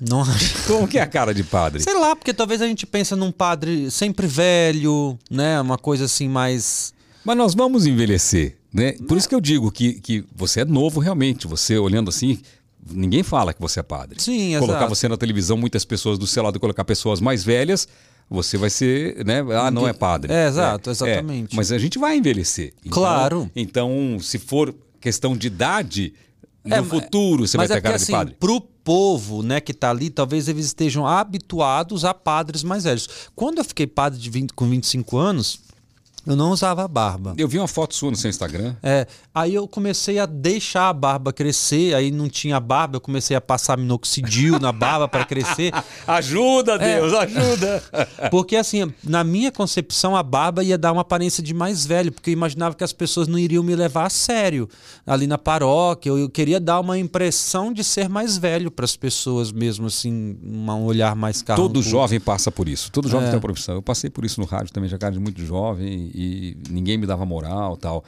[0.00, 0.64] Não acho.
[0.66, 1.82] Como que é a cara de padre?
[1.82, 5.60] Sei lá, porque talvez a gente pensa num padre sempre velho, né?
[5.60, 6.92] Uma coisa assim mais
[7.24, 8.92] Mas nós vamos envelhecer, né?
[9.06, 11.46] Por isso que eu digo que, que você é novo realmente.
[11.46, 12.40] Você olhando assim,
[12.88, 14.20] ninguém fala que você é padre.
[14.20, 14.94] Sim, Colocar exato.
[14.94, 17.86] você na televisão, muitas pessoas do seu lado colocar pessoas mais velhas,
[18.28, 19.40] você vai ser, né?
[19.60, 20.32] Ah, não é padre.
[20.32, 21.54] É, exato, exatamente.
[21.56, 22.72] mas a gente vai envelhecer.
[22.80, 23.50] Então- Claro.
[23.56, 26.14] Então, se for questão de idade,
[26.64, 28.36] no É, futuro você vai ter é cara de assim, padre.
[28.38, 33.08] pro povo, né, que tá ali, talvez eles estejam habituados a padres mais velhos.
[33.34, 35.60] Quando eu fiquei padre de 20 com 25 anos,
[36.26, 37.34] Eu não usava barba.
[37.36, 38.74] Eu vi uma foto sua no seu Instagram.
[38.82, 43.36] É, aí eu comecei a deixar a barba crescer, aí não tinha barba, eu comecei
[43.36, 45.72] a passar minoxidil na barba para crescer.
[46.06, 47.18] ajuda, Deus, é.
[47.18, 47.82] ajuda.
[48.30, 52.30] Porque assim, na minha concepção, a barba ia dar uma aparência de mais velho, porque
[52.30, 54.68] eu imaginava que as pessoas não iriam me levar a sério
[55.06, 56.10] ali na paróquia.
[56.10, 60.70] Eu queria dar uma impressão de ser mais velho para as pessoas mesmo, assim, um
[60.84, 61.62] olhar mais carro.
[61.62, 62.90] Todo jovem passa por isso.
[62.90, 63.30] Todo jovem é.
[63.30, 63.74] tem uma profissão.
[63.74, 67.06] Eu passei por isso no rádio também, já cara de muito jovem e ninguém me
[67.06, 68.04] dava moral tal.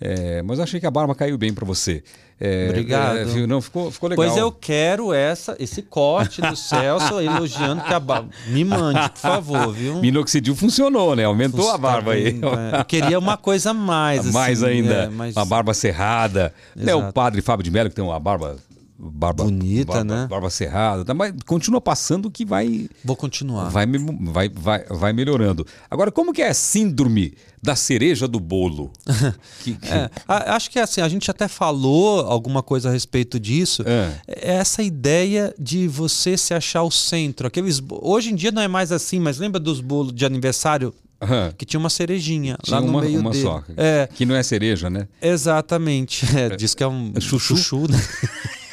[0.00, 2.02] É, mas eu achei que a barba caiu bem para você.
[2.38, 3.16] É, Obrigado.
[3.16, 3.46] É, viu?
[3.46, 4.26] Não, ficou, ficou legal.
[4.26, 8.28] Pois eu quero essa, esse corte do Celso elogiando que a barba.
[8.48, 10.00] Me mande, por favor, viu?
[10.00, 11.24] Minoxidil funcionou, né?
[11.24, 12.40] Aumentou a barba aí.
[12.72, 12.80] É.
[12.80, 14.26] Eu queria uma coisa mais.
[14.32, 14.94] mais assim, ainda.
[14.94, 15.36] É, mais...
[15.36, 16.52] Uma barba cerrada.
[16.74, 18.56] Né, o padre Fábio de Mello, que tem uma barba
[18.98, 20.26] barba bonita, barba, né?
[20.28, 21.12] Barba cerrada, tá?
[21.12, 22.88] mas continua passando que vai.
[23.04, 23.68] Vou continuar.
[23.68, 25.66] Vai, vai, vai, vai melhorando.
[25.90, 28.90] Agora, como que é a síndrome da cereja do bolo?
[29.62, 29.88] que, que...
[29.88, 33.82] É, acho que é assim, a gente até falou alguma coisa a respeito disso.
[33.86, 34.12] É.
[34.26, 34.54] é.
[34.54, 37.46] Essa ideia de você se achar o centro.
[37.46, 41.52] Aqueles, hoje em dia não é mais assim, mas lembra dos bolos de aniversário Uhum.
[41.56, 43.42] que tinha uma cerejinha tinha lá no uma, meio uma dele.
[43.42, 44.08] Só, é.
[44.12, 45.08] Que não é cereja, né?
[45.22, 46.26] Exatamente.
[46.34, 47.98] É, diz que é um é chuchu, chuchu né?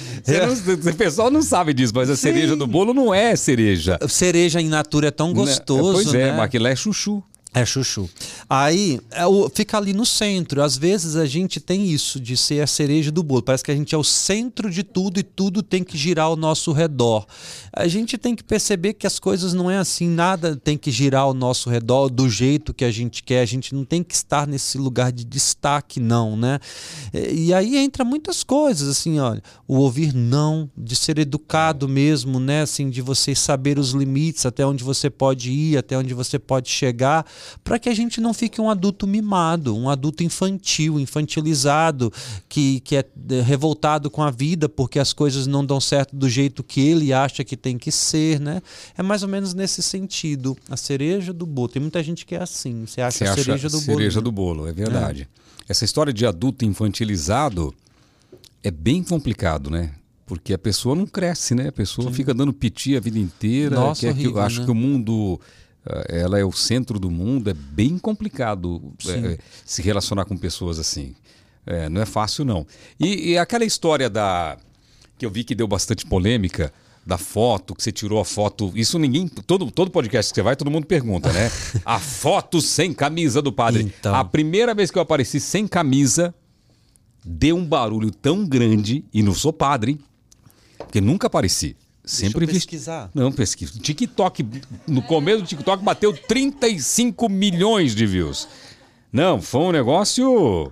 [0.91, 2.21] O pessoal não sabe disso, mas a Sim.
[2.21, 3.97] cereja do bolo não é cereja.
[4.07, 5.33] Cereja in natura é tão né?
[5.33, 5.93] gostoso.
[5.93, 6.31] Pois é, né?
[6.33, 7.23] mas aquilo é chuchu.
[7.53, 8.09] É chuchu.
[8.49, 9.23] Aí é
[9.53, 10.63] fica ali no centro.
[10.63, 13.41] Às vezes a gente tem isso de ser a cereja do bolo.
[13.41, 16.37] Parece que a gente é o centro de tudo e tudo tem que girar ao
[16.37, 17.27] nosso redor.
[17.73, 21.23] A gente tem que perceber que as coisas não é assim, nada tem que girar
[21.23, 23.41] ao nosso redor do jeito que a gente quer.
[23.41, 26.57] A gente não tem que estar nesse lugar de destaque, não, né?
[27.13, 32.61] E aí entra muitas coisas, assim, olha, o ouvir não, de ser educado mesmo, né?
[32.61, 36.69] Assim, de você saber os limites, até onde você pode ir, até onde você pode
[36.69, 37.25] chegar
[37.63, 42.11] para que a gente não fique um adulto mimado, um adulto infantil, infantilizado,
[42.47, 46.29] que, que é, é revoltado com a vida porque as coisas não dão certo do
[46.29, 48.61] jeito que ele acha que tem que ser, né?
[48.97, 50.57] É mais ou menos nesse sentido.
[50.69, 51.67] A cereja do bolo.
[51.67, 52.85] Tem muita gente que é assim.
[52.85, 53.97] Você acha Você a cereja do bolo.
[53.97, 55.27] Cereja do bolo, é verdade.
[55.67, 55.71] É.
[55.71, 57.73] Essa história de adulto infantilizado
[58.63, 59.91] é bem complicado, né?
[60.25, 61.67] Porque a pessoa não cresce, né?
[61.67, 62.13] A pessoa Sim.
[62.13, 63.75] fica dando piti a vida inteira.
[63.75, 64.65] Nossa, horrível, que, acho né?
[64.65, 65.39] que o mundo
[66.09, 71.15] ela é o centro do mundo, é bem complicado é, se relacionar com pessoas assim.
[71.65, 72.65] É, não é fácil, não.
[72.99, 74.57] E, e, aquela história da.
[75.17, 76.73] que eu vi que deu bastante polêmica,
[77.05, 78.71] da foto, que você tirou a foto.
[78.75, 79.27] Isso ninguém.
[79.27, 81.51] Todo, todo podcast que você vai, todo mundo pergunta, né?
[81.85, 83.83] a foto sem camisa do padre.
[83.83, 84.13] Então.
[84.13, 86.33] A primeira vez que eu apareci sem camisa,
[87.23, 89.99] deu um barulho tão grande, e não sou padre,
[90.77, 91.75] porque nunca apareci.
[92.03, 93.11] Sempre Deixa pesquisar.
[93.13, 93.79] Não, pesquisa.
[93.79, 94.45] TikTok,
[94.87, 98.47] no começo do TikTok, bateu 35 milhões de views.
[99.11, 100.71] Não, foi um negócio.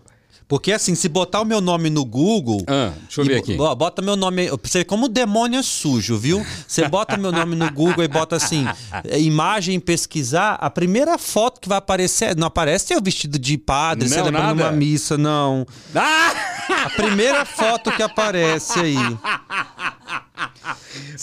[0.49, 2.63] Porque assim, se botar o meu nome no Google.
[2.65, 3.55] Ah, deixa eu ver aqui.
[3.55, 4.49] Bota meu nome.
[4.63, 6.43] Você como o demônio é sujo, viu?
[6.67, 8.65] Você bota meu nome no Google e bota assim,
[9.07, 12.35] é, imagem pesquisar, a primeira foto que vai aparecer.
[12.35, 14.63] Não aparece eu vestido de padre, não, celebrando nada.
[14.63, 15.67] uma missa, não.
[15.93, 16.33] Ah!
[16.85, 18.95] A primeira foto que aparece aí.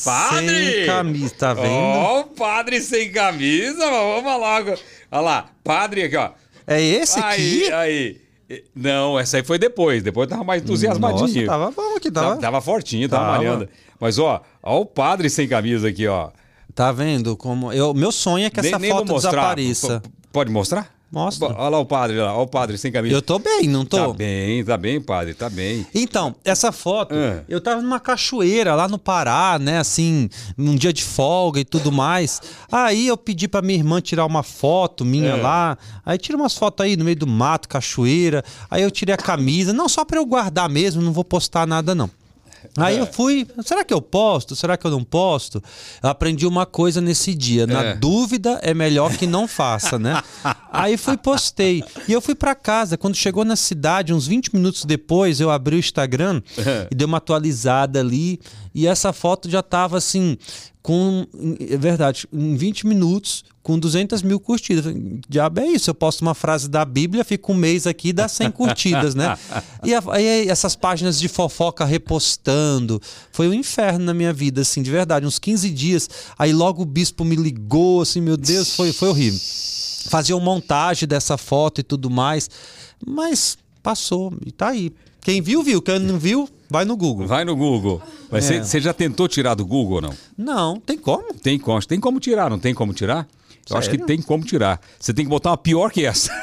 [0.05, 0.73] Padre!
[0.73, 1.67] Sem camisa, tá vendo?
[1.67, 4.75] Ó, oh, padre sem camisa, vamos logo.
[5.11, 6.31] Olha lá, padre aqui, ó.
[6.65, 7.65] É esse aqui?
[7.65, 8.26] Aí, aí.
[8.75, 10.03] Não, essa aí foi depois.
[10.03, 11.47] Depois tava mais entusiasmadinho.
[11.47, 12.29] Nossa, tava bom aqui, tava.
[12.29, 13.69] Tava, tava fortinho, tava, tava malhando.
[13.99, 16.31] Mas, ó, ó o padre sem camisa aqui, ó.
[16.75, 17.37] Tá vendo?
[17.37, 20.01] como eu, Meu sonho é que nem, essa nem foto desapareça.
[20.01, 20.96] P pode mostrar?
[21.17, 21.49] Mostra.
[21.49, 23.15] Olha lá o padre, lá, olha o padre sem camisa.
[23.15, 23.97] Eu tô bem, não tô?
[23.97, 25.87] Tá bem, tá bem, padre, tá bem.
[25.95, 27.43] Então, essa foto, é.
[27.49, 30.29] eu tava numa cachoeira lá no Pará, né, assim,
[30.59, 32.43] num dia de folga e tudo mais.
[32.71, 35.41] Aí eu pedi pra minha irmã tirar uma foto minha é.
[35.41, 35.79] lá.
[36.05, 38.45] Aí tira umas fotos aí no meio do mato, cachoeira.
[38.71, 41.95] Aí eu tirei a camisa, não só pra eu guardar mesmo, não vou postar nada
[41.95, 42.11] não.
[42.77, 43.01] Aí é.
[43.01, 44.57] eu fui, será que eu posto?
[44.57, 45.63] Será que eu não posto?
[46.03, 47.67] Eu aprendi uma coisa nesse dia.
[47.67, 47.97] Na é.
[47.97, 50.23] dúvida é melhor que não faça, né?
[50.73, 51.83] Aí fui postei.
[52.09, 52.97] E eu fui para casa.
[52.97, 56.89] Quando chegou na cidade, uns 20 minutos depois, eu abri o Instagram é.
[56.91, 58.41] e dei uma atualizada ali.
[58.77, 60.37] E essa foto já tava assim,
[60.83, 61.27] com.
[61.59, 64.85] É verdade, em 20 minutos, com 200 mil curtidas.
[65.27, 68.29] Diabo é isso, eu posto uma frase da Bíblia, fico um mês aqui e dá
[68.29, 69.35] 100 curtidas, né?
[69.83, 73.01] E aí essas páginas de fofoca repostando,
[73.33, 76.11] foi um inferno na minha vida, assim, de verdade, uns 15 dias.
[76.39, 79.41] Aí logo o bispo me ligou, assim, meu Deus, foi, foi horrível.
[80.11, 82.51] Faziam montagem dessa foto e tudo mais,
[83.07, 84.93] mas passou e tá aí.
[85.23, 85.81] Quem viu, viu.
[85.83, 87.27] Quem não viu, vai no Google.
[87.27, 88.03] Vai no Google.
[88.31, 88.81] Mas você é.
[88.81, 90.15] já tentou tirar do Google ou não?
[90.37, 91.35] Não, tem como.
[91.35, 91.85] Tem como.
[91.85, 93.27] Tem como tirar, não tem como tirar?
[93.69, 94.81] Eu acho que tem como tirar.
[94.99, 96.31] Você tem que botar uma pior que essa.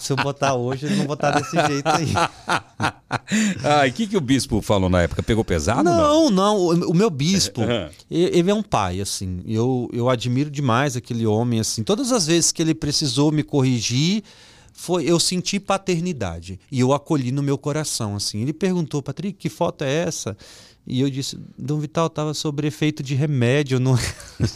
[0.00, 2.12] Se eu botar hoje, eu não vou botar desse jeito aí.
[3.86, 5.22] e o que, que o bispo falou na época?
[5.22, 5.84] Pegou pesado?
[5.84, 6.30] Não, não.
[6.30, 6.56] não.
[6.56, 7.60] O, o meu bispo,
[8.10, 9.42] ele é um pai, assim.
[9.46, 11.82] Eu, eu admiro demais aquele homem, assim.
[11.82, 14.22] Todas as vezes que ele precisou me corrigir,
[14.76, 18.42] foi eu senti paternidade e eu acolhi no meu coração assim.
[18.42, 20.36] Ele perguntou, Patrick, que foto é essa?
[20.86, 23.80] E eu disse, Dom Vital estava sobre efeito de remédio.
[23.80, 23.98] Não,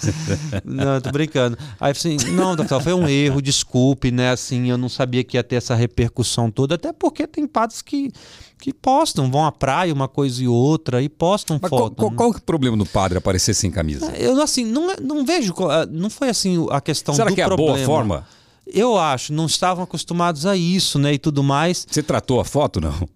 [0.62, 1.59] não tô brincando.
[1.80, 4.30] Aí assim, não, Dom Vital, foi um erro, desculpe, né?
[4.30, 8.12] Assim, eu não sabia que ia ter essa repercussão toda, até porque tem padres que,
[8.60, 11.97] que postam, vão à praia, uma coisa e outra, e postam Mas foto.
[11.97, 12.16] Qual, né?
[12.16, 14.12] qual é o problema do padre aparecer sem camisa?
[14.12, 15.52] Eu, assim, não, não vejo,
[15.90, 17.72] não foi assim a questão Será do que é problema.
[17.72, 18.26] a boa forma?
[18.66, 21.15] Eu acho, não estavam acostumados a isso, né?
[21.15, 21.87] E tudo mais.
[21.91, 23.09] Você tratou a foto, não?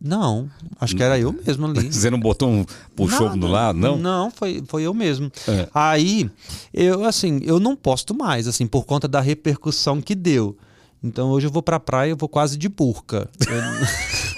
[0.00, 0.50] Não,
[0.80, 1.86] acho que era eu mesmo ali.
[1.92, 2.64] Você não botou um
[2.96, 3.96] puxou no lado, não?
[3.96, 5.30] Não, foi, foi eu mesmo.
[5.46, 5.68] É.
[5.72, 6.28] Aí,
[6.74, 10.56] eu assim, eu não posto mais, assim, por conta da repercussão que deu.
[11.02, 13.30] Então hoje eu vou pra praia, eu vou quase de burca.
[13.48, 14.37] Eu...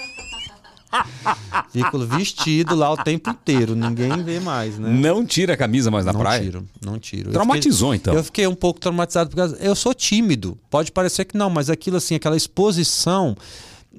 [1.71, 4.89] Fico vestido lá o tempo inteiro, ninguém vê mais, né?
[4.89, 6.41] Não tira a camisa mais na não praia?
[6.43, 7.29] Tiro, não tiro.
[7.29, 8.13] Eu Traumatizou, fiquei, então?
[8.13, 10.57] Eu fiquei um pouco traumatizado porque eu sou tímido.
[10.69, 13.35] Pode parecer que não, mas aquilo assim, aquela exposição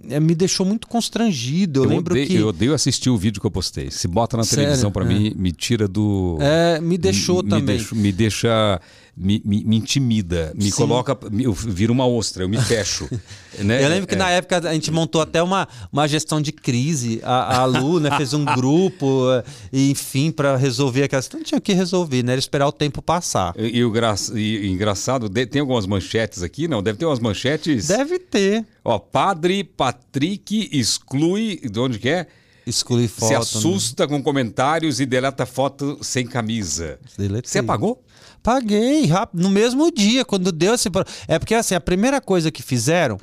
[0.09, 1.81] é, me deixou muito constrangido.
[1.81, 2.35] Eu, eu lembro odeio, que.
[2.37, 3.91] Eu odeio assistir o vídeo que eu postei.
[3.91, 4.65] Se bota na Sério?
[4.65, 5.09] televisão para É.
[5.09, 6.39] mim, me tira do.
[6.41, 7.77] É, me deixou me, também.
[7.77, 7.95] Me deixa.
[7.95, 8.81] Me, deixa
[9.15, 10.77] me, me, me intimida, me Sim.
[10.77, 11.17] coloca.
[11.39, 13.09] Eu viro uma ostra, eu me fecho.
[13.61, 13.85] né?
[13.85, 14.19] Eu lembro que É.
[14.19, 17.21] na época a gente montou até uma, uma gestão de crise.
[17.23, 19.25] A, a Lu né, fez um grupo,
[19.73, 21.41] enfim, para resolver aquela situação.
[21.41, 22.33] Não tinha o que resolver, né?
[22.33, 23.53] Era esperar o tempo passar.
[23.59, 24.15] E, e o gra...
[24.35, 26.83] e engraçado, de- tem algumas manchetes aqui, não?
[26.83, 27.89] Deve ter umas manchetes.
[27.89, 28.65] Deve ter.
[28.85, 31.61] Ó, padre Patrick exclui.
[31.71, 32.27] De onde que é?
[32.67, 33.27] Exclui foto.
[33.27, 33.39] Se né?
[33.39, 36.99] assusta com comentários e deleta foto sem camisa.
[37.19, 37.51] Deletei.
[37.51, 38.03] Você apagou?
[38.43, 40.89] Paguei rápido, no mesmo dia, quando deu esse.
[41.29, 43.19] É porque assim, a primeira coisa que fizeram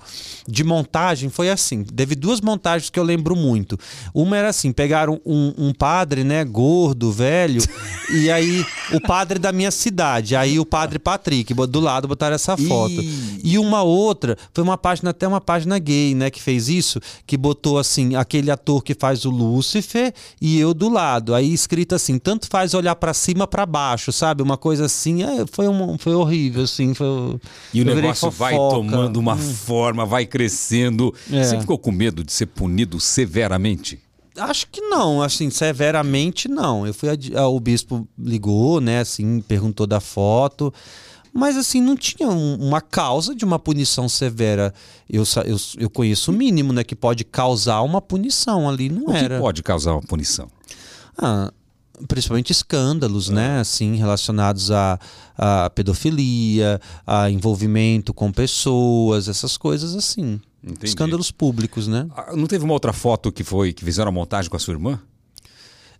[0.47, 3.77] de montagem foi assim: teve duas montagens que eu lembro muito.
[4.13, 7.61] Uma era assim: pegaram um, um padre, né, gordo, velho,
[8.09, 12.55] e aí o padre da minha cidade, aí o padre Patrick, do lado botaram essa
[12.55, 13.01] foto.
[13.01, 13.41] Ih.
[13.43, 17.35] E uma outra, foi uma página, até uma página gay, né, que fez isso, que
[17.37, 21.35] botou assim, aquele ator que faz o Lúcifer e eu do lado.
[21.35, 24.41] Aí escrito assim, tanto faz olhar pra cima para baixo, sabe?
[24.41, 26.93] Uma coisa assim, é, foi, um, foi horrível, assim.
[26.93, 27.07] Foi,
[27.73, 31.13] E o negócio vai tomando uma forma, vai crescendo.
[31.31, 31.43] É.
[31.43, 33.99] Você ficou com medo de ser punido severamente?
[34.37, 36.87] Acho que não, assim, severamente não.
[36.87, 40.73] Eu fui adi- ah, o bispo ligou, né, assim, perguntou da foto,
[41.33, 44.73] mas assim não tinha um- uma causa de uma punição severa.
[45.09, 49.11] Eu, eu, eu conheço o mínimo, né, que pode causar uma punição ali, não O
[49.11, 49.39] que era.
[49.39, 50.47] pode causar uma punição?
[51.17, 51.51] Ah,
[52.07, 53.59] principalmente escândalos, né?
[53.59, 54.99] Assim, relacionados à,
[55.37, 60.39] à pedofilia, a envolvimento com pessoas, essas coisas assim.
[60.63, 60.87] Entendi.
[60.87, 62.07] Escândalos públicos, né?
[62.15, 64.73] Ah, Não teve uma outra foto que foi que fizeram a montagem com a sua
[64.73, 64.99] irmã?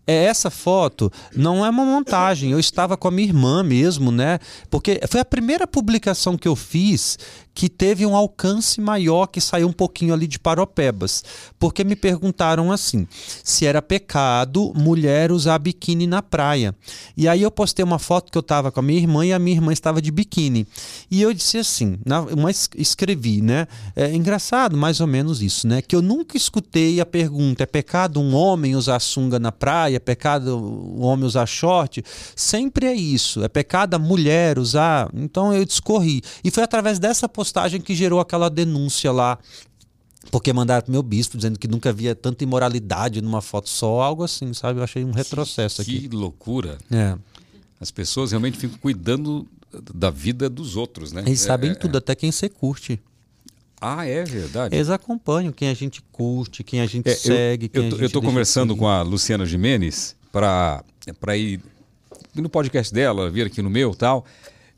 [0.10, 4.40] É, essa foto não é uma montagem, eu estava com a minha irmã mesmo, né?
[4.68, 7.20] Porque foi a primeira publicação que eu fiz
[7.60, 11.26] que teve um alcance maior, que saiu um pouquinho ali de Paropebas.
[11.60, 13.06] Porque me perguntaram assim:
[13.44, 16.74] se era pecado mulher usar biquíni na praia.
[17.18, 19.40] E aí eu postei uma foto que eu estava com a minha irmã e a
[19.40, 20.66] minha irmã estava de biquíni.
[21.12, 22.26] E eu disse assim, na,
[22.78, 23.68] escrevi, né?
[23.94, 25.82] É engraçado, mais ou menos isso, né?
[25.82, 29.98] Que eu nunca escutei a pergunta: é pecado um homem usar sunga na praia?
[29.98, 32.02] É pecado um homem usar short?
[32.38, 33.44] Sempre é isso.
[33.44, 35.10] É pecado a mulher usar?
[35.14, 36.22] Então eu discorri.
[36.42, 37.49] E foi através dessa postagem
[37.84, 39.38] que gerou aquela denúncia lá.
[40.32, 44.24] Porque mandaram pro meu bispo dizendo que nunca havia tanta imoralidade numa foto só, algo
[44.24, 44.80] assim, sabe?
[44.80, 46.08] Eu achei um retrocesso Que aqui.
[46.10, 46.78] loucura.
[46.92, 47.16] É.
[47.80, 49.48] As pessoas realmente ficam cuidando
[49.94, 51.24] da vida dos outros, né?
[51.26, 53.00] Eles sabem É, é, tudo, até quem você curte.
[53.80, 54.76] Ah, é verdade.
[54.76, 57.98] Eles acompanham quem a gente curte, quem a gente É, segue, quem eu, eu tô
[57.98, 58.80] deixa conversando seguir.
[58.82, 60.84] com a Luciana Jimenez para
[61.20, 61.62] para ir
[62.36, 64.26] no podcast dela, vir aqui no meu, tal.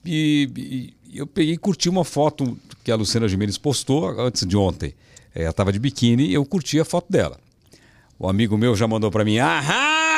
[0.06, 4.56] E, e eu peguei e curti uma foto que a Luciana Jimenez postou antes de
[4.58, 4.94] ontem.
[5.34, 7.38] É, ela tava de biquíni e eu curti a foto dela.
[8.20, 10.11] O amigo meu já mandou para mim: "Ahá!"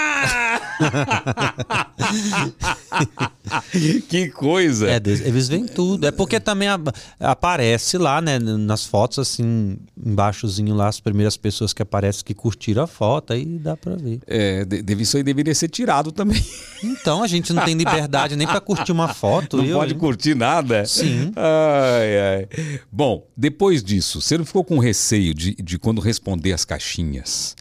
[4.09, 4.89] que coisa!
[4.89, 6.07] É, eles veem tudo.
[6.07, 6.67] É porque também
[7.19, 12.83] aparece lá, né, nas fotos, assim, embaixozinho lá, as primeiras pessoas que aparecem que curtiram
[12.83, 14.19] a foto, aí dá pra ver.
[14.27, 16.43] É, de- deve- isso aí deveria ser tirado também.
[16.83, 19.57] Então a gente não tem liberdade nem pra curtir uma foto.
[19.57, 19.99] Não eu, pode hein?
[19.99, 20.85] curtir nada.
[20.85, 21.31] Sim.
[21.35, 22.47] Ai, ai.
[22.91, 27.55] Bom, depois disso, você não ficou com receio de, de quando responder as caixinhas?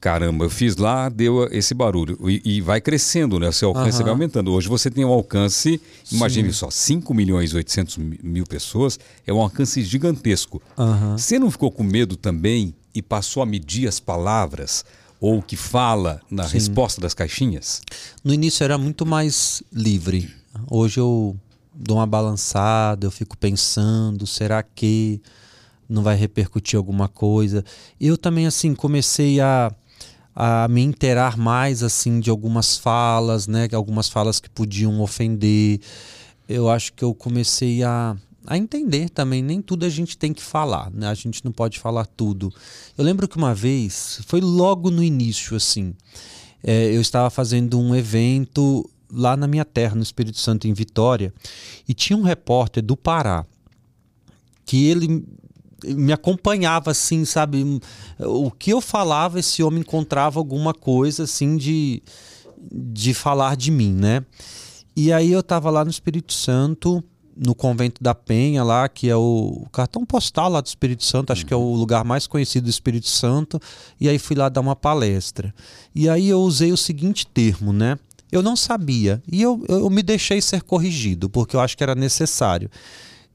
[0.00, 2.18] Caramba, eu fiz lá, deu esse barulho.
[2.28, 3.48] E, e vai crescendo, né?
[3.48, 4.04] O seu alcance uhum.
[4.04, 4.52] vai aumentando.
[4.52, 6.16] Hoje você tem um alcance, Sim.
[6.16, 10.62] imagine só, 5 milhões e 800 mil pessoas, é um alcance gigantesco.
[10.78, 11.18] Uhum.
[11.18, 14.84] Você não ficou com medo também e passou a medir as palavras?
[15.20, 16.54] ou o que fala na Sim.
[16.54, 17.82] resposta das caixinhas?
[18.24, 20.30] No início era muito mais livre.
[20.68, 21.36] Hoje eu
[21.74, 25.20] dou uma balançada, eu fico pensando, será que
[25.86, 27.64] não vai repercutir alguma coisa?
[28.00, 29.70] Eu também assim comecei a
[30.34, 35.80] a me interar mais assim de algumas falas, né, algumas falas que podiam ofender.
[36.48, 38.16] Eu acho que eu comecei a
[38.46, 41.06] a entender também, nem tudo a gente tem que falar, né?
[41.06, 42.52] A gente não pode falar tudo.
[42.96, 45.94] Eu lembro que uma vez, foi logo no início, assim,
[46.62, 51.32] é, eu estava fazendo um evento lá na minha terra, no Espírito Santo, em Vitória,
[51.88, 53.44] e tinha um repórter do Pará
[54.64, 55.24] que ele
[55.84, 57.80] me acompanhava assim, sabe?
[58.18, 62.02] O que eu falava, esse homem encontrava alguma coisa assim de,
[62.72, 64.24] de falar de mim, né?
[64.96, 67.02] E aí eu estava lá no Espírito Santo,
[67.36, 71.46] no convento da Penha lá, que é o cartão postal lá do Espírito Santo, acho
[71.46, 73.58] que é o lugar mais conhecido do Espírito Santo,
[73.98, 75.54] e aí fui lá dar uma palestra.
[75.94, 77.98] E aí eu usei o seguinte termo, né?
[78.30, 79.22] Eu não sabia.
[79.30, 82.70] E eu, eu me deixei ser corrigido, porque eu acho que era necessário.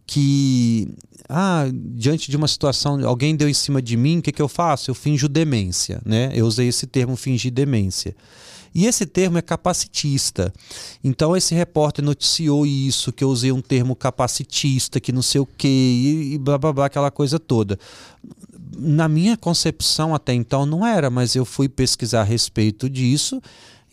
[0.06, 0.88] Que,
[1.30, 4.48] ah, diante de uma situação, alguém deu em cima de mim, o que, que eu
[4.48, 4.92] faço?
[4.92, 6.32] Eu finjo demência, né?
[6.34, 8.16] Eu usei esse termo fingir demência.
[8.74, 10.54] E esse termo é capacitista.
[11.02, 15.46] Então esse repórter noticiou isso, que eu usei um termo capacitista, que não sei o
[15.46, 17.80] quê, e, e blá blá blá, aquela coisa toda.
[18.78, 23.42] Na minha concepção até então não era, mas eu fui pesquisar a respeito disso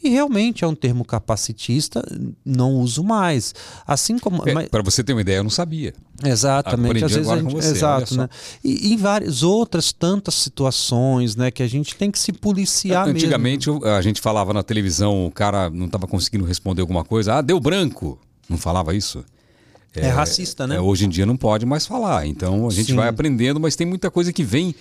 [0.03, 2.03] e realmente é um termo capacitista,
[2.45, 3.55] não uso mais.
[3.87, 4.43] Assim como.
[4.49, 5.95] É, Para você ter uma ideia, eu não sabia.
[6.25, 7.05] Exatamente.
[7.05, 8.29] Às vezes a gente, você, exato, né?
[8.65, 13.09] E, e, em várias outras tantas situações, né, que a gente tem que se policiar
[13.09, 13.87] Antigamente mesmo.
[13.87, 17.61] a gente falava na televisão, o cara não estava conseguindo responder alguma coisa, ah, deu
[17.61, 18.19] branco.
[18.49, 19.25] Não falava isso?
[19.95, 20.77] É, é racista, né?
[20.77, 22.27] É, hoje em dia não pode mais falar.
[22.27, 22.97] Então a gente Sim.
[22.97, 24.75] vai aprendendo, mas tem muita coisa que vem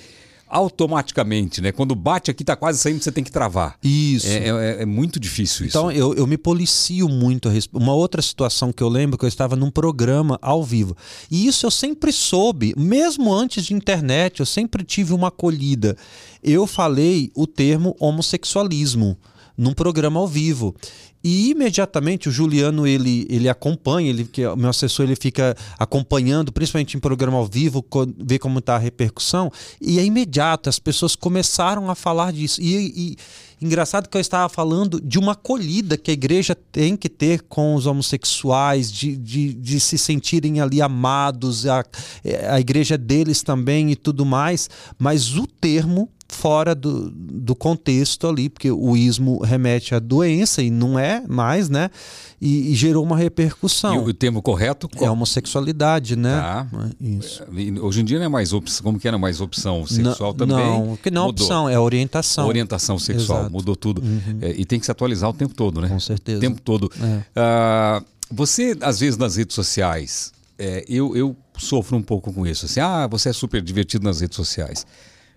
[0.52, 1.72] automaticamente, né?
[1.72, 3.78] Quando bate aqui, tá quase saindo, você tem que travar.
[3.82, 4.28] Isso.
[4.28, 5.78] É, é, é muito difícil isso.
[5.78, 7.50] Então, eu, eu me policio muito.
[7.72, 10.96] Uma outra situação que eu lembro que eu estava num programa ao vivo.
[11.30, 15.96] E isso eu sempre soube, mesmo antes de internet, eu sempre tive uma acolhida.
[16.44, 19.18] Eu falei o termo homossexualismo
[19.62, 20.76] num programa ao vivo.
[21.24, 25.56] E imediatamente o Juliano ele, ele acompanha, ele que é o meu assessor ele fica
[25.78, 27.86] acompanhando, principalmente em programa ao vivo,
[28.18, 29.52] ver como está a repercussão.
[29.80, 32.60] E é imediato, as pessoas começaram a falar disso.
[32.60, 33.18] E, e
[33.62, 37.76] engraçado que eu estava falando de uma acolhida que a igreja tem que ter com
[37.76, 41.86] os homossexuais, de, de, de se sentirem ali amados, a,
[42.50, 44.72] a igreja deles também e tudo mais.
[44.98, 50.72] Mas o termo fora do, do contexto ali, porque o ismo remete à doença e
[50.72, 51.90] não é mais, né?
[52.40, 54.08] E, e gerou uma repercussão.
[54.08, 54.90] E o termo correto?
[54.96, 56.40] É homossexualidade, né?
[56.40, 56.68] Tá.
[57.00, 57.44] Isso.
[57.82, 60.58] Hoje em dia não é mais opção, como que era mais opção sexual não, também?
[60.58, 62.48] Não, que não é opção, é orientação.
[62.48, 63.54] Orientação sexual, Exato.
[63.54, 64.02] mudou tudo.
[64.02, 64.40] Uhum.
[64.42, 65.90] É, e tem que se atualizar o tempo todo, né?
[65.90, 66.38] Com certeza.
[66.38, 66.90] O tempo todo.
[67.00, 68.00] É.
[68.00, 72.66] Uh, você, às vezes, nas redes sociais, é, eu, eu sofro um pouco com isso.
[72.66, 74.86] Assim, ah, você é super divertido nas redes sociais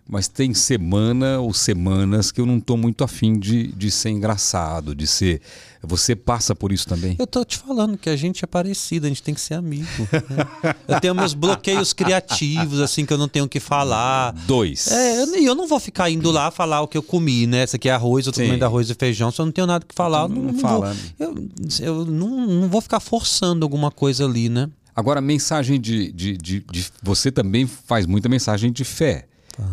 [0.06, 4.94] mas tem semana ou semanas que eu não estou muito afim de, de ser engraçado,
[4.94, 5.40] de ser.
[5.82, 7.16] Você passa por isso também?
[7.18, 9.86] Eu tô te falando que a gente é parecido, a gente tem que ser amigo.
[10.12, 10.74] Né?
[10.88, 14.32] eu tenho meus bloqueios criativos, assim, que eu não tenho o que falar.
[14.46, 14.88] Dois.
[14.88, 17.64] É, eu, eu não vou ficar indo lá falar o que eu comi, né?
[17.64, 18.46] Esse aqui é arroz, eu tô Sim.
[18.46, 20.94] comendo arroz e feijão, se eu não tenho nada que falar, não, não, não fala.
[21.18, 21.46] Vou, eu,
[21.80, 24.70] eu não, não vou ficar forçando alguma coisa ali, né?
[24.96, 29.26] Agora, mensagem de, de, de, de, Você também faz muita mensagem de fé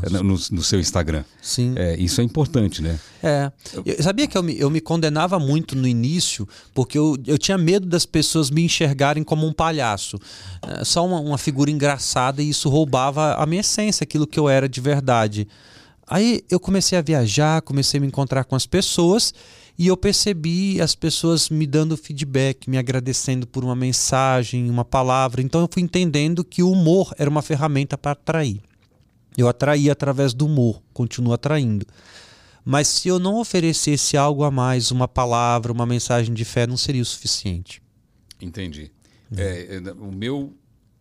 [0.09, 1.23] no, no, seu Instagram.
[1.41, 1.73] Sim.
[1.75, 2.99] É, isso é importante, né?
[3.23, 3.51] É.
[3.85, 7.57] Eu, sabia que eu me, eu me condenava muito no início, porque eu, eu tinha
[7.57, 10.19] medo das pessoas me enxergarem como um palhaço.
[10.61, 14.47] É, só uma, uma figura engraçada e isso roubava a minha essência, aquilo que eu
[14.47, 15.47] era de verdade.
[16.07, 19.33] Aí eu comecei a viajar, comecei a me encontrar com as pessoas
[19.77, 25.41] e eu percebi as pessoas me dando feedback, me agradecendo por uma mensagem, uma palavra.
[25.41, 28.61] Então eu fui entendendo que o humor era uma ferramenta para atrair.
[29.37, 31.85] Eu atraí através do humor, continuo atraindo.
[32.63, 36.77] Mas se eu não oferecesse algo a mais, uma palavra, uma mensagem de fé, não
[36.77, 37.81] seria o suficiente.
[38.39, 38.91] Entendi.
[39.31, 39.37] Uhum.
[39.37, 40.53] É, é, o, meu,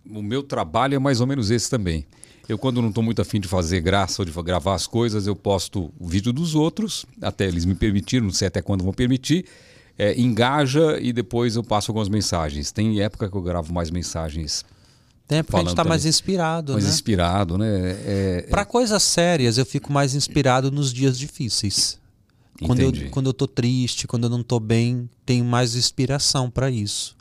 [0.08, 2.06] o meu trabalho é mais ou menos esse também.
[2.48, 5.36] Eu, quando não estou muito afim de fazer graça ou de gravar as coisas, eu
[5.36, 9.44] posto o vídeo dos outros, até eles me permitirem, não sei até quando vão permitir.
[9.96, 12.72] É, engaja e depois eu passo algumas mensagens.
[12.72, 14.64] Tem época que eu gravo mais mensagens
[15.30, 16.90] Tem porque a gente tá mais inspirado, mais né?
[16.90, 17.68] inspirado, né?
[18.04, 22.00] É, Para coisas sérias, eu fico mais inspirado nos dias difíceis.
[22.66, 26.68] Quando eu, quando eu tô triste, quando eu não tô bem, tenho mais inspiração para
[26.68, 27.16] isso.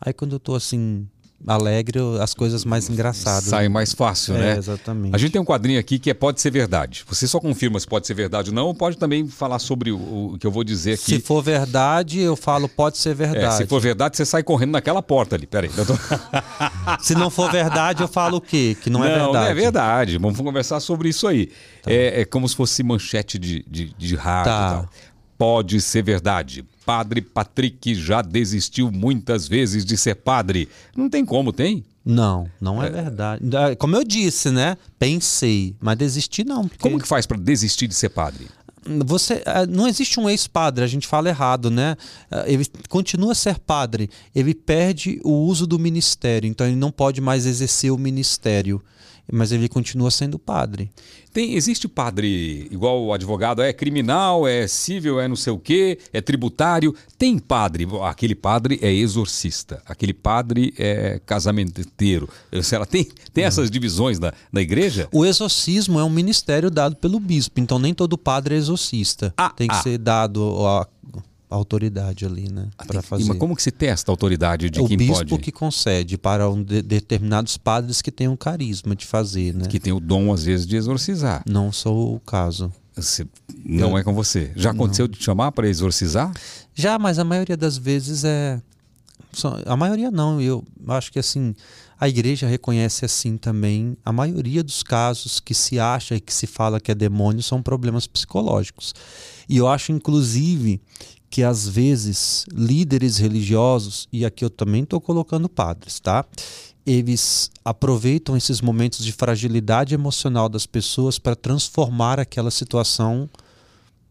[0.00, 1.06] Aí quando eu tô assim,
[1.46, 3.44] alegre, as coisas mais engraçadas.
[3.44, 4.58] Sai mais fácil, é, né?
[4.58, 5.14] Exatamente.
[5.14, 7.04] A gente tem um quadrinho aqui que é Pode Ser Verdade.
[7.08, 10.32] Você só confirma se pode ser verdade ou não, ou pode também falar sobre o,
[10.34, 11.04] o que eu vou dizer aqui.
[11.04, 13.44] Se for verdade, eu falo pode ser verdade.
[13.44, 15.46] É, se for verdade, você sai correndo naquela porta ali.
[15.46, 15.70] Peraí.
[15.70, 15.94] Tô...
[17.00, 18.76] se não for verdade, eu falo o quê?
[18.80, 19.44] Que não, é não é verdade.
[19.44, 20.18] Não, é verdade.
[20.18, 21.46] Vamos conversar sobre isso aí.
[21.82, 21.90] Tá.
[21.90, 24.68] É, é, como se fosse manchete de, de, de rádio tá.
[24.68, 24.88] e tal.
[25.38, 26.64] Pode ser verdade.
[26.90, 30.68] Padre Patrick já desistiu muitas vezes de ser padre.
[30.96, 31.84] Não tem como, tem?
[32.04, 33.44] Não, não é, é, verdade.
[33.56, 34.76] Ah, como eu disse, né?
[34.98, 36.66] Pensei, mas desistir não.
[36.66, 36.82] Porque...
[36.82, 38.48] Como que faz para desistir de ser padre?
[39.06, 41.96] Você ah, não existe um ex-padre, a gente fala errado, né?
[42.28, 46.90] Ah, ele continua a ser padre, ele perde o uso do ministério, então ele não
[46.90, 48.82] pode mais exercer o ministério
[49.30, 50.90] mas ele continua sendo padre.
[51.32, 55.98] Tem, existe padre igual o advogado, é criminal, é civil, é não sei o quê,
[56.12, 56.94] é tributário.
[57.16, 62.28] Tem padre, aquele padre é exorcista, aquele padre é casamenteiro.
[62.62, 65.08] Será tem, tem essas divisões na, na igreja?
[65.12, 69.32] O exorcismo é um ministério dado pelo bispo, então nem todo padre é exorcista.
[69.36, 69.82] Ah, Tem que ah.
[69.82, 70.86] ser dado a
[71.56, 72.68] autoridade ali, né?
[72.78, 73.24] Ah, para fazer.
[73.24, 75.10] Mas como que se testa a autoridade de o quem pode?
[75.10, 79.54] O bispo que concede para um de, determinados padres que têm um carisma de fazer,
[79.54, 79.66] né?
[79.66, 81.42] Que tem o dom às vezes de exorcizar.
[81.46, 82.72] Não sou o caso.
[82.94, 83.26] Você,
[83.64, 84.52] não Eu, é com você.
[84.56, 85.12] Já aconteceu não.
[85.12, 86.32] de te chamar para exorcizar?
[86.74, 88.60] Já, mas a maioria das vezes é
[89.64, 91.54] a maioria não, eu acho que assim,
[91.98, 96.46] a igreja reconhece assim também, a maioria dos casos que se acha e que se
[96.46, 98.92] fala que é demônio são problemas psicológicos.
[99.48, 100.80] E eu acho inclusive
[101.30, 106.24] que às vezes líderes religiosos, e aqui eu também estou colocando padres, tá?
[106.84, 113.30] Eles aproveitam esses momentos de fragilidade emocional das pessoas para transformar aquela situação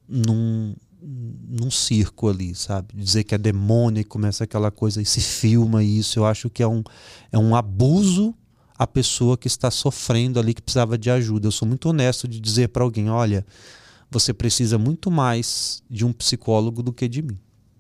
[0.08, 2.94] num, num circo ali, sabe?
[2.96, 6.20] Dizer que é demônio e começa aquela coisa e se filma isso.
[6.20, 6.82] Eu acho que é um,
[7.34, 8.34] é um abuso
[8.78, 11.48] a pessoa que está sofrendo ali, que precisava de ajuda.
[11.48, 13.46] Eu sou muito honesto de dizer para alguém: olha,
[14.10, 17.38] você precisa muito mais de um psicólogo do que de mim.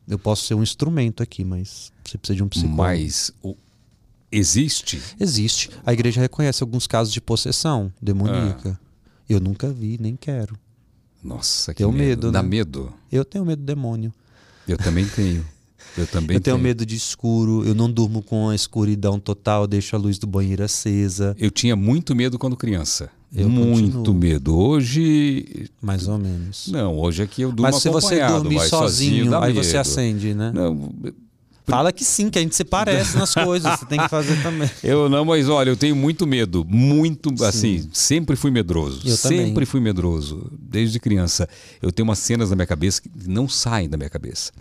[0.07, 2.77] Eu posso ser um instrumento aqui, mas você precisa de um psicólogo.
[2.77, 3.55] Mas o...
[4.31, 5.01] existe?
[5.19, 5.69] Existe.
[5.85, 8.79] A igreja reconhece alguns casos de possessão demoníaca.
[8.81, 8.89] Ah.
[9.29, 10.57] Eu nunca vi, nem quero.
[11.23, 12.27] Nossa, que tenho medo.
[12.27, 12.49] medo Dá né?
[12.49, 12.93] medo?
[13.11, 14.11] Eu tenho medo do demônio.
[14.67, 15.45] Eu também tenho.
[15.97, 19.67] Eu também eu tenho, tenho medo de escuro, eu não durmo com a escuridão total,
[19.67, 21.35] deixo a luz do banheiro acesa.
[21.37, 23.09] Eu tinha muito medo quando criança.
[23.33, 24.13] Eu muito continuo.
[24.15, 24.57] medo.
[24.57, 25.69] Hoje.
[25.81, 26.67] Mais ou menos.
[26.67, 29.63] Não, hoje aqui eu durmo Mas se você dormir sozinho, sozinho aí medo.
[29.63, 30.51] você acende, né?
[30.53, 30.91] Não.
[31.69, 34.67] Fala que sim, que a gente se parece nas coisas, você tem que fazer também.
[34.83, 37.45] Eu não, mas olha, eu tenho muito medo, muito, sim.
[37.45, 39.07] assim, sempre fui medroso.
[39.07, 39.65] Eu sempre também.
[39.65, 41.47] fui medroso, desde criança.
[41.79, 44.51] Eu tenho umas cenas na minha cabeça que não saem da minha cabeça.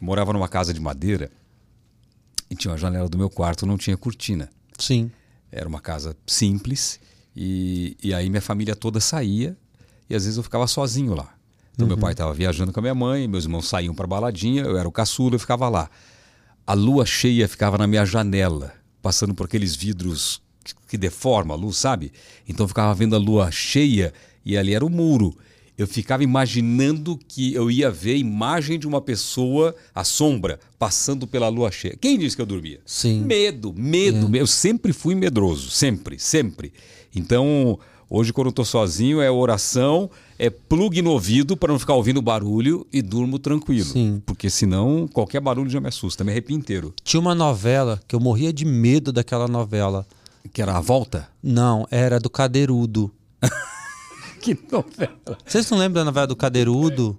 [0.00, 1.30] Eu morava numa casa de madeira
[2.50, 4.48] e tinha uma janela do meu quarto, não tinha cortina.
[4.78, 5.10] Sim.
[5.52, 6.98] Era uma casa simples
[7.34, 9.56] e, e aí minha família toda saía
[10.08, 11.34] e às vezes eu ficava sozinho lá.
[11.72, 11.88] Então uhum.
[11.88, 14.88] meu pai estava viajando com a minha mãe, meus irmãos saíam para baladinha, eu era
[14.88, 15.90] o caçula, eu ficava lá.
[16.66, 21.56] A lua cheia ficava na minha janela, passando por aqueles vidros que, que deforma a
[21.56, 22.12] luz, sabe?
[22.48, 24.12] Então eu ficava vendo a lua cheia
[24.44, 25.36] e ali era o muro
[25.78, 31.24] eu ficava imaginando que eu ia ver a imagem de uma pessoa, a sombra, passando
[31.24, 31.96] pela lua cheia.
[32.00, 32.80] Quem disse que eu dormia?
[32.84, 33.22] Sim.
[33.22, 34.36] Medo, medo.
[34.36, 34.40] É.
[34.40, 36.72] Eu sempre fui medroso, sempre, sempre.
[37.14, 37.78] Então,
[38.08, 42.22] hoje quando eu estou sozinho, é oração, é plug no ouvido para não ficar ouvindo
[42.22, 43.86] barulho e durmo tranquilo.
[43.86, 44.22] Sim.
[44.24, 46.94] Porque senão qualquer barulho já me assusta, me arrepio inteiro.
[47.02, 50.06] Tinha uma novela que eu morria de medo daquela novela.
[50.52, 51.28] Que era A Volta?
[51.42, 53.12] Não, era do Cadeirudo.
[54.40, 55.38] que novela.
[55.44, 57.18] Vocês não lembram da novela do Cadeirudo?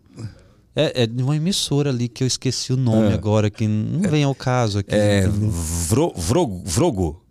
[0.76, 3.14] É, é de uma emissora ali que eu esqueci o nome é.
[3.14, 4.96] agora, que não vem ao caso aqui.
[4.96, 5.28] É.
[5.28, 6.62] Vro, Vrogo.
[6.64, 7.22] Vrogo.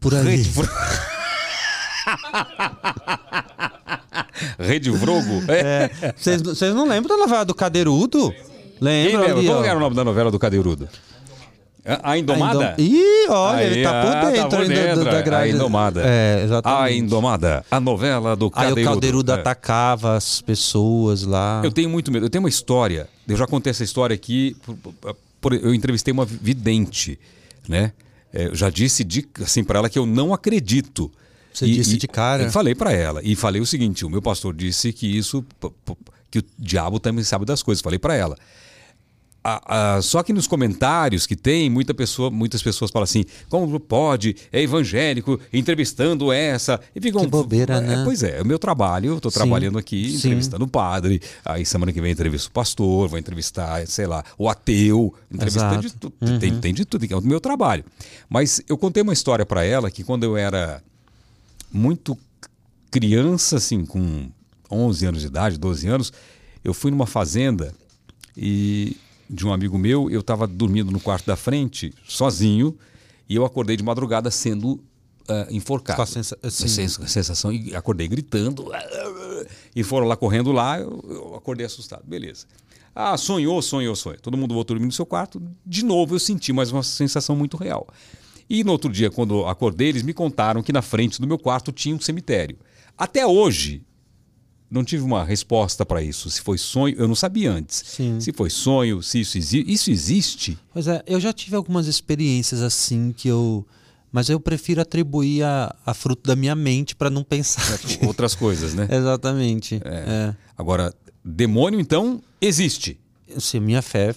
[0.00, 0.42] Por aí.
[0.42, 0.68] Vro...
[4.58, 5.42] Rede Vrogo?
[5.48, 6.12] É.
[6.16, 6.72] Vocês é.
[6.72, 8.34] não lembram da novela do Cadeirudo?
[8.80, 9.34] Lembra?
[9.34, 9.44] lembra?
[9.44, 10.88] Qual era o nome da novela do Cadeirudo?
[12.02, 12.70] A Indomada?
[12.70, 12.82] A Indom...
[12.82, 15.50] Ih, olha, Aí, ele tá por dentro, ah, tá por dentro da, da grade.
[15.50, 16.02] A Indomada.
[16.04, 16.82] É, exatamente.
[16.82, 18.80] A Indomada, a novela do Cadeirudo.
[18.80, 19.36] Aí o Cadeirudo é.
[19.36, 21.60] atacava as pessoas lá.
[21.62, 22.26] Eu tenho muito medo.
[22.26, 24.56] Eu tenho uma história, eu já contei essa história aqui,
[25.62, 27.20] eu entrevistei uma vidente,
[27.68, 27.92] né?
[28.34, 31.08] É, eu já disse de, assim para ela que eu não acredito.
[31.56, 32.42] Você e, disse e, de cara?
[32.42, 33.20] Eu falei para ela.
[33.24, 35.44] E falei o seguinte, o meu pastor disse que isso,
[36.30, 37.80] que o diabo também sabe das coisas.
[37.80, 38.36] Falei para ela
[40.02, 44.36] só que nos comentários que tem, muita pessoa, muitas pessoas falam assim: como pode?
[44.52, 46.80] É evangélico entrevistando essa.
[46.94, 48.02] E ficam, que bobeira, é, né?
[48.04, 50.16] Pois é, é o meu trabalho, eu estou trabalhando aqui, sim.
[50.16, 51.20] entrevistando o padre.
[51.44, 55.92] Aí semana que vem entrevisto o pastor, vou entrevistar, sei lá, o ateu, entrevistar de
[55.92, 56.14] tudo.
[56.20, 56.38] Uhum.
[56.38, 57.84] Tem, tem de tudo, que é o meu trabalho.
[58.28, 60.82] Mas eu contei uma história para ela que quando eu era
[61.72, 62.16] muito
[62.90, 64.30] criança, assim, com
[64.70, 66.12] 11 anos de idade, 12 anos,
[66.64, 67.74] eu fui numa fazenda
[68.36, 68.96] e
[69.28, 72.76] de um amigo meu, eu estava dormindo no quarto da frente, sozinho,
[73.28, 74.82] e eu acordei de madrugada sendo uh,
[75.50, 75.96] enforcado.
[75.96, 76.68] Com a sensa assim.
[77.08, 78.70] sensação, e acordei gritando,
[79.74, 82.46] e foram lá correndo lá, eu, eu, acordei assustado, beleza.
[82.94, 84.18] Ah, sonhou, sonhou, sonhou.
[84.20, 87.56] Todo mundo voltou dormir no seu quarto, de novo eu senti mais uma sensação muito
[87.56, 87.86] real.
[88.48, 91.72] E no outro dia, quando acordei, eles me contaram que na frente do meu quarto
[91.72, 92.56] tinha um cemitério.
[92.96, 93.82] Até hoje,
[94.70, 96.30] não tive uma resposta para isso.
[96.30, 97.82] Se foi sonho, eu não sabia antes.
[97.86, 98.20] Sim.
[98.20, 100.58] Se foi sonho, se isso, exi isso existe.
[100.72, 103.66] Pois é, eu já tive algumas experiências assim que eu.
[104.12, 107.78] Mas eu prefiro atribuir a, a fruto da minha mente para não pensar.
[108.06, 108.88] Outras coisas, né?
[108.90, 109.80] Exatamente.
[109.84, 110.30] É.
[110.30, 110.36] É.
[110.56, 110.94] Agora,
[111.24, 112.98] demônio, então, existe.
[113.38, 114.14] Sim, minha fé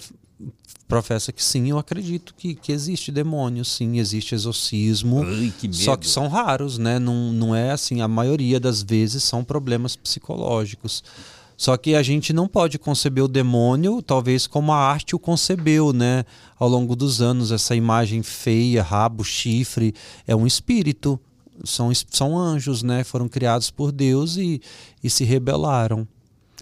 [0.89, 5.23] professa que sim, eu acredito que, que existe demônio, sim, existe exorcismo.
[5.23, 6.97] Ai, que só que são raros, né?
[6.97, 11.03] Não, não é assim, a maioria das vezes são problemas psicológicos.
[11.55, 15.93] Só que a gente não pode conceber o demônio, talvez como a arte o concebeu,
[15.93, 16.25] né?
[16.57, 19.93] Ao longo dos anos, essa imagem feia, rabo, chifre,
[20.25, 21.19] é um espírito.
[21.63, 23.03] São, são anjos, né?
[23.03, 24.59] Foram criados por Deus e,
[25.03, 26.07] e se rebelaram.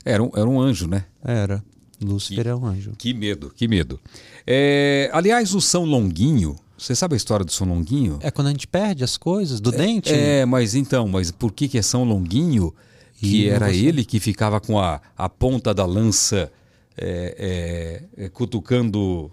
[0.04, 1.06] Era um, era um anjo, né?
[1.24, 1.64] Era.
[2.02, 2.94] Lúcifer que, é um anjo.
[2.98, 4.00] Que medo, que medo.
[4.46, 8.20] É, aliás, o São Longuinho, você sabe a história do São Longuinho?
[8.22, 10.14] É quando a gente perde as coisas do é, dente?
[10.14, 12.74] É, mas então, mas por que, que é São Longuinho?
[13.16, 16.52] Que e era ele que ficava com a, a ponta da lança
[16.96, 19.32] é, é, é cutucando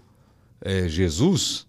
[0.59, 1.67] é, Jesus?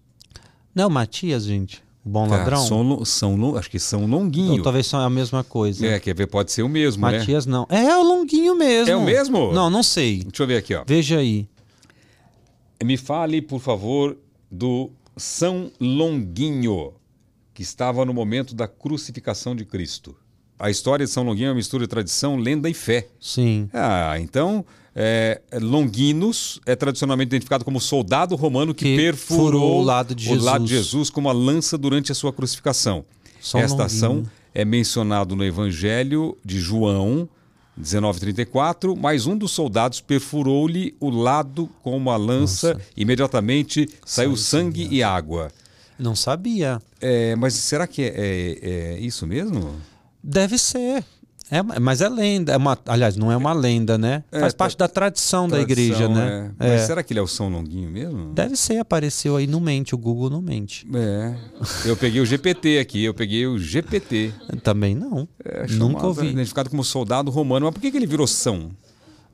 [0.73, 1.83] Não, Matias, gente.
[2.07, 2.65] Bom Cara, ladrão?
[2.65, 4.53] São, são, acho que são Longuinho.
[4.53, 5.85] Ou talvez são a mesma coisa.
[5.85, 6.27] É, quer ver?
[6.27, 7.19] Pode ser o mesmo, né?
[7.19, 7.51] Matias né?
[7.51, 7.67] não.
[7.69, 8.91] É o Longuinho mesmo.
[8.91, 9.51] É o mesmo?
[9.51, 10.23] Não, não sei.
[10.23, 10.83] Deixa eu ver aqui, ó.
[10.87, 11.47] Veja aí.
[12.83, 14.17] Me fale, por favor,
[14.49, 16.93] do São Longuinho,
[17.53, 20.15] que estava no momento da crucificação de Cristo.
[20.59, 23.07] A história de São Longuinho é uma mistura de tradição, lenda e fé.
[23.19, 23.69] Sim.
[23.73, 24.65] Ah, então
[24.99, 30.41] é, Longuinus é tradicionalmente identificado como soldado romano que, que perfurou o lado, de Jesus.
[30.41, 33.05] o lado de Jesus com uma lança durante a sua crucificação.
[33.39, 34.23] São Esta ação
[34.55, 37.29] é mencionado no Evangelho de João
[37.77, 42.85] 1934, mas um dos soldados perfurou-lhe o lado com uma lança, Nossa.
[42.97, 45.49] imediatamente saiu sangue, e água.
[45.99, 46.81] Não sabia.
[46.99, 49.75] É, mas será que é, é, é isso mesmo?
[50.23, 51.05] Deve ser.
[51.49, 54.23] É, mas é lenda, é uma, aliás, não é uma lenda, né?
[54.31, 56.51] É, Faz parte da tradição, tradição, da igreja, né?
[56.59, 56.69] É.
[56.71, 58.33] Mas será que ele é o São Longuinho mesmo?
[58.33, 60.85] Deve ser, apareceu aí no mente, o Google não mente.
[60.93, 61.35] É.
[61.85, 64.33] Eu peguei o GPT aqui, eu peguei o GPT.
[64.61, 65.27] Também não.
[65.43, 66.27] É, Nunca ouvi.
[66.27, 68.71] Identificado como soldado romano, mas por que, que ele virou São?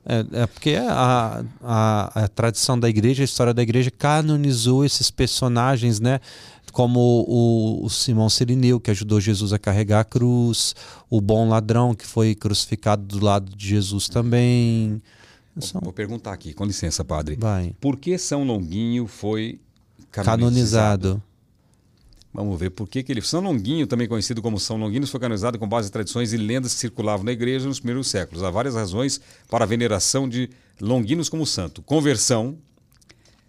[0.06, 5.10] É, é porque a, a, a tradição da igreja, a história da igreja canonizou esses
[5.10, 6.20] personagens, né?
[6.74, 6.98] Como
[7.28, 10.74] o, o, Simão Sirineu, que ajudou Jesus a carregar a cruz,
[11.08, 15.00] o bom ladrão, que foi crucificado do lado de Jesus também.
[15.60, 15.80] São...
[15.80, 17.36] Vou perguntar aqui, com licença, padre.
[17.38, 17.76] Vai.
[17.80, 19.60] Por que São Longuinho foi
[20.10, 20.40] canonizado?
[20.40, 21.22] canonizado.
[22.34, 23.22] Vamos ver por que, que ele.
[23.22, 26.74] São Longuinho, também conhecido como São Longuinho, foi canonizado com base em tradições e lendas
[26.74, 28.42] que circulavam na igreja nos primeiros séculos.
[28.42, 32.58] Há várias razões para a veneração de Longuinos como santo: conversão,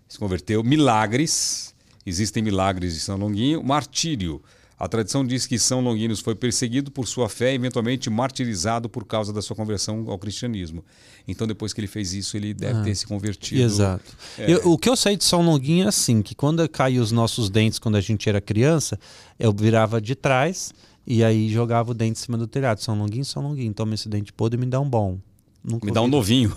[0.07, 1.64] se converteu, milagres,
[2.06, 3.64] Existem milagres de São Longuinho.
[3.64, 4.41] Martírio.
[4.77, 9.06] A tradição diz que São Longuinho foi perseguido por sua fé e eventualmente martirizado por
[9.06, 10.84] causa da sua conversão ao cristianismo.
[11.26, 13.61] Então, depois que ele fez isso, ele deve ah, ter se convertido.
[13.61, 14.15] Exato.
[14.38, 14.52] É...
[14.52, 17.49] Eu, o que eu sei de São Longuinho é assim, que quando caíam os nossos
[17.49, 18.99] dentes quando a gente era criança,
[19.40, 20.73] eu virava de trás
[21.07, 22.82] e aí jogava o dente em cima do telhado.
[22.82, 25.18] São Longuinho, São Longuinho, toma esse dente podre e me dá um bom.
[25.64, 26.56] Nunca me dá um novinho.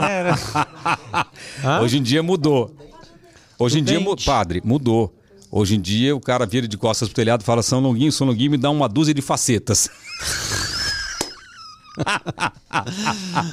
[0.00, 0.34] Era.
[1.80, 2.74] Hoje em dia mudou.
[3.58, 5.14] Hoje em dia, padre, mudou.
[5.50, 8.26] Hoje em dia, o cara vira de costas pro telhado e fala: São Longuinho, São
[8.26, 9.88] Longuinho, me dá uma dúzia de facetas.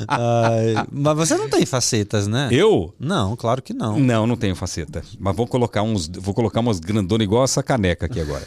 [0.07, 2.49] Ai, mas você não tem facetas, né?
[2.51, 2.93] Eu?
[2.99, 3.97] Não, claro que não.
[3.99, 5.01] Não, não tenho faceta.
[5.19, 8.45] Mas vou colocar uns, vou colocar umas grandonas igual essa caneca aqui agora.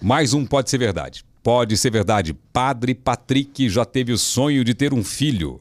[0.00, 1.24] Mais um pode ser verdade.
[1.42, 2.34] Pode ser verdade.
[2.52, 5.58] Padre Patrick já teve o sonho de ter um filho.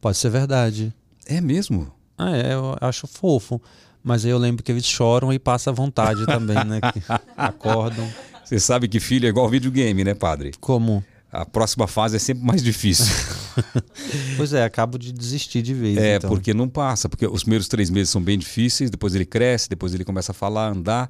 [0.00, 0.94] Pode ser verdade.
[1.26, 1.92] É mesmo?
[2.16, 3.60] Ah, é, eu acho fofo.
[4.02, 6.80] Mas aí eu lembro que eles choram e passam vontade também, né?
[7.36, 8.08] acordam.
[8.44, 10.52] Você sabe que filho é igual videogame, né, padre?
[10.60, 11.04] Como?
[11.32, 13.14] A próxima fase é sempre mais difícil.
[14.36, 15.96] pois é, acabo de desistir de vez.
[15.96, 16.28] É, então.
[16.28, 19.94] porque não passa, porque os primeiros três meses são bem difíceis, depois ele cresce, depois
[19.94, 21.08] ele começa a falar, andar.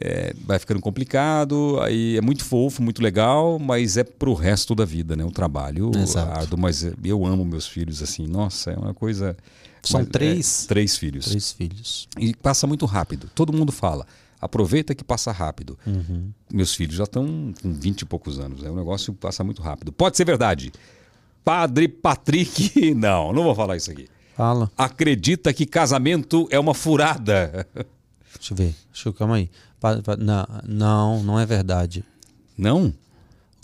[0.00, 4.84] É, vai ficando complicado, aí é muito fofo, muito legal, mas é pro resto da
[4.84, 5.24] vida, né?
[5.24, 6.40] O trabalho Exato.
[6.40, 9.36] árduo, mas eu amo meus filhos, assim, nossa, é uma coisa.
[9.88, 10.64] São mas, três?
[10.64, 11.26] É, três filhos.
[11.26, 12.08] Três filhos.
[12.18, 13.30] E passa muito rápido.
[13.34, 14.06] Todo mundo fala.
[14.40, 15.78] Aproveita que passa rápido.
[15.86, 16.30] Uhum.
[16.52, 18.62] Meus filhos já estão com 20 e poucos anos.
[18.62, 18.70] Né?
[18.70, 19.90] O negócio passa muito rápido.
[19.90, 20.72] Pode ser verdade.
[21.44, 22.92] Padre Patrick.
[22.94, 24.06] Não, não vou falar isso aqui.
[24.36, 24.70] Fala.
[24.76, 27.66] Acredita que casamento é uma furada.
[28.34, 28.74] Deixa eu ver.
[28.92, 29.50] Deixa eu, calma aí.
[29.80, 32.04] Pa, pa, não, não, não é verdade.
[32.56, 32.92] Não?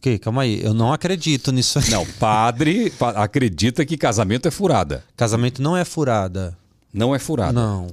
[0.05, 0.63] Ok, calma aí.
[0.63, 1.89] Eu não acredito nisso aí.
[1.89, 5.03] Não, padre pa acredita que casamento é furada.
[5.17, 6.55] Casamento não é furada.
[6.93, 7.55] Não é furada.
[7.55, 7.87] Não.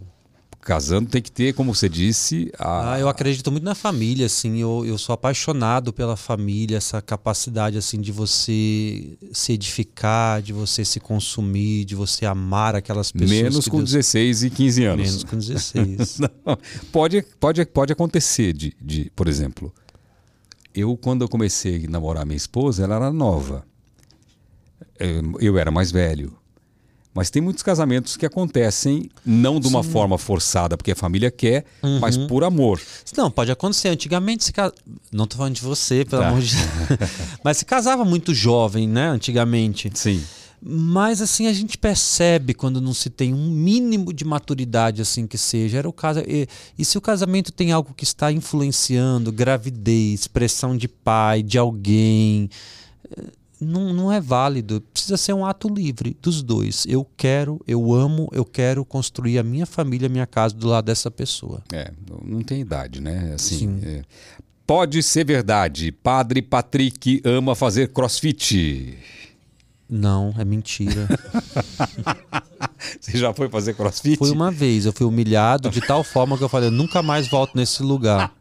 [0.60, 2.52] Casando tem que ter, como você disse.
[2.60, 2.96] A...
[2.96, 4.60] Ah, eu acredito muito na família, assim.
[4.60, 10.84] Eu, eu sou apaixonado pela família, essa capacidade, assim, de você se edificar, de você
[10.84, 13.42] se consumir, de você amar aquelas pessoas.
[13.42, 13.92] Menos com Deus...
[13.92, 15.06] 16 e 15 anos.
[15.08, 16.20] Menos com 16.
[16.46, 16.58] Não,
[16.92, 19.74] pode, pode, pode acontecer, de, de, por exemplo,
[20.74, 23.66] eu, quando eu comecei a namorar minha esposa, ela era nova.
[25.40, 26.38] Eu era mais velho.
[27.14, 29.92] Mas tem muitos casamentos que acontecem não de uma Sim.
[29.92, 32.00] forma forçada, porque a família quer, uhum.
[32.00, 32.80] mas por amor.
[33.18, 33.90] Não, pode acontecer.
[33.90, 34.72] Antigamente se cas...
[35.12, 36.30] Não estou falando de você, pelo tá.
[36.30, 37.00] amor de Deus.
[37.44, 39.10] mas se casava muito jovem, né?
[39.10, 39.92] Antigamente.
[39.94, 40.24] Sim.
[40.64, 45.38] Mas assim a gente percebe quando não se tem um mínimo de maturidade assim que
[45.38, 45.80] seja.
[45.80, 46.48] Era o caso e,
[46.78, 52.48] e se o casamento tem algo que está influenciando gravidez, pressão de pai, de alguém,
[53.62, 54.82] não, não é válido.
[54.94, 56.86] Precisa ser um ato livre dos dois.
[56.88, 60.86] Eu quero, eu amo, eu quero construir a minha família, a minha casa do lado
[60.86, 61.64] dessa pessoa.
[61.72, 61.92] É,
[62.24, 63.34] não tem idade, né?
[63.36, 64.02] Assim, é.
[64.66, 65.92] Pode ser verdade.
[65.92, 68.98] Padre Patrick ama fazer crossfit.
[69.92, 71.06] Não, é mentira.
[73.00, 74.18] Você já foi fazer crossfit?
[74.18, 77.28] Foi uma vez, eu fui humilhado de tal forma que eu falei, eu nunca mais
[77.28, 78.32] volto nesse lugar.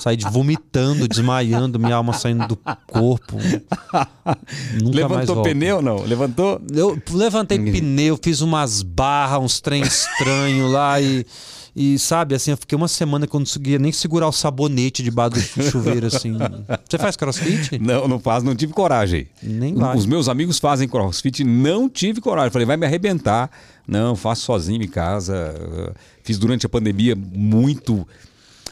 [0.00, 2.56] Saí de vomitando, desmaiando, minha alma saindo do
[2.86, 3.36] corpo.
[4.82, 6.02] Nunca Levantou pneu não?
[6.04, 6.60] Levantou?
[6.72, 11.26] Eu levantei pneu, fiz umas barras, uns trem estranhos lá e
[11.76, 15.02] e sabe, assim, eu fiquei uma semana que eu não conseguia nem segurar o sabonete
[15.02, 16.32] debaixo do chuveiro, assim.
[16.88, 17.78] Você faz crossfit?
[17.80, 19.26] Não, não faz, não tive coragem.
[19.42, 19.96] Nem vai.
[19.96, 22.50] Os meus amigos fazem crossfit, não tive coragem.
[22.50, 23.50] Falei, vai me arrebentar.
[23.88, 25.52] Não, faço sozinho em casa.
[26.22, 28.06] Fiz durante a pandemia muito.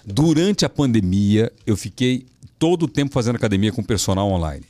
[0.04, 2.26] Durante a pandemia, eu fiquei
[2.56, 4.64] todo o tempo fazendo academia com personal online.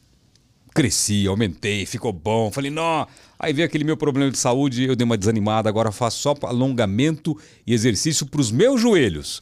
[0.75, 2.51] Cresci, aumentei, ficou bom.
[2.51, 3.07] Falei, não,
[3.43, 7.37] Aí veio aquele meu problema de saúde, eu dei uma desanimada, agora faço só alongamento
[7.67, 9.41] e exercício para os meus joelhos,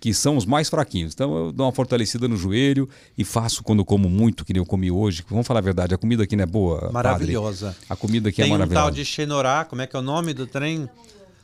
[0.00, 1.12] que são os mais fraquinhos.
[1.12, 4.64] Então eu dou uma fortalecida no joelho e faço quando como muito, que nem eu
[4.64, 5.22] comi hoje.
[5.28, 6.90] Vamos falar a verdade, a comida aqui não é boa.
[6.90, 7.66] Maravilhosa.
[7.66, 7.80] Padre.
[7.90, 8.80] A comida aqui é Tem é maravilhosa.
[8.80, 10.88] Tem um tal de Xenorá, como é que é o nome do trem?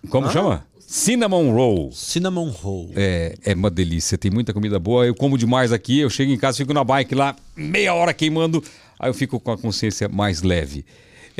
[0.08, 0.64] Como chama?
[0.78, 1.92] Cinnamon Roll.
[1.92, 2.90] Cinnamon Roll.
[2.96, 5.06] É, é uma delícia, tem muita comida boa.
[5.06, 8.64] Eu como demais aqui, eu chego em casa, fico na bike lá, meia hora queimando,
[8.98, 10.86] aí eu fico com a consciência mais leve.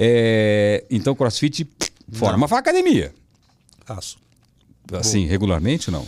[0.01, 1.69] É, então, crossfit,
[2.13, 2.33] fora.
[2.33, 2.39] Não.
[2.39, 3.13] Mas faz academia.
[3.85, 4.17] Faço.
[4.93, 5.31] Assim, Boa.
[5.31, 6.07] regularmente não?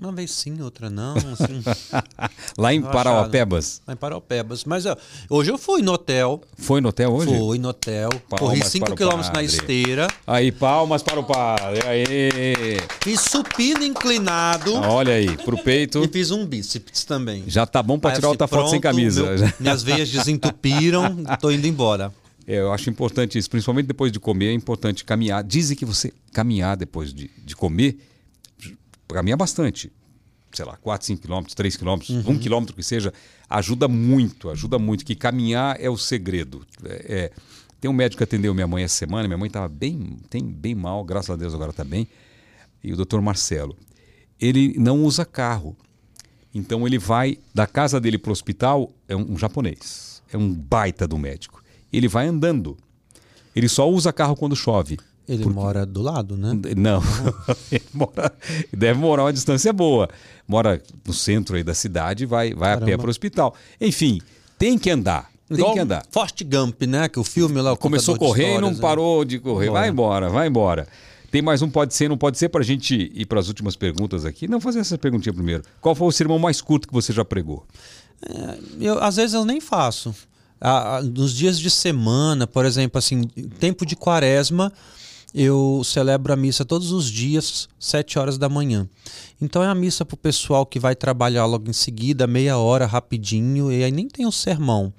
[0.00, 1.16] Uma vez sim, outra não.
[1.16, 1.60] Assim,
[2.56, 3.82] Lá em Parauapebas?
[3.84, 4.64] Lá em Parauapebas.
[4.64, 4.96] Mas ó,
[5.28, 6.40] hoje eu fui no hotel.
[6.56, 7.36] Foi no hotel hoje?
[7.36, 8.08] Fui no hotel.
[8.28, 10.06] Palmas corri 5 km na esteira.
[10.24, 11.80] Aí, palmas para o padre.
[11.84, 12.78] Aí.
[13.02, 14.72] Fiz supino inclinado.
[14.76, 16.04] Olha aí, pro peito.
[16.04, 17.42] E fiz um bíceps também.
[17.48, 19.24] Já tá bom para tirar outra foto sem camisa.
[19.24, 22.12] Meu, minhas veias desentupiram, tô indo embora.
[22.48, 25.44] É, eu acho importante isso, principalmente depois de comer, é importante caminhar.
[25.44, 27.98] Dizem que você caminhar depois de, de comer,
[29.06, 29.92] caminha bastante.
[30.50, 32.32] Sei lá, 4, 5 quilômetros, 3 quilômetros, uhum.
[32.32, 33.12] 1 quilômetro que seja,
[33.50, 35.04] ajuda muito, ajuda muito.
[35.04, 36.66] Que caminhar é o segredo.
[36.86, 37.32] É, é,
[37.78, 40.74] tem um médico que atendeu minha mãe essa semana, minha mãe estava bem, tem bem
[40.74, 42.08] mal, graças a Deus agora está bem.
[42.82, 43.76] E o doutor Marcelo.
[44.40, 45.76] Ele não usa carro.
[46.54, 50.22] Então ele vai da casa dele para o hospital, é um, um japonês.
[50.32, 51.57] É um baita do médico
[51.92, 52.76] ele vai andando.
[53.54, 54.98] Ele só usa carro quando chove.
[55.28, 55.58] Ele porque...
[55.58, 56.58] mora do lado, né?
[56.76, 57.02] Não,
[57.70, 58.32] ele mora...
[58.72, 60.08] deve morar uma distância boa.
[60.46, 63.54] Mora no centro aí da cidade, vai, vai a pé para o hospital.
[63.78, 64.20] Enfim,
[64.58, 65.30] tem que andar.
[65.46, 66.06] Tem Igual que andar.
[66.10, 67.08] Forte Gump, né?
[67.08, 67.72] Que o filme lá.
[67.72, 68.78] O Começou a correr e não né?
[68.80, 69.70] parou de correr.
[69.70, 70.86] Vai embora, vai embora.
[71.30, 73.76] Tem mais um pode ser, não pode ser para a gente ir para as últimas
[73.76, 74.48] perguntas aqui.
[74.48, 75.62] Não fazer essa perguntinha primeiro.
[75.80, 77.66] Qual foi o sermão mais curto que você já pregou?
[78.22, 80.14] É, eu, às vezes eu nem faço
[81.14, 83.24] nos dias de semana, por exemplo, assim,
[83.58, 84.72] tempo de quaresma,
[85.34, 88.88] eu celebro a missa todos os dias, sete horas da manhã.
[89.40, 92.86] Então é a missa para o pessoal que vai trabalhar logo em seguida, meia hora,
[92.86, 94.92] rapidinho, e aí nem tem o sermão.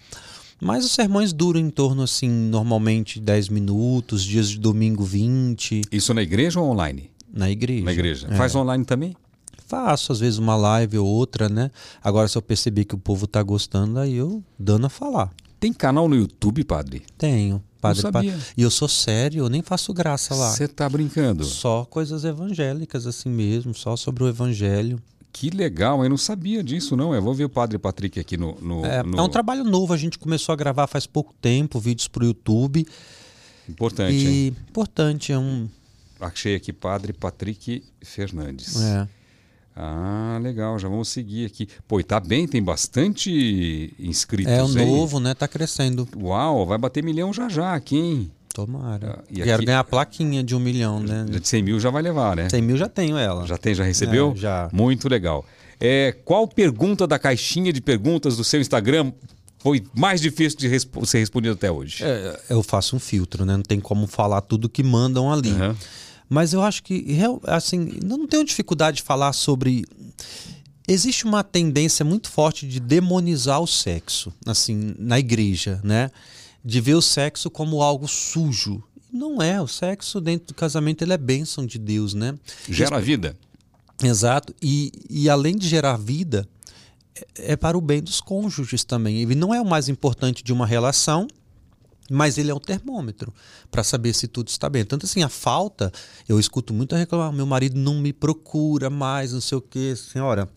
[0.61, 5.81] Mas os sermões duram em torno, assim, normalmente 10 minutos, dias de domingo 20.
[5.91, 7.09] Isso na igreja ou online?
[7.33, 7.85] Na igreja.
[7.85, 8.27] Na igreja.
[8.29, 8.35] É.
[8.35, 9.15] Faz online também?
[9.67, 11.71] Faço, às vezes, uma live ou outra, né?
[12.03, 15.31] Agora, se eu perceber que o povo tá gostando, aí eu dando a falar.
[15.59, 17.03] Tem canal no YouTube, padre?
[17.17, 17.61] Tenho.
[17.81, 18.37] Padre, não sabia.
[18.57, 20.51] E eu sou sério, eu nem faço graça lá.
[20.51, 21.45] Você tá brincando?
[21.45, 25.01] Só coisas evangélicas assim mesmo, só sobre o evangelho.
[25.31, 27.13] Que legal, eu não sabia disso, não.
[27.13, 28.57] Eu vou ver o Padre Patrick aqui no.
[28.61, 29.17] no, é, no...
[29.17, 32.27] é, um trabalho novo, a gente começou a gravar faz pouco tempo, vídeos para o
[32.27, 32.85] YouTube.
[33.67, 34.27] Importante, e...
[34.27, 34.55] hein?
[34.69, 35.69] Importante, é um.
[36.19, 38.81] Achei aqui Padre Patrick Fernandes.
[38.81, 39.07] É.
[39.81, 41.67] Ah, legal, já vamos seguir aqui.
[41.87, 45.33] Pô, e tá bem, tem bastante inscritos É o novo, né?
[45.33, 46.07] Tá crescendo.
[46.17, 48.31] Uau, vai bater milhão já já aqui, hein?
[48.53, 49.19] Tomara.
[49.19, 49.65] Ah, e Quero aqui...
[49.65, 51.25] ganhar a plaquinha de um milhão, né?
[51.29, 52.49] De 100 mil já vai levar, né?
[52.49, 53.47] 100 mil já tenho ela.
[53.47, 54.33] Já tem, já recebeu?
[54.35, 54.69] É, já.
[54.73, 55.45] Muito legal.
[55.79, 59.13] É, qual pergunta da caixinha de perguntas do seu Instagram
[59.59, 62.03] foi mais difícil de resp ser respondida até hoje?
[62.03, 63.55] É, eu faço um filtro, né?
[63.55, 65.51] Não tem como falar tudo que mandam ali.
[65.51, 65.75] Uhum.
[66.29, 69.83] Mas eu acho que, assim, não tenho dificuldade de falar sobre.
[70.87, 76.11] Existe uma tendência muito forte de demonizar o sexo, assim, na igreja, né?
[76.63, 78.83] De ver o sexo como algo sujo.
[79.11, 82.37] Não é, o sexo dentro do casamento ele é bênção de Deus, né?
[82.67, 83.35] Gera vida.
[84.03, 84.53] Exato.
[84.61, 86.47] E, e além de gerar vida,
[87.15, 89.21] é, é para o bem dos cônjuges também.
[89.21, 91.27] Ele não é o mais importante de uma relação,
[92.09, 93.33] mas ele é um termômetro
[93.69, 94.83] para saber se tudo está bem.
[94.83, 95.91] Tanto assim, a falta,
[96.27, 99.95] eu escuto muito reclamar, meu marido não me procura mais, não sei o quê.
[99.95, 100.49] Senhora,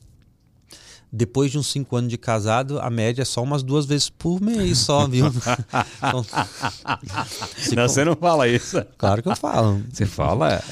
[1.12, 4.40] depois de uns cinco anos de casado, a média é só umas duas vezes por
[4.40, 5.26] mês só, viu?
[5.98, 6.24] então,
[7.76, 8.82] não, você não fala isso.
[8.96, 9.82] Claro que eu falo.
[9.92, 10.62] Você fala?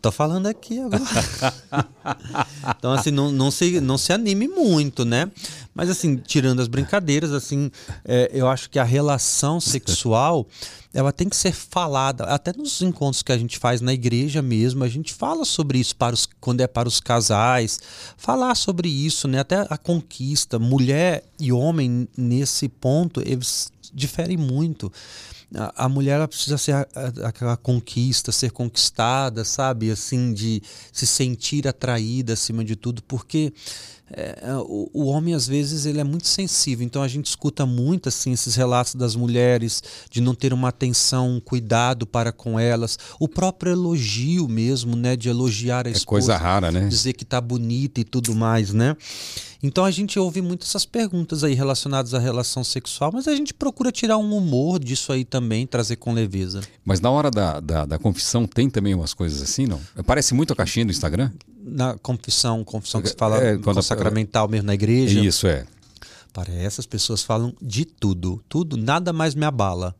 [0.00, 1.02] Tô falando aqui agora.
[2.78, 5.30] então, assim, não, não, se, não se anime muito, né?
[5.74, 7.70] Mas, assim, tirando as brincadeiras, assim,
[8.04, 10.46] é, eu acho que a relação sexual
[10.94, 14.84] ela tem que ser falada, até nos encontros que a gente faz na igreja mesmo,
[14.84, 17.80] a gente fala sobre isso para os, quando é para os casais,
[18.16, 19.40] falar sobre isso, né?
[19.40, 24.92] Até a conquista, mulher e homem nesse ponto, eles diferem muito
[25.54, 29.90] a, mulher precisa ser a, a, aquela conquista, ser conquistada, sabe?
[29.90, 30.62] Assim, de
[30.92, 33.52] se sentir atraída acima de tudo, porque
[34.14, 37.64] é, é, o, o, homem às vezes ele é muito sensível, então a gente escuta
[37.64, 42.60] muito assim esses relatos das mulheres de não ter uma atenção, um cuidado para com
[42.60, 46.88] elas, o próprio elogio mesmo, né, de elogiar a esposa, é coisa rara, né?
[46.88, 48.96] Dizer que tá bonita e tudo mais, né?
[49.62, 53.54] Então a gente ouve muito essas perguntas aí relacionadas à relação sexual, mas a gente
[53.54, 56.60] procura tirar um humor disso aí também, trazer com leveza.
[56.84, 59.80] Mas na hora da, da, da confissão tem também umas coisas assim, não?
[60.04, 61.30] Parece muito a caixinha do Instagram?
[61.64, 65.20] Na confissão, confissão que se fala é, quando sacramental mesmo na igreja.
[65.20, 65.64] Isso é.
[66.32, 68.42] Parece, as pessoas falam de tudo.
[68.48, 69.94] Tudo, nada mais me abala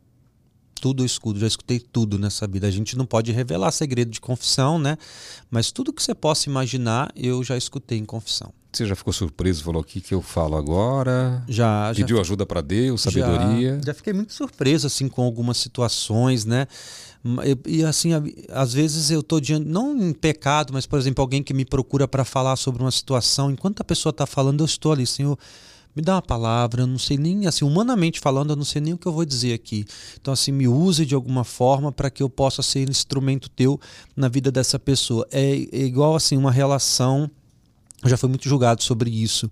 [0.83, 2.67] tudo eu escuto, já escutei tudo nessa vida.
[2.67, 4.99] A gente não pode revelar segredo de confissão, né?
[5.49, 8.53] Mas tudo que você possa imaginar, eu já escutei em confissão.
[8.73, 11.45] Você já ficou surpreso, falou o que, que eu falo agora?
[11.47, 11.93] Já.
[11.95, 13.77] Pediu já, ajuda para Deus, sabedoria?
[13.77, 16.67] Já, já fiquei muito surpreso assim com algumas situações, né?
[17.67, 18.11] E, assim,
[18.51, 22.09] às vezes eu estou diante, não em pecado, mas por exemplo, alguém que me procura
[22.09, 25.39] para falar sobre uma situação, enquanto a pessoa está falando, eu estou ali, Senhor,
[25.95, 28.95] me dá uma palavra, eu não sei nem, assim, humanamente falando, eu não sei nem
[28.95, 29.85] o que eu vou dizer aqui.
[30.21, 33.79] Então, assim, me use de alguma forma para que eu possa ser instrumento teu
[34.17, 35.27] na vida dessa pessoa.
[35.31, 37.31] É, é igual, assim, uma relação,
[38.03, 39.51] eu já fui muito julgado sobre isso,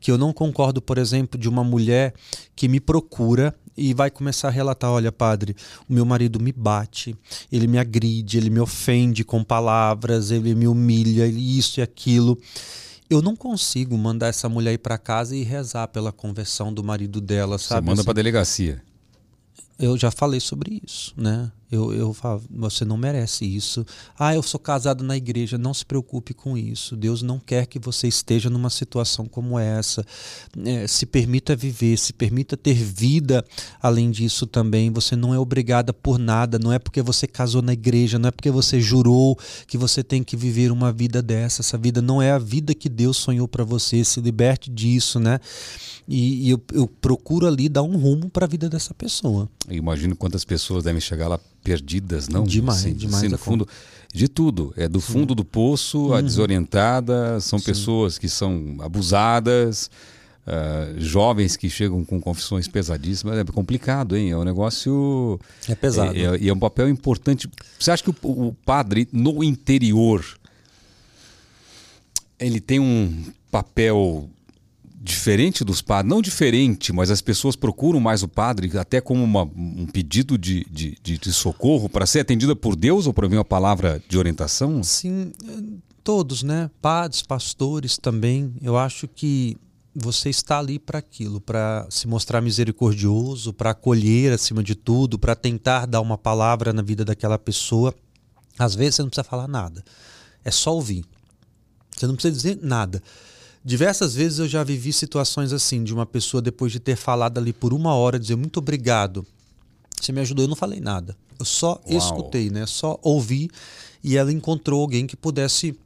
[0.00, 2.12] que eu não concordo, por exemplo, de uma mulher
[2.54, 5.54] que me procura e vai começar a relatar: olha, padre,
[5.88, 7.16] o meu marido me bate,
[7.50, 12.38] ele me agride, ele me ofende com palavras, ele me humilha, isso e aquilo
[13.10, 17.20] eu não consigo mandar essa mulher ir para casa e rezar pela conversão do marido
[17.20, 17.80] dela, sabe?
[17.80, 18.82] Você manda assim, para delegacia.
[19.78, 21.50] Eu já falei sobre isso, né?
[21.70, 23.84] Eu, eu falo, você não merece isso.
[24.18, 25.58] Ah, eu sou casado na igreja.
[25.58, 26.96] Não se preocupe com isso.
[26.96, 30.04] Deus não quer que você esteja numa situação como essa.
[30.64, 33.44] É, se permita viver, se permita ter vida
[33.82, 34.90] além disso também.
[34.90, 36.58] Você não é obrigada por nada.
[36.58, 40.24] Não é porque você casou na igreja, não é porque você jurou que você tem
[40.24, 41.60] que viver uma vida dessa.
[41.60, 44.02] Essa vida não é a vida que Deus sonhou para você.
[44.02, 45.38] Se liberte disso, né?
[46.08, 49.50] E, e eu, eu procuro ali dar um rumo para a vida dessa pessoa.
[49.68, 52.44] Eu imagino quantas pessoas devem chegar lá perdidas, não?
[52.44, 53.16] Demais, assim, demais.
[53.16, 53.68] Assim, no fundo,
[54.12, 54.72] de tudo.
[54.76, 56.14] É do fundo do poço, uhum.
[56.14, 57.64] a desorientada, são Sim.
[57.66, 59.90] pessoas que são abusadas,
[60.46, 63.38] uh, jovens que chegam com confissões pesadíssimas.
[63.38, 64.30] É complicado, hein?
[64.30, 65.38] É um negócio.
[65.68, 66.16] É pesado.
[66.16, 67.48] E é, é, é, um papel importante.
[67.78, 70.24] Você acha que o, o padre, no interior,
[72.38, 74.28] ele tem um papel
[75.00, 79.42] diferente dos padres, não diferente, mas as pessoas procuram mais o padre até como uma,
[79.42, 83.36] um pedido de, de, de, de socorro para ser atendida por Deus ou para vir
[83.36, 84.82] uma palavra de orientação?
[84.82, 85.32] Sim,
[86.02, 86.70] todos, né?
[86.82, 88.52] Padres, pastores também.
[88.60, 89.56] Eu acho que
[89.94, 95.34] você está ali para aquilo, para se mostrar misericordioso, para acolher acima de tudo, para
[95.34, 97.94] tentar dar uma palavra na vida daquela pessoa.
[98.58, 99.84] Às vezes você não precisa falar nada,
[100.44, 101.04] é só ouvir.
[101.96, 103.02] Você não precisa dizer nada.
[103.64, 107.52] Diversas vezes eu já vivi situações assim, de uma pessoa, depois de ter falado ali
[107.52, 109.26] por uma hora, dizer muito obrigado.
[110.00, 111.16] Você me ajudou, eu não falei nada.
[111.38, 111.98] Eu só Uau.
[111.98, 112.66] escutei, né?
[112.66, 113.50] Só ouvi
[114.02, 115.76] e ela encontrou alguém que pudesse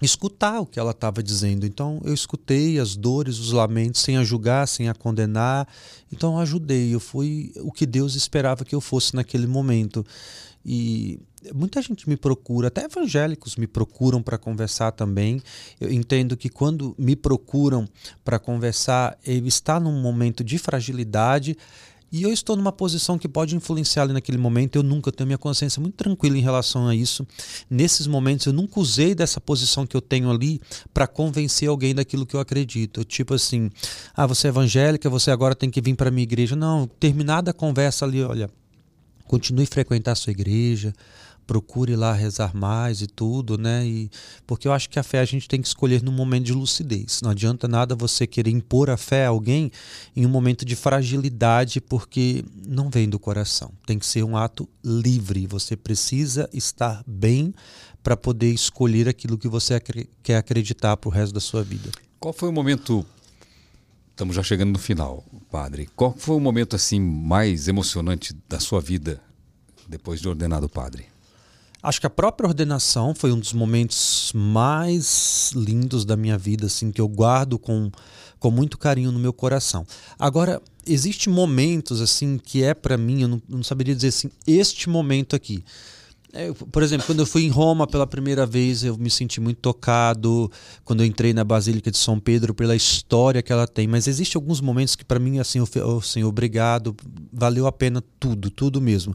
[0.00, 1.64] escutar o que ela estava dizendo.
[1.66, 5.68] Então eu escutei as dores, os lamentos, sem a julgar, sem a condenar.
[6.12, 10.04] Então eu ajudei, eu fui o que Deus esperava que eu fosse naquele momento.
[10.64, 11.20] E
[11.54, 15.42] muita gente me procura, até evangélicos me procuram para conversar também.
[15.80, 17.88] Eu entendo que quando me procuram
[18.24, 21.56] para conversar, ele está num momento de fragilidade
[22.12, 24.76] e eu estou numa posição que pode influenciar ali naquele momento.
[24.76, 27.26] Eu nunca tenho minha consciência muito tranquila em relação a isso.
[27.70, 30.60] Nesses momentos, eu nunca usei dessa posição que eu tenho ali
[30.92, 33.02] para convencer alguém daquilo que eu acredito.
[33.02, 33.70] Tipo assim,
[34.14, 36.54] ah, você é evangélica, você agora tem que vir para minha igreja.
[36.54, 38.50] Não, terminada a conversa ali, olha,
[39.26, 40.92] continue frequentar a sua igreja,
[41.52, 43.86] procure lá rezar mais e tudo, né?
[43.86, 44.10] E,
[44.46, 47.20] porque eu acho que a fé a gente tem que escolher num momento de lucidez.
[47.22, 49.70] Não adianta nada você querer impor a fé a alguém
[50.16, 53.70] em um momento de fragilidade, porque não vem do coração.
[53.86, 55.46] Tem que ser um ato livre.
[55.46, 57.52] Você precisa estar bem
[58.02, 59.78] para poder escolher aquilo que você
[60.22, 61.90] quer acreditar para o resto da sua vida.
[62.18, 63.04] Qual foi o momento
[64.10, 65.88] Estamos já chegando no final, padre.
[65.96, 69.20] Qual foi o momento assim mais emocionante da sua vida
[69.88, 71.11] depois de ordenado padre?
[71.82, 76.92] Acho que a própria ordenação foi um dos momentos mais lindos da minha vida, assim,
[76.92, 77.90] que eu guardo com,
[78.38, 79.84] com muito carinho no meu coração.
[80.18, 84.88] Agora, existem momentos assim que é para mim, eu não, não saberia dizer assim, este
[84.88, 85.64] momento aqui.
[86.34, 89.58] É, por exemplo, quando eu fui em Roma pela primeira vez, eu me senti muito
[89.58, 90.50] tocado.
[90.82, 93.86] Quando eu entrei na Basílica de São Pedro, pela história que ela tem.
[93.86, 96.96] Mas existem alguns momentos que, para mim, assim, oh, Senhor, obrigado,
[97.30, 99.14] valeu a pena tudo, tudo mesmo.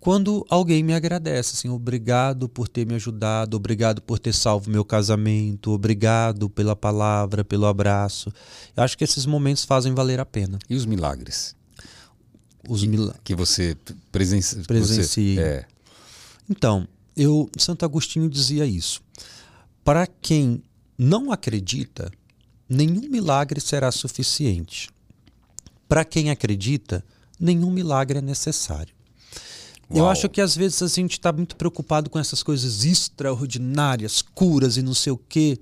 [0.00, 4.84] Quando alguém me agradece, assim, obrigado por ter me ajudado, obrigado por ter salvo meu
[4.84, 8.32] casamento, obrigado pela palavra, pelo abraço.
[8.76, 10.58] Eu acho que esses momentos fazem valer a pena.
[10.70, 11.56] E os milagres?
[12.68, 13.20] Os milagres.
[13.24, 13.76] Que você
[14.12, 14.62] presencia.
[14.62, 15.40] Presencia.
[15.40, 15.66] É.
[16.48, 19.02] Então, eu Santo Agostinho dizia isso.
[19.82, 20.62] Para quem
[20.96, 22.10] não acredita,
[22.68, 24.90] nenhum milagre será suficiente.
[25.88, 27.04] Para quem acredita,
[27.40, 28.97] nenhum milagre é necessário.
[29.90, 30.00] Uau.
[30.00, 34.76] Eu acho que às vezes a gente está muito preocupado com essas coisas extraordinárias, curas
[34.76, 35.58] e não sei o quê,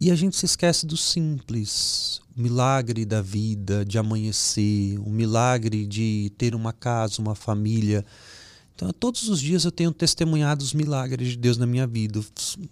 [0.00, 5.86] e a gente se esquece do simples, o milagre da vida, de amanhecer, o milagre
[5.86, 8.04] de ter uma casa, uma família.
[8.74, 12.20] Então, todos os dias eu tenho testemunhado os milagres de Deus na minha vida.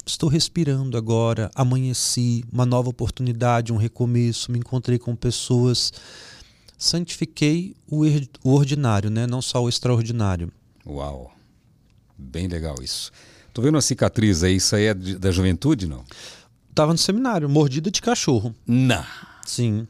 [0.05, 5.93] Estou respirando agora, amanheci, uma nova oportunidade, um recomeço, me encontrei com pessoas.
[6.77, 8.03] Santifiquei o
[8.43, 9.27] ordinário, né?
[9.27, 10.51] não só o extraordinário.
[10.87, 11.33] Uau!
[12.17, 13.11] Bem legal isso.
[13.53, 16.05] Tô vendo uma cicatriz aí, isso aí é da juventude, não?
[16.75, 18.55] Tava no seminário, mordida de cachorro.
[18.67, 19.05] Não.
[19.45, 19.87] Sim.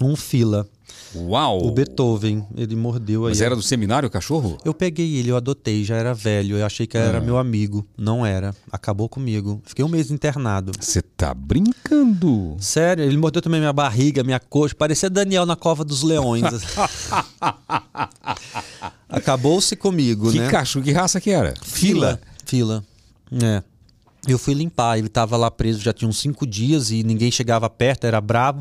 [0.00, 0.68] Um fila.
[1.14, 1.66] Uau!
[1.66, 3.30] O Beethoven, ele mordeu aí.
[3.30, 4.58] Mas era do seminário o cachorro?
[4.64, 6.58] Eu peguei ele, eu adotei, já era velho.
[6.58, 7.20] Eu achei que era ah.
[7.20, 7.86] meu amigo.
[7.96, 8.54] Não era.
[8.70, 9.60] Acabou comigo.
[9.64, 10.72] Fiquei um mês internado.
[10.78, 12.56] Você tá brincando?
[12.58, 14.74] Sério, ele mordeu também minha barriga, minha coxa.
[14.74, 16.44] Parecia Daniel na cova dos leões.
[19.08, 20.46] Acabou-se comigo, que né?
[20.46, 21.54] Que cachorro, que raça que era?
[21.62, 22.20] Fila.
[22.44, 22.84] Fila.
[23.42, 23.62] É.
[24.26, 27.70] Eu fui limpar, ele estava lá preso já tinha uns cinco dias e ninguém chegava
[27.70, 28.60] perto, era bravo.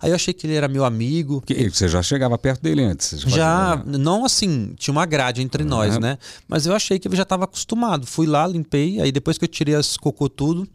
[0.00, 1.42] Aí eu achei que ele era meu amigo.
[1.42, 3.20] Que, você já chegava perto dele antes?
[3.20, 5.68] Já, não assim, tinha uma grade entre uhum.
[5.68, 6.16] nós, né?
[6.48, 8.06] Mas eu achei que ele já estava acostumado.
[8.06, 10.66] Fui lá, limpei, aí depois que eu tirei as cocô tudo,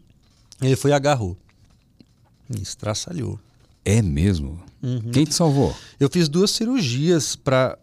[0.62, 1.36] ele foi e agarrou.
[2.48, 3.40] Me estraçalhou.
[3.84, 4.60] É mesmo?
[4.80, 5.10] Uhum.
[5.12, 5.74] Quem te salvou?
[5.98, 7.78] Eu fiz duas cirurgias para é,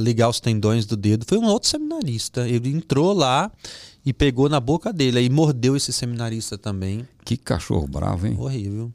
[0.00, 1.24] ligar os tendões do dedo.
[1.26, 2.48] Foi um outro seminarista.
[2.48, 3.50] Ele entrou lá
[4.04, 5.18] e pegou na boca dele.
[5.18, 7.06] Aí mordeu esse seminarista também.
[7.24, 8.36] Que cachorro bravo, hein?
[8.38, 8.92] Horrível.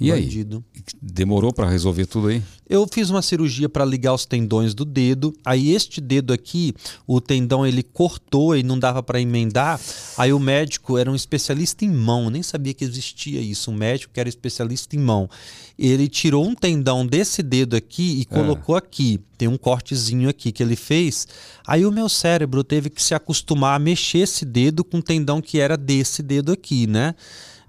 [0.00, 0.64] E Bandido.
[0.74, 0.82] aí?
[1.02, 2.40] Demorou para resolver tudo aí?
[2.68, 5.34] Eu fiz uma cirurgia para ligar os tendões do dedo.
[5.44, 6.72] Aí este dedo aqui,
[7.04, 9.80] o tendão ele cortou e não dava para emendar.
[10.16, 13.72] Aí o médico era um especialista em mão, nem sabia que existia isso.
[13.72, 15.28] Um médico que era especialista em mão.
[15.76, 18.24] Ele tirou um tendão desse dedo aqui e é.
[18.24, 18.78] colocou é.
[18.78, 19.18] aqui.
[19.36, 21.26] Tem um cortezinho aqui que ele fez.
[21.66, 25.40] Aí o meu cérebro teve que se acostumar a mexer esse dedo com o tendão
[25.40, 27.14] que era desse dedo aqui, né?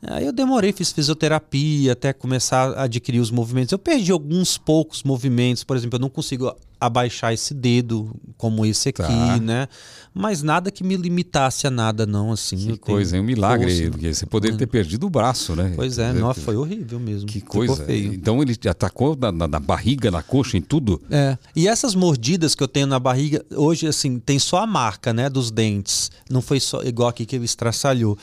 [0.02, 3.72] Aí eu demorei, fiz fisioterapia até começar a adquirir os movimentos.
[3.72, 8.90] Eu perdi alguns poucos movimentos, por exemplo, eu não consigo abaixar esse dedo como esse
[8.90, 9.38] aqui, tá.
[9.38, 9.68] né?
[10.14, 12.56] Mas nada que me limitasse a nada, não, assim.
[12.56, 15.74] Que coisa, é um milagre, porque você poderia ter perdido o braço, né?
[15.76, 17.28] Pois é, nossa, foi horrível mesmo.
[17.28, 17.86] Que coisa.
[17.94, 21.02] Então ele atacou na, na, na, barriga, na coxa, em tudo?
[21.12, 21.38] É.
[21.54, 25.30] E essas mordidas que eu tenho na barriga, hoje, assim, tem só a marca, né,
[25.30, 26.10] dos dentes.
[26.30, 28.18] Não foi só igual aqui que ele estraçalhou.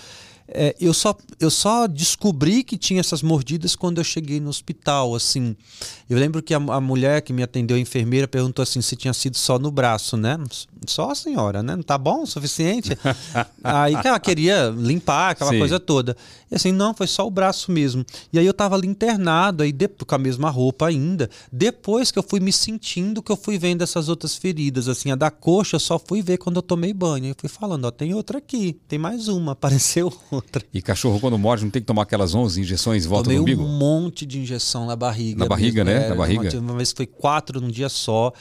[0.49, 5.15] É, eu, só, eu só descobri que tinha essas mordidas quando eu cheguei no hospital,
[5.15, 5.57] assim.
[6.09, 9.13] Eu lembro que a, a, mulher que me atendeu, a enfermeira, perguntou assim se tinha
[9.13, 10.39] sido só no braço, né?
[10.87, 11.75] Só a senhora, né?
[11.75, 12.97] Não tá bom o suficiente?
[13.65, 15.59] aí que ela queria limpar aquela Sim.
[15.59, 16.17] coisa toda.
[16.49, 18.05] E assim, não, foi só o braço mesmo.
[18.33, 21.29] E aí eu tava ali internado, aí de, com a mesma roupa ainda.
[21.51, 25.17] Depois que eu fui me sentindo, que eu fui vendo essas outras feridas, assim, a
[25.17, 27.27] da coxa eu só fui ver quando eu tomei banho.
[27.27, 30.63] Eu fui falando, ó, tem outra aqui, tem mais uma, apareceu outra.
[30.73, 33.43] E cachorro quando morde não tem que tomar aquelas 11 injeções em volta Tomei do
[33.43, 33.63] umbigo?
[33.63, 35.39] um monte de injeção na barriga.
[35.39, 36.07] Na barriga, mesmo, né?
[36.07, 36.59] É, na barriga.
[36.59, 38.33] Uma, vez foi quatro num dia só.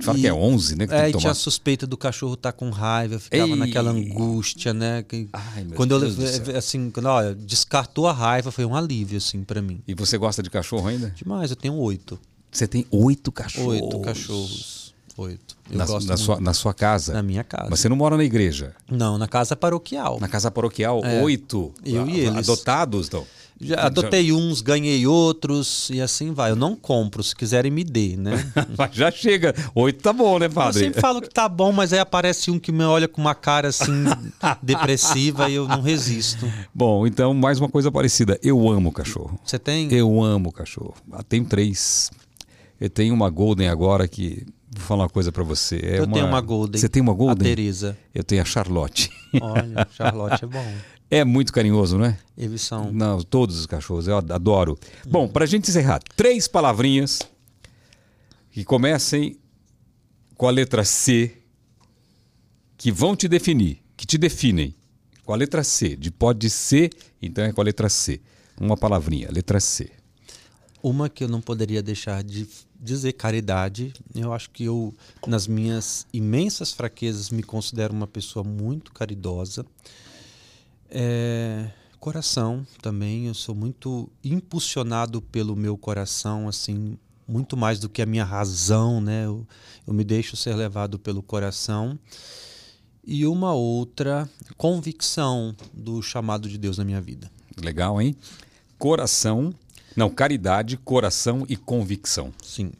[0.00, 0.86] Fala e, que é 11, né?
[0.86, 3.56] Que é, tinha a suspeita do cachorro estar tá com raiva, eu ficava Ei.
[3.56, 5.02] naquela angústia, né?
[5.02, 9.44] Que, Ai, quando Deus eu, assim, quando, ó, descartou a raiva, foi um alívio, assim,
[9.44, 9.80] para mim.
[9.86, 11.10] E você gosta de cachorro ainda?
[11.10, 12.18] Demais, eu tenho oito.
[12.50, 13.80] Você tem oito cachorros?
[13.80, 14.89] Oito cachorros.
[15.20, 15.54] Oito.
[15.68, 17.12] Na, na, sua, na, sua, casa?
[17.12, 17.66] Na minha casa.
[17.68, 18.74] Mas você não mora na igreja?
[18.90, 20.18] Não, na casa paroquial.
[20.18, 21.22] Na casa paroquial, é.
[21.22, 21.74] oito?
[21.84, 22.48] Eu e eles.
[22.48, 23.26] Adotados, então?
[23.60, 26.52] Já adotei uns, ganhei outros e assim vai.
[26.52, 28.50] Eu não compro, se quiserem me dê, né?
[28.78, 29.54] mas já chega.
[29.74, 30.80] Oito tá bom, né, padre?
[30.80, 33.34] Eu sempre falo que tá bom, mas aí aparece um que me olha com uma
[33.34, 34.04] cara assim
[34.62, 36.50] depressiva e eu não resisto.
[36.74, 38.40] Bom, então mais uma coisa parecida.
[38.42, 39.38] Eu amo cachorro.
[39.44, 39.92] Você tem?
[39.92, 40.94] Eu amo cachorro.
[41.12, 42.10] Ah, tenho três.
[42.80, 45.76] Eu tenho uma Golden agora que Vou falar uma coisa para você.
[45.82, 46.14] É eu uma...
[46.14, 46.80] tenho uma Golden.
[46.80, 47.52] Você tem uma Golden?
[47.52, 47.98] A Teresa.
[48.14, 49.10] Eu tenho a Charlotte.
[49.40, 50.74] Olha, Charlotte é bom.
[51.10, 52.16] É muito carinhoso, não é?
[52.38, 52.92] Eles são.
[52.92, 54.78] Não, todos os cachorros, eu adoro.
[55.04, 55.10] Hum.
[55.10, 57.20] Bom, para a gente encerrar, três palavrinhas
[58.52, 59.36] que comecem
[60.36, 61.36] com a letra C,
[62.76, 64.74] que vão te definir, que te definem.
[65.24, 66.90] Com a letra C, de pode ser,
[67.20, 68.20] então é com a letra C.
[68.60, 69.90] Uma palavrinha, letra C.
[70.82, 72.48] Uma que eu não poderia deixar de
[72.80, 73.92] dizer caridade.
[74.14, 74.94] Eu acho que eu,
[75.26, 79.66] nas minhas imensas fraquezas, me considero uma pessoa muito caridosa.
[80.88, 86.96] É, coração também, eu sou muito impulsionado pelo meu coração, assim,
[87.28, 89.26] muito mais do que a minha razão, né?
[89.26, 89.46] Eu,
[89.86, 91.98] eu me deixo ser levado pelo coração.
[93.04, 97.30] E uma outra convicção do chamado de Deus na minha vida.
[97.62, 98.16] Legal, hein?
[98.78, 99.54] Coração,
[100.00, 102.32] não, caridade, coração e convicção.
[102.42, 102.72] Sim.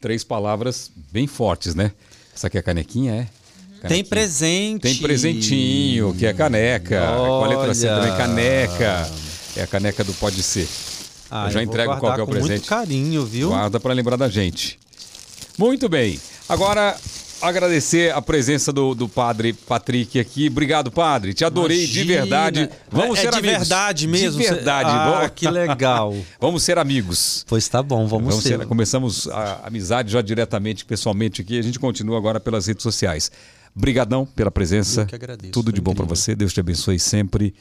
[0.00, 1.92] Três palavras bem fortes, né?
[2.34, 3.14] Essa aqui é a canequinha, é?
[3.16, 3.88] Canequinha.
[3.88, 4.82] Tem presente.
[4.82, 7.12] Tem presentinho, que é caneca.
[7.12, 7.26] Olha.
[7.26, 9.08] Com a letra C também, caneca.
[9.54, 10.68] É a caneca do Pode Ser.
[11.30, 12.50] Ah, eu já eu entrego qual é o presente.
[12.50, 13.50] muito carinho, viu?
[13.50, 14.80] Guarda para lembrar da gente.
[15.56, 16.20] Muito bem.
[16.48, 16.96] Agora,
[17.40, 20.48] agradecer a presença do, do padre Patrick aqui.
[20.48, 21.34] Obrigado, padre.
[21.34, 22.04] Te adorei Imagina.
[22.04, 22.70] de verdade.
[22.90, 23.58] Vamos é, ser é de amigos.
[23.58, 24.40] verdade mesmo.
[24.40, 24.90] De verdade.
[24.90, 26.14] Ah, que legal.
[26.40, 27.44] vamos ser amigos.
[27.48, 28.58] Pois tá bom, vamos, vamos ser.
[28.58, 28.66] ser.
[28.66, 31.58] Começamos a amizade já diretamente, pessoalmente aqui.
[31.58, 33.30] A gente continua agora pelas redes sociais.
[33.74, 35.02] Brigadão pela presença.
[35.02, 35.52] Eu que agradeço.
[35.52, 36.34] Tudo de bom para você.
[36.34, 37.54] Deus te abençoe sempre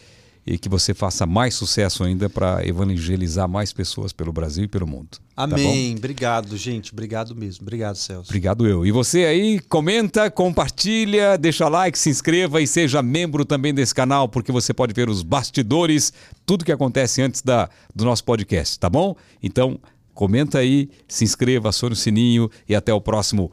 [0.45, 4.85] e que você faça mais sucesso ainda para evangelizar mais pessoas pelo Brasil e pelo
[4.85, 5.17] mundo.
[5.35, 5.93] Tá Amém.
[5.93, 6.93] Tá Obrigado, gente.
[6.93, 7.63] Obrigado mesmo.
[7.63, 8.29] Obrigado, Celso.
[8.29, 8.85] Obrigado eu.
[8.85, 14.29] E você aí, comenta, compartilha, deixa like, se inscreva e seja membro também desse canal,
[14.29, 16.13] porque você pode ver os bastidores,
[16.45, 19.15] tudo que acontece antes da, do nosso podcast, tá bom?
[19.41, 19.79] Então,
[20.13, 23.51] comenta aí, se inscreva, acione o sininho e até o próximo.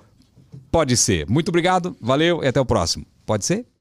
[0.70, 1.26] Pode ser.
[1.28, 3.06] Muito obrigado, valeu e até o próximo.
[3.24, 3.64] Pode ser?